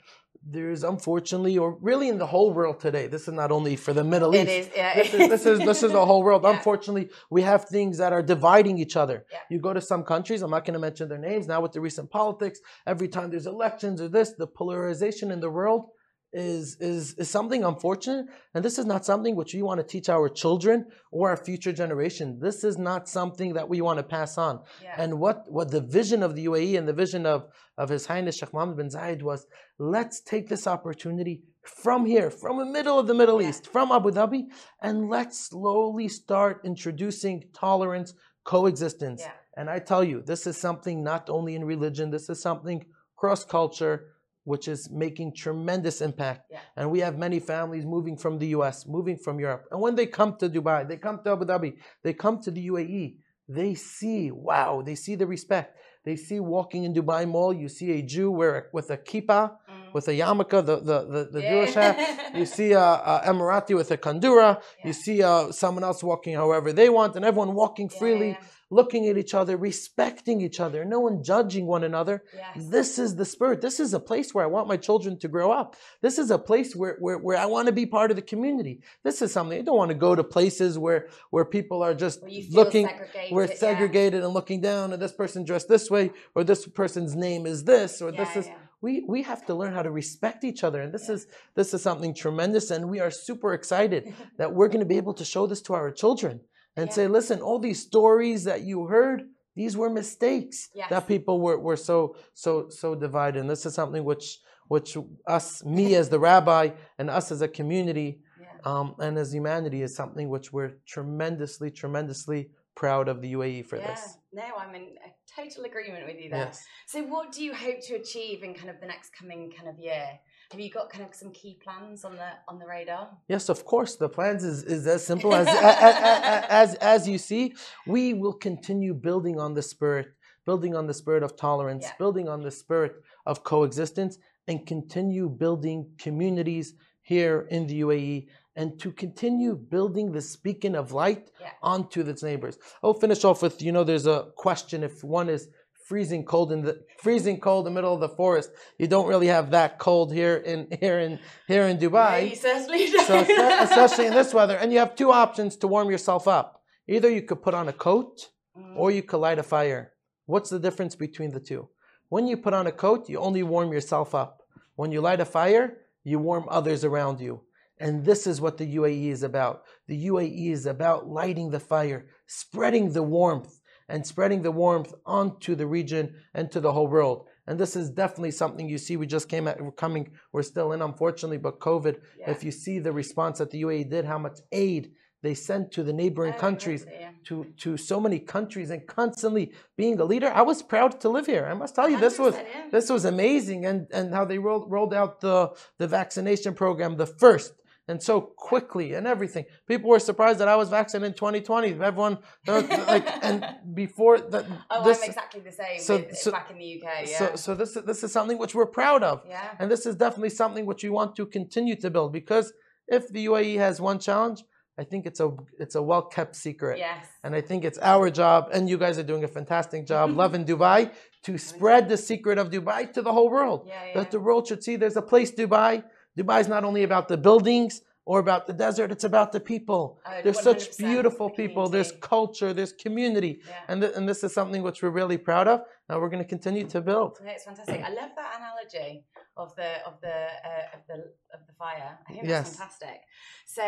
there's 0.46 0.84
unfortunately, 0.84 1.58
or 1.58 1.78
really 1.82 2.10
in 2.10 2.18
the 2.18 2.26
whole 2.28 2.52
world 2.54 2.80
today, 2.80 3.08
this 3.08 3.28
is 3.30 3.34
not 3.34 3.50
only 3.52 3.76
for 3.78 3.94
the 3.94 4.04
Middle 4.04 4.34
It 4.34 4.48
East. 4.50 4.70
is, 4.70 4.76
yeah. 4.76 4.94
This 4.96 5.14
is, 5.14 5.30
this 5.30 5.46
is 5.46 5.60
this 5.60 5.84
is 5.84 5.92
the 5.94 6.06
whole 6.06 6.22
world. 6.24 6.44
Yeah. 6.46 6.52
Unfortunately, 6.56 7.10
we 7.30 7.42
have 7.44 7.66
things 7.66 7.98
that 7.98 8.12
are 8.12 8.22
dividing 8.24 8.78
each 8.78 8.96
other. 8.98 9.26
Yeah. 9.32 9.38
You 9.50 9.60
go 9.60 9.74
to 9.74 9.80
some 9.82 10.04
countries. 10.04 10.42
I'm 10.42 10.52
not 10.52 10.66
going 10.66 10.74
to 10.74 10.80
mention 10.80 11.08
their 11.08 11.18
names 11.18 11.48
now. 11.48 11.62
With 11.62 11.72
the 11.74 11.82
recent 11.82 12.10
politics, 12.10 12.60
every 12.86 13.08
time 13.08 13.30
there's 13.32 13.48
elections 13.48 14.02
or 14.02 14.10
this, 14.10 14.32
the 14.34 14.48
polarization 14.48 15.32
in 15.32 15.40
the 15.40 15.50
world 15.50 15.86
is 16.34 16.78
is 16.80 17.14
is 17.16 17.30
something 17.30 17.64
unfortunate. 17.64 18.26
And 18.54 18.66
this 18.66 18.78
is 18.80 18.86
not 18.86 19.06
something 19.06 19.36
which 19.36 19.54
we 19.54 19.62
want 19.62 19.80
to 19.80 19.86
teach 19.86 20.10
our 20.10 20.28
children 20.30 20.88
or 21.12 21.30
our 21.30 21.38
future 21.38 21.72
generation. 21.72 22.40
This 22.42 22.64
is 22.64 22.78
not 22.78 23.08
something 23.08 23.54
that 23.54 23.70
we 23.70 23.82
want 23.82 23.98
to 24.00 24.04
pass 24.04 24.38
on. 24.38 24.62
Yeah. 24.82 24.96
And 24.98 25.20
what, 25.20 25.46
what 25.48 25.72
the 25.72 25.82
vision 25.82 26.24
of 26.24 26.36
the 26.36 26.46
UAE 26.46 26.78
and 26.78 26.88
the 26.88 26.94
vision 26.94 27.26
of, 27.26 27.48
of 27.78 27.90
His 27.90 28.06
Highness 28.08 28.38
Sheikh 28.38 28.54
Mohammed 28.54 28.78
bin 28.78 28.90
Zayed 28.90 29.22
was 29.22 29.46
let's 29.78 30.22
take 30.22 30.50
this 30.50 30.68
opportunity 30.68 31.44
from 31.64 32.06
here, 32.06 32.30
from 32.30 32.58
the 32.58 32.66
middle 32.66 33.00
of 33.00 33.08
the 33.08 33.14
Middle 33.14 33.42
Yeah. 33.42 33.50
East, 33.50 33.68
from 33.68 33.92
Abu 33.92 34.12
Dhabi, 34.12 34.48
and 34.82 35.10
let's 35.10 35.40
slowly 35.40 36.08
start 36.10 36.62
introducing 36.66 37.46
tolerance, 37.54 38.14
coexistence. 38.44 39.22
Yeah. 39.22 39.32
And 39.56 39.70
I 39.70 39.80
tell 39.80 40.04
you, 40.04 40.22
this 40.22 40.46
is 40.48 40.58
something 40.58 41.04
not 41.04 41.30
only 41.30 41.56
in 41.56 41.64
religion, 41.64 42.10
this 42.10 42.30
is 42.30 42.42
something 42.42 42.86
cross 43.16 43.46
culture, 43.46 44.13
which 44.44 44.68
is 44.68 44.90
making 44.92 45.34
tremendous 45.34 46.02
impact. 46.02 46.52
Yeah. 46.52 46.60
And 46.76 46.92
we 46.92 47.00
have 47.00 47.18
many 47.18 47.40
families 47.40 47.86
moving 47.86 48.18
from 48.18 48.40
the 48.40 48.48
US, 48.48 48.86
moving 48.88 49.18
from 49.18 49.40
Europe. 49.40 49.66
And 49.72 49.80
when 49.80 49.96
they 49.96 50.06
come 50.06 50.36
to 50.38 50.50
Dubai, 50.50 50.88
they 50.88 50.98
come 50.98 51.20
to 51.24 51.32
Abu 51.32 51.46
Dhabi, 51.46 51.78
they 52.04 52.14
come 52.14 52.42
to 52.42 52.52
the 52.52 52.68
UAE, 52.68 53.16
they 53.48 53.76
see, 53.76 54.32
wow, 54.32 54.82
they 54.86 54.96
see 54.96 55.16
the 55.16 55.28
respect. 55.28 55.78
They 56.06 56.18
see 56.18 56.40
walking 56.40 56.84
in 56.84 56.94
Dubai 56.94 57.28
Mall, 57.28 57.54
you 57.54 57.70
see 57.70 57.92
a 57.92 58.02
Jew 58.02 58.32
wear, 58.32 58.70
with 58.74 58.90
a 58.92 58.98
kippah. 58.98 59.56
With 59.94 60.08
a 60.08 60.12
yarmulke, 60.12 60.66
the, 60.66 60.78
the, 60.78 61.06
the, 61.14 61.30
the 61.32 61.42
Yeah. 61.42 61.52
Jewish 61.52 61.74
hat. 61.76 62.36
You 62.36 62.46
see 62.46 62.72
a, 62.72 62.80
a 62.80 63.22
Emirati 63.26 63.76
with 63.76 63.92
a 63.92 63.98
kandura. 63.98 64.60
Yeah. 64.80 64.88
You 64.88 64.94
see 64.94 65.22
uh, 65.24 65.52
someone 65.52 65.84
else 65.84 66.04
walking 66.04 66.36
however 66.36 66.74
they 66.74 66.90
want, 66.90 67.16
and 67.16 67.24
everyone 67.24 67.54
walking 67.54 67.90
freely, 67.90 68.30
yeah, 68.30 68.38
looking 68.70 69.08
at 69.08 69.18
each 69.18 69.36
other, 69.36 69.56
respecting 69.56 70.42
each 70.42 70.60
other, 70.60 70.84
no 70.84 71.00
one 71.00 71.22
judging 71.24 71.68
one 71.68 71.84
another. 71.84 72.24
Yes. 72.36 72.70
This 72.70 72.98
is 72.98 73.16
the 73.16 73.26
spirit. 73.26 73.62
This 73.62 73.80
is 73.80 73.94
a 73.94 74.00
place 74.00 74.34
where 74.34 74.44
I 74.44 74.48
want 74.48 74.68
my 74.68 74.78
children 74.78 75.20
to 75.20 75.28
grow 75.28 75.52
up. 75.52 75.76
This 76.02 76.18
is 76.18 76.32
a 76.32 76.40
place 76.40 76.76
where, 76.76 76.98
where, 77.00 77.20
where 77.20 77.38
I 77.38 77.46
want 77.46 77.68
to 77.68 77.72
be 77.72 77.86
part 77.86 78.10
of 78.10 78.16
the 78.16 78.24
community. 78.24 78.82
This 79.04 79.22
is 79.22 79.32
something 79.32 79.60
I 79.60 79.62
don't 79.62 79.78
want 79.78 79.90
to 79.90 79.96
go 79.96 80.16
to 80.16 80.24
places 80.24 80.80
where, 80.80 81.08
where 81.30 81.46
people 81.46 81.84
are 81.84 81.94
just 81.94 82.24
Where 82.24 82.32
looking, 82.52 82.88
segregated, 82.88 83.32
we're 83.32 83.48
yeah. 83.48 83.56
segregated 83.56 84.24
and 84.24 84.34
looking 84.34 84.62
down, 84.62 84.92
and 84.92 85.00
this 85.00 85.14
person 85.14 85.46
dressed 85.46 85.70
this 85.70 85.92
way, 85.92 86.12
or 86.34 86.44
this 86.44 86.66
person's 86.68 87.16
name 87.16 87.46
is 87.46 87.64
this, 87.66 88.02
or 88.02 88.12
this 88.12 88.36
is. 88.36 88.48
Yeah. 88.84 89.00
We, 89.02 89.06
we 89.08 89.22
have 89.24 89.46
to 89.46 89.54
learn 89.56 89.74
how 89.74 89.82
to 89.84 89.92
respect 89.92 90.44
each 90.44 90.64
other, 90.64 90.82
and 90.82 90.94
this 90.94 91.10
is 91.10 91.28
this 91.56 91.74
is 91.74 91.82
something 91.82 92.14
tremendous, 92.14 92.72
and 92.72 92.90
we 92.90 93.00
are 93.00 93.12
super 93.12 93.54
excited 93.54 94.14
that 94.38 94.54
we're 94.54 94.68
going 94.68 94.80
to 94.80 94.86
be 94.86 94.98
able 94.98 95.14
to 95.16 95.26
show 95.26 95.48
this 95.48 95.62
to 95.64 95.74
our 95.74 95.92
children 95.92 96.40
and 96.76 96.88
Yeah. 96.90 96.94
say, 96.96 97.08
listen, 97.08 97.42
all 97.42 97.60
these 97.60 97.82
stories 97.82 98.44
that 98.46 98.62
you 98.62 98.88
heard, 98.88 99.20
these 99.56 99.78
were 99.78 99.90
mistakes 99.90 100.70
Yes. 100.74 100.90
that 100.90 101.08
people 101.08 101.36
were, 101.46 101.60
were 101.60 101.78
so 101.78 102.16
so 102.34 102.70
so 102.70 102.96
divided. 102.96 103.40
And 103.42 103.50
this 103.50 103.66
is 103.66 103.74
something 103.74 104.04
which 104.04 104.40
which 104.70 104.98
us, 105.28 105.64
me 105.66 105.96
as 106.02 106.08
the 106.10 106.20
rabbi, 106.20 106.70
and 106.98 107.10
us 107.10 107.32
as 107.32 107.42
a 107.42 107.48
community, 107.60 108.10
Yeah. 108.42 108.48
um, 108.72 108.96
and 109.06 109.18
as 109.18 109.34
humanity, 109.34 109.82
is 109.88 109.94
something 109.96 110.30
which 110.30 110.48
we're 110.56 110.74
tremendously, 110.94 111.70
tremendously 111.70 112.50
proud 112.76 113.08
of 113.08 113.22
the 113.22 113.34
UAE 113.38 113.62
for 113.70 113.78
yeah. 113.78 113.88
this. 113.88 114.18
No, 114.32 114.44
I'm 114.62 114.74
in 114.74 114.86
a 115.10 115.12
total 115.36 115.66
agreement 115.66 116.06
with 116.06 116.20
you 116.20 116.30
there. 116.30 116.46
Yes. 116.46 116.66
So, 116.88 117.04
what 117.04 117.32
do 117.32 117.44
you 117.44 117.54
hope 117.54 117.82
to 117.88 117.96
achieve 117.96 118.44
in 118.44 118.54
kind 118.54 118.70
of 118.70 118.80
the 118.80 118.88
next 118.88 119.12
coming 119.18 119.52
kind 119.56 119.70
of 119.70 119.78
year? 119.80 120.08
Have 120.52 120.60
you 120.60 120.70
got 120.70 120.90
kind 120.90 121.04
of 121.04 121.16
some 121.16 121.32
key 121.32 121.58
plans 121.64 122.06
on 122.06 122.14
the 122.16 122.30
on 122.48 122.60
the 122.60 122.66
radar? 122.68 123.10
Yes, 123.28 123.50
of 123.50 123.66
course. 123.66 123.96
The 123.96 124.10
plans 124.10 124.44
is, 124.44 124.64
is 124.64 124.86
as 124.88 125.06
simple 125.06 125.34
as, 125.34 125.48
as 125.50 126.46
as 126.50 126.76
as 126.76 127.08
you 127.08 127.18
see. 127.18 127.56
We 127.88 128.14
will 128.14 128.34
continue 128.34 128.94
building 128.94 129.40
on 129.40 129.54
the 129.54 129.62
spirit, 129.62 130.08
building 130.46 130.76
on 130.76 130.88
the 130.88 130.94
spirit 130.94 131.24
of 131.24 131.36
tolerance, 131.36 131.86
Yeah. 131.86 131.94
building 131.98 132.30
on 132.30 132.42
the 132.44 132.52
spirit 132.52 132.94
of 133.26 133.44
coexistence, 133.44 134.18
and 134.48 134.66
continue 134.68 135.30
building 135.30 135.92
communities 135.98 136.76
here 137.02 137.48
in 137.50 137.68
the 137.68 137.82
UAE, 137.82 138.28
and 138.56 138.80
to 138.80 138.92
continue 138.92 139.56
building 139.56 140.12
this 140.12 140.36
beacon 140.36 140.76
of 140.76 140.92
light 140.92 141.32
Yeah. 141.42 141.50
onto 141.62 142.02
its 142.02 142.22
neighbors. 142.24 142.58
I'll 142.84 142.94
finish 142.94 143.24
off 143.24 143.42
with 143.42 143.62
you 143.62 143.72
know, 143.72 143.84
there's 143.84 144.08
a 144.08 144.28
question 144.36 144.84
if 144.84 145.04
one 145.04 145.30
is 145.30 145.48
freezing 145.88 146.24
cold 146.24 146.52
in 146.52 146.62
the 146.62 146.74
freezing 147.00 147.40
cold 147.40 147.68
in 147.68 147.74
the 147.74 147.76
middle 147.78 147.94
of 147.94 148.00
the 148.00 148.10
forest. 148.10 148.50
You 148.78 148.88
don't 148.88 149.08
really 149.08 149.28
have 149.28 149.52
that 149.52 149.80
cold 149.80 150.14
here 150.14 150.36
in 150.38 150.68
here 150.80 151.00
in 151.00 151.20
here 151.48 151.64
in 151.68 151.78
Dubai. 151.78 152.12
No, 152.12 152.18
you 152.32 152.36
certainly 152.36 152.90
don't. 152.92 153.08
So 153.08 153.18
especially 153.70 154.06
in 154.08 154.14
this 154.14 154.34
weather, 154.34 154.56
and 154.56 154.72
you 154.72 154.80
have 154.80 154.96
two 154.96 155.12
options 155.12 155.56
to 155.58 155.68
warm 155.68 155.90
yourself 155.92 156.28
up. 156.28 156.62
Either 156.88 157.10
you 157.10 157.22
could 157.22 157.42
put 157.42 157.54
on 157.54 157.68
a 157.68 157.74
coat, 157.74 158.30
Mm. 158.56 158.78
or 158.78 158.92
you 158.92 159.02
could 159.02 159.18
light 159.18 159.40
a 159.40 159.44
fire. 159.56 159.94
What's 160.28 160.52
the 160.52 160.60
difference 160.60 160.96
between 160.96 161.32
the 161.32 161.40
two? 161.40 161.70
When 162.10 162.28
you 162.28 162.38
put 162.38 162.54
on 162.54 162.68
a 162.68 162.72
coat, 162.72 163.10
you 163.10 163.18
only 163.18 163.42
warm 163.42 163.74
yourself 163.74 164.14
up. 164.14 164.44
When 164.76 164.92
you 164.92 165.02
light 165.02 165.20
a 165.20 165.26
fire, 165.26 165.66
you 166.04 166.20
warm 166.20 166.46
others 166.50 166.86
around 166.86 167.20
you. 167.20 167.42
And 167.84 168.06
this 168.06 168.26
is 168.28 168.40
what 168.40 168.58
the 168.58 168.76
UAE 168.78 169.10
is 169.10 169.24
about. 169.24 169.64
The 169.90 170.08
UAE 170.08 170.52
is 170.52 170.66
about 170.66 171.06
lighting 171.20 171.50
the 171.52 171.60
fire, 171.60 172.06
spreading 172.28 172.94
the 172.94 173.04
warmth, 173.04 173.60
and 173.90 174.08
spreading 174.08 174.42
the 174.42 174.58
warmth 174.64 174.94
onto 175.06 175.54
the 175.54 175.68
region 175.68 176.16
and 176.34 176.50
to 176.52 176.62
the 176.62 176.72
whole 176.72 176.88
world. 176.88 177.28
And 177.46 177.60
this 177.60 177.76
is 177.76 177.90
definitely 177.90 178.32
something 178.32 178.70
you 178.70 178.78
see. 178.78 178.96
We 178.96 179.06
just 179.06 179.28
came 179.28 179.50
at, 179.50 179.62
we're 179.62 179.72
coming, 179.72 180.12
we're 180.32 180.44
still 180.44 180.72
in, 180.72 180.82
unfortunately, 180.82 181.40
but 181.40 181.60
COVID. 181.60 181.98
Yeah. 182.18 182.32
If 182.32 182.46
you 182.46 182.52
see 182.52 182.80
the 182.80 182.94
response 182.94 183.40
that 183.40 183.52
the 183.52 183.62
UAE 183.64 183.90
did, 183.90 184.06
how 184.06 184.18
much 184.18 184.40
aid 184.54 184.94
they 185.22 185.34
sent 185.34 185.74
to 185.74 185.84
the 185.84 185.94
neighboring 185.94 186.36
Oh, 186.38 186.40
countries, 186.40 186.86
yeah. 186.90 187.10
to 187.26 187.46
to 187.64 187.76
so 187.76 188.00
many 188.00 188.20
countries, 188.20 188.70
and 188.70 188.86
constantly 188.88 189.54
being 189.78 190.00
a 190.00 190.06
leader. 190.06 190.30
I 190.42 190.44
was 190.44 190.62
proud 190.62 191.02
to 191.02 191.10
live 191.10 191.26
here. 191.26 191.46
I 191.46 191.54
must 191.54 191.76
tell 191.76 191.90
you, 191.90 191.98
this 192.00 192.18
was 192.20 192.36
yeah. 192.36 192.70
this 192.72 192.90
was 192.90 193.04
amazing, 193.06 193.66
and 193.66 193.88
and 193.92 194.14
how 194.14 194.26
they 194.26 194.38
rolled 194.38 194.70
rolled 194.70 194.94
out 194.94 195.22
the 195.22 195.38
the 195.80 195.88
vaccination 195.88 196.54
program 196.54 196.96
the 196.98 197.12
first. 197.24 197.54
And 197.90 198.02
so 198.02 198.22
quickly 198.22 198.94
and 198.94 199.06
everything, 199.06 199.44
people 199.68 199.90
were 199.90 200.00
surprised 200.00 200.40
that 200.40 200.48
I 200.48 200.56
was 200.56 200.70
vaccinated 200.70 201.12
in 201.12 201.18
2020. 201.18 201.74
Everyone, 201.84 202.18
like, 202.48 203.08
and 203.30 203.46
before 203.74 204.20
that, 204.20 204.46
Oh, 204.72 204.84
this, 204.86 205.00
I'm 205.04 205.10
exactly 205.10 205.42
the 205.42 205.52
same 205.52 205.80
so- 205.80 205.98
with, 205.98 206.16
so- 206.18 206.32
back 206.32 206.50
in 206.52 206.58
the 206.60 206.70
UK. 206.82 207.08
Yeah. 207.10 207.18
so, 207.20 207.36
so 207.36 207.56
this 207.56 207.76
is 207.76 207.84
this 207.84 208.04
is 208.06 208.12
something 208.14 208.38
which 208.38 208.56
we're 208.56 208.74
proud 208.82 209.04
of. 209.04 209.22
yeah. 209.28 209.50
And 209.60 209.70
this 209.70 209.86
is 209.86 209.96
definitely 209.96 210.30
something 210.30 210.66
which 210.66 210.82
we 210.84 210.90
want 210.90 211.16
to 211.18 211.26
continue 211.26 211.76
to 211.84 211.90
build 211.90 212.14
because 212.14 212.54
if 212.88 213.04
the 213.10 213.26
UAE 213.26 213.58
has 213.58 213.82
one 213.82 214.00
challenge, 214.00 214.40
I 214.80 214.84
think 214.86 215.06
it's 215.06 215.20
a 215.20 215.30
it's 215.60 215.76
a 215.76 215.82
well 215.82 216.04
kept 216.04 216.36
secret. 216.36 216.76
Yes. 216.80 217.06
And 217.24 217.36
I 217.36 217.42
think 217.42 217.60
it's 217.70 217.80
our 217.94 218.10
job, 218.10 218.40
and 218.54 218.70
you 218.72 218.78
guys 218.78 218.98
are 218.98 219.04
doing 219.12 219.24
a 219.26 219.28
fantastic 219.40 219.86
job, 219.86 220.06
Lovin 220.22 220.46
Dubai, 220.46 220.92
to 221.26 221.38
spread 221.38 221.90
the 221.90 221.98
secret 221.98 222.38
of 222.38 222.50
Dubai 222.50 222.92
to 222.94 223.02
the 223.02 223.12
whole 223.12 223.30
world. 223.30 223.60
Yeah, 223.68 223.74
yeah. 223.88 223.94
That 223.98 224.12
the 224.12 224.22
world 224.22 224.48
should 224.48 224.64
see 224.64 224.78
there's 224.78 224.96
a 224.98 225.02
place 225.14 225.32
Dubai. 225.32 225.84
Dubai 226.18 226.40
is 226.42 226.48
not 226.48 226.64
only 226.64 226.84
about 226.84 227.08
the 227.08 227.18
buildings 227.18 227.82
or 228.06 228.20
about 228.20 228.46
the 228.48 228.54
desert, 228.54 228.92
it's 228.92 229.06
about 229.06 229.32
the 229.32 229.40
people. 229.40 230.00
Oh, 230.06 230.12
there's 230.24 230.42
such 230.42 230.78
beautiful 230.78 231.30
the 231.30 231.36
people, 231.36 231.70
there's 231.70 231.92
culture, 232.14 232.52
there's 232.54 232.74
community. 232.74 233.40
Yeah. 233.48 233.54
And, 233.70 233.82
th- 233.82 233.94
and 233.96 234.08
this 234.08 234.24
is 234.26 234.34
something 234.34 234.62
which 234.62 234.84
we're 234.84 234.90
really 235.02 235.18
proud 235.18 235.48
of, 235.48 235.62
and 235.88 236.00
we're 236.02 236.10
going 236.10 236.22
to 236.28 236.28
continue 236.38 236.66
to 236.76 236.82
build. 236.82 237.12
No, 237.24 237.32
it's 237.32 237.46
fantastic. 237.46 237.82
I 237.82 237.90
love 238.02 238.12
that 238.20 238.30
analogy 238.40 239.06
of 239.38 239.56
the 239.56 239.72
of 239.90 239.96
the 240.02 240.18
uh, 240.50 240.76
of 240.76 240.82
the 240.90 240.98
of 241.36 241.40
the 241.48 241.54
fire. 241.58 241.98
I 242.08 242.12
think 242.12 242.24
that's 242.28 242.30
Yes. 242.50 242.56
fantastic. 242.58 242.98
So 243.46 243.64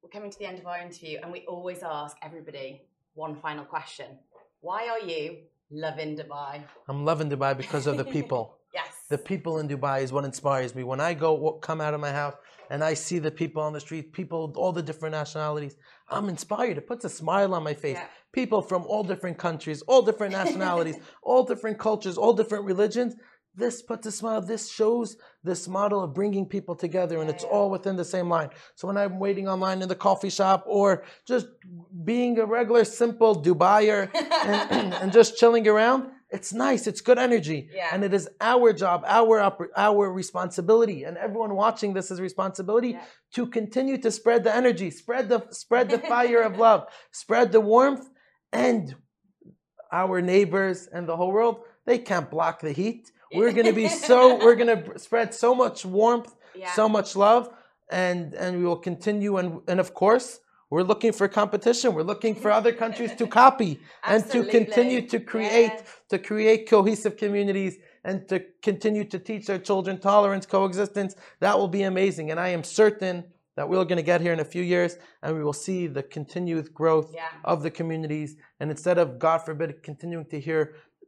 we're 0.00 0.08
coming 0.16 0.30
to 0.30 0.38
the 0.38 0.46
end 0.46 0.58
of 0.60 0.66
our 0.66 0.78
interview, 0.78 1.18
and 1.22 1.32
we 1.32 1.40
always 1.54 1.80
ask 1.82 2.16
everybody 2.22 2.68
one 3.14 3.34
final 3.46 3.64
question: 3.64 4.06
Why 4.60 4.88
are 4.88 5.00
you 5.00 5.24
loving 5.70 6.16
Dubai? 6.16 6.62
I'm 6.88 7.04
loving 7.04 7.28
Dubai 7.28 7.56
because 7.56 7.86
of 7.86 7.96
the 7.96 8.04
people. 8.04 8.44
The 9.14 9.18
people 9.18 9.60
in 9.60 9.68
Dubai 9.68 10.02
is 10.02 10.12
what 10.12 10.24
inspires 10.24 10.74
me. 10.74 10.82
When 10.82 11.00
I 11.00 11.14
go 11.14 11.52
come 11.62 11.80
out 11.80 11.94
of 11.94 12.00
my 12.00 12.10
house 12.10 12.34
and 12.68 12.82
I 12.82 12.94
see 12.94 13.20
the 13.20 13.30
people 13.30 13.62
on 13.62 13.72
the 13.72 13.78
street, 13.78 14.12
people 14.12 14.52
all 14.56 14.72
the 14.72 14.82
different 14.82 15.12
nationalities, 15.12 15.76
I'm 16.08 16.28
inspired. 16.28 16.78
It 16.78 16.88
puts 16.88 17.04
a 17.04 17.08
smile 17.08 17.54
on 17.54 17.62
my 17.62 17.74
face. 17.74 17.96
Yeah. 17.96 18.06
People 18.32 18.60
from 18.60 18.82
all 18.88 19.04
different 19.04 19.38
countries, 19.38 19.82
all 19.82 20.02
different 20.02 20.32
nationalities, 20.42 20.96
all 21.22 21.44
different 21.44 21.78
cultures, 21.78 22.18
all 22.18 22.32
different 22.32 22.64
religions. 22.64 23.14
This 23.54 23.82
puts 23.82 24.04
a 24.08 24.10
smile. 24.10 24.40
This 24.40 24.68
shows 24.68 25.16
this 25.44 25.68
model 25.68 26.02
of 26.02 26.12
bringing 26.12 26.44
people 26.44 26.74
together, 26.74 27.20
and 27.20 27.30
it's 27.30 27.44
all 27.44 27.70
within 27.70 27.94
the 27.94 28.04
same 28.04 28.28
line. 28.28 28.48
So 28.74 28.88
when 28.88 28.96
I'm 28.96 29.20
waiting 29.20 29.46
online 29.46 29.80
in 29.80 29.88
the 29.88 29.94
coffee 30.08 30.30
shop, 30.38 30.64
or 30.66 31.04
just 31.24 31.46
being 32.04 32.40
a 32.40 32.46
regular, 32.46 32.84
simple 32.84 33.40
Dubaier, 33.40 34.10
and, 34.44 34.92
and 35.02 35.12
just 35.12 35.36
chilling 35.38 35.68
around, 35.68 36.10
it's 36.36 36.52
nice. 36.52 36.82
It's 36.90 37.00
good 37.08 37.18
energy, 37.28 37.60
Yeah. 37.78 37.90
and 37.92 38.00
it 38.08 38.12
is 38.18 38.24
our 38.52 38.68
job, 38.82 38.98
our 39.18 39.34
our 39.88 40.04
responsibility, 40.22 40.98
and 41.06 41.14
everyone 41.26 41.52
watching 41.64 41.90
this 41.96 42.10
is 42.12 42.18
responsibility 42.30 42.90
Yeah. 42.92 43.04
to 43.36 43.42
continue 43.58 43.96
to 44.04 44.10
spread 44.18 44.40
the 44.46 44.54
energy, 44.62 44.88
spread 45.02 45.24
the 45.32 45.38
spread 45.62 45.86
the 45.94 46.00
fire 46.14 46.42
of 46.48 46.52
love, 46.66 46.80
spread 47.22 47.46
the 47.56 47.60
warmth, 47.74 48.06
and 48.64 48.82
our 50.02 50.16
neighbors 50.34 50.78
and 50.94 51.02
the 51.10 51.16
whole 51.20 51.32
world. 51.38 51.56
They 51.88 51.98
can't 52.10 52.28
block 52.36 52.56
the 52.60 52.72
heat. 52.72 53.02
We're 53.38 53.52
going 53.58 53.66
to 53.74 53.78
be 53.84 53.88
so, 54.08 54.18
we're 54.44 54.58
going 54.62 54.74
to 54.78 54.98
spread 55.06 55.28
so 55.44 55.50
much 55.62 55.78
warmth, 56.00 56.32
Yeah. 56.54 56.72
so 56.80 56.84
much 56.96 57.10
love, 57.26 57.44
and 57.90 58.34
and 58.42 58.50
we 58.58 58.64
will 58.68 58.82
continue. 58.90 59.32
And 59.40 59.48
and 59.70 59.78
of 59.84 59.90
course, 60.02 60.28
we're 60.74 60.82
looking 60.92 61.12
for 61.12 61.28
competition. 61.28 61.94
We're 61.94 62.10
looking 62.12 62.34
for 62.34 62.50
other 62.50 62.72
countries 62.72 63.12
to 63.20 63.26
copy 63.28 63.72
and 64.02 64.20
to 64.32 64.38
continue 64.44 65.00
to 65.12 65.18
create 65.32 65.74
Yeah. 65.76 65.82
to 66.12 66.18
create 66.18 66.60
cohesive 66.74 67.14
communities 67.16 67.74
and 68.08 68.16
to 68.30 68.36
continue 68.68 69.04
to 69.12 69.18
teach 69.28 69.44
our 69.52 69.60
children 69.68 69.94
tolerance, 70.10 70.44
coexistence. 70.46 71.12
That 71.44 71.54
will 71.58 71.72
be 71.78 71.84
amazing, 71.92 72.26
and 72.32 72.38
I 72.46 72.48
am 72.56 72.64
certain 72.64 73.16
that 73.56 73.68
we're 73.68 73.84
going 73.90 74.02
to 74.04 74.10
get 74.12 74.20
here 74.20 74.32
in 74.32 74.40
a 74.40 74.50
few 74.54 74.64
years, 74.74 74.92
and 75.22 75.36
we 75.36 75.44
will 75.46 75.60
see 75.66 75.80
the 75.86 76.02
continued 76.16 76.66
growth 76.80 77.08
Yeah. 77.14 77.28
of 77.52 77.62
the 77.62 77.70
communities. 77.70 78.30
And 78.58 78.68
instead 78.74 78.98
of, 78.98 79.06
God 79.26 79.38
forbid, 79.48 79.68
continuing 79.90 80.26
to 80.34 80.40
hear 80.48 80.60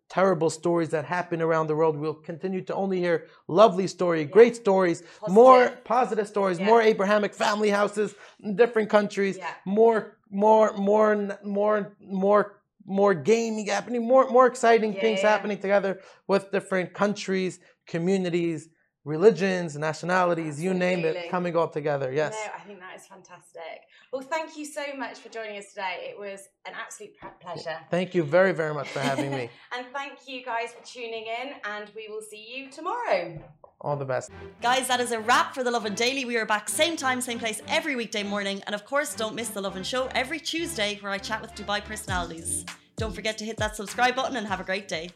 terrible 0.09 0.50
stories 0.50 0.90
that 0.90 1.04
happen 1.04 1.42
around 1.42 1.66
the 1.66 1.74
world, 1.76 1.96
we'll 1.96 2.14
continue 2.14 2.62
to 2.62 2.74
only 2.74 2.98
hear 2.98 3.26
lovely 3.48 3.86
story, 3.86 4.24
great 4.24 4.54
stories, 4.57 5.02
more 5.28 5.59
Positive. 5.64 5.84
positive 5.84 6.28
stories, 6.28 6.59
Yeah. 6.59 6.66
more 6.66 6.80
Abrahamic 6.82 7.34
family 7.34 7.70
houses 7.70 8.14
in 8.40 8.57
different 8.57 8.88
countries, 8.88 9.36
Yeah. 9.38 9.50
more, 9.64 10.16
more, 10.30 10.72
more, 10.76 11.38
more, 11.44 11.96
more, 12.00 12.61
more 12.84 13.14
gaming 13.14 13.66
happening, 13.66 14.07
more, 14.07 14.28
more 14.30 14.46
exciting 14.46 14.92
Yeah, 14.92 15.00
things 15.00 15.22
yeah. 15.22 15.30
happening 15.30 15.59
together 15.59 16.00
with 16.28 16.52
different 16.52 16.92
countries, 16.94 17.59
communities, 17.86 18.68
religions, 19.07 19.76
nationalities, 19.76 20.61
you 20.61 20.74
name 20.74 20.98
Absolutely. 20.98 21.20
it, 21.22 21.30
coming 21.30 21.57
all 21.57 21.68
together. 21.68 22.12
Yes. 22.12 22.34
No, 22.44 22.52
I 22.54 22.61
think 22.66 22.80
that 22.80 22.96
is 22.96 23.07
fantastic. 23.07 23.82
Well, 24.12 24.20
thank 24.20 24.59
you 24.59 24.64
so 24.64 24.82
much 24.98 25.20
for 25.20 25.28
joining 25.28 25.57
us 25.57 25.68
today. 25.68 26.09
It 26.11 26.18
was 26.18 26.48
an 26.66 26.72
absolute 26.74 27.12
pleasure. 27.40 27.78
Thank 27.88 28.14
you 28.16 28.24
very, 28.24 28.52
very 28.52 28.74
much 28.74 28.88
for 28.88 28.98
having 28.98 29.30
me. 29.30 29.48
and 29.76 29.86
thank 29.94 30.26
you 30.26 30.44
guys 30.44 30.72
for 30.76 30.84
tuning 30.84 31.26
in, 31.40 31.52
and 31.64 31.88
we 31.94 32.09
will 32.09 32.20
see 32.20 32.44
you 32.52 32.68
tomorrow. 32.68 33.40
All 33.80 33.96
the 33.96 34.04
best. 34.04 34.30
Guys, 34.61 34.88
that 34.88 35.00
is 35.00 35.12
a 35.12 35.20
wrap 35.20 35.54
for 35.54 35.62
The 35.62 35.70
Lovin 35.70 35.94
Daily. 35.94 36.24
We 36.24 36.36
are 36.36 36.46
back 36.46 36.68
same 36.68 36.96
time, 36.96 37.20
same 37.20 37.38
place 37.38 37.62
every 37.68 37.94
weekday 37.94 38.24
morning. 38.24 38.61
And 38.66 38.74
of 38.74 38.84
course, 38.84 39.14
don't 39.14 39.36
miss 39.36 39.50
The 39.50 39.61
Lovin 39.61 39.84
Show 39.84 40.09
every 40.14 40.40
Tuesday 40.40 40.98
where 41.00 41.12
I 41.12 41.18
chat 41.18 41.40
with 41.40 41.54
Dubai 41.54 41.84
personalities. 41.84 42.64
Don't 42.96 43.14
forget 43.14 43.38
to 43.38 43.44
hit 43.44 43.59
that 43.59 43.76
subscribe 43.76 44.16
button 44.16 44.36
and 44.36 44.46
have 44.46 44.61
a 44.61 44.64
great 44.64 44.88
day. 44.88 45.11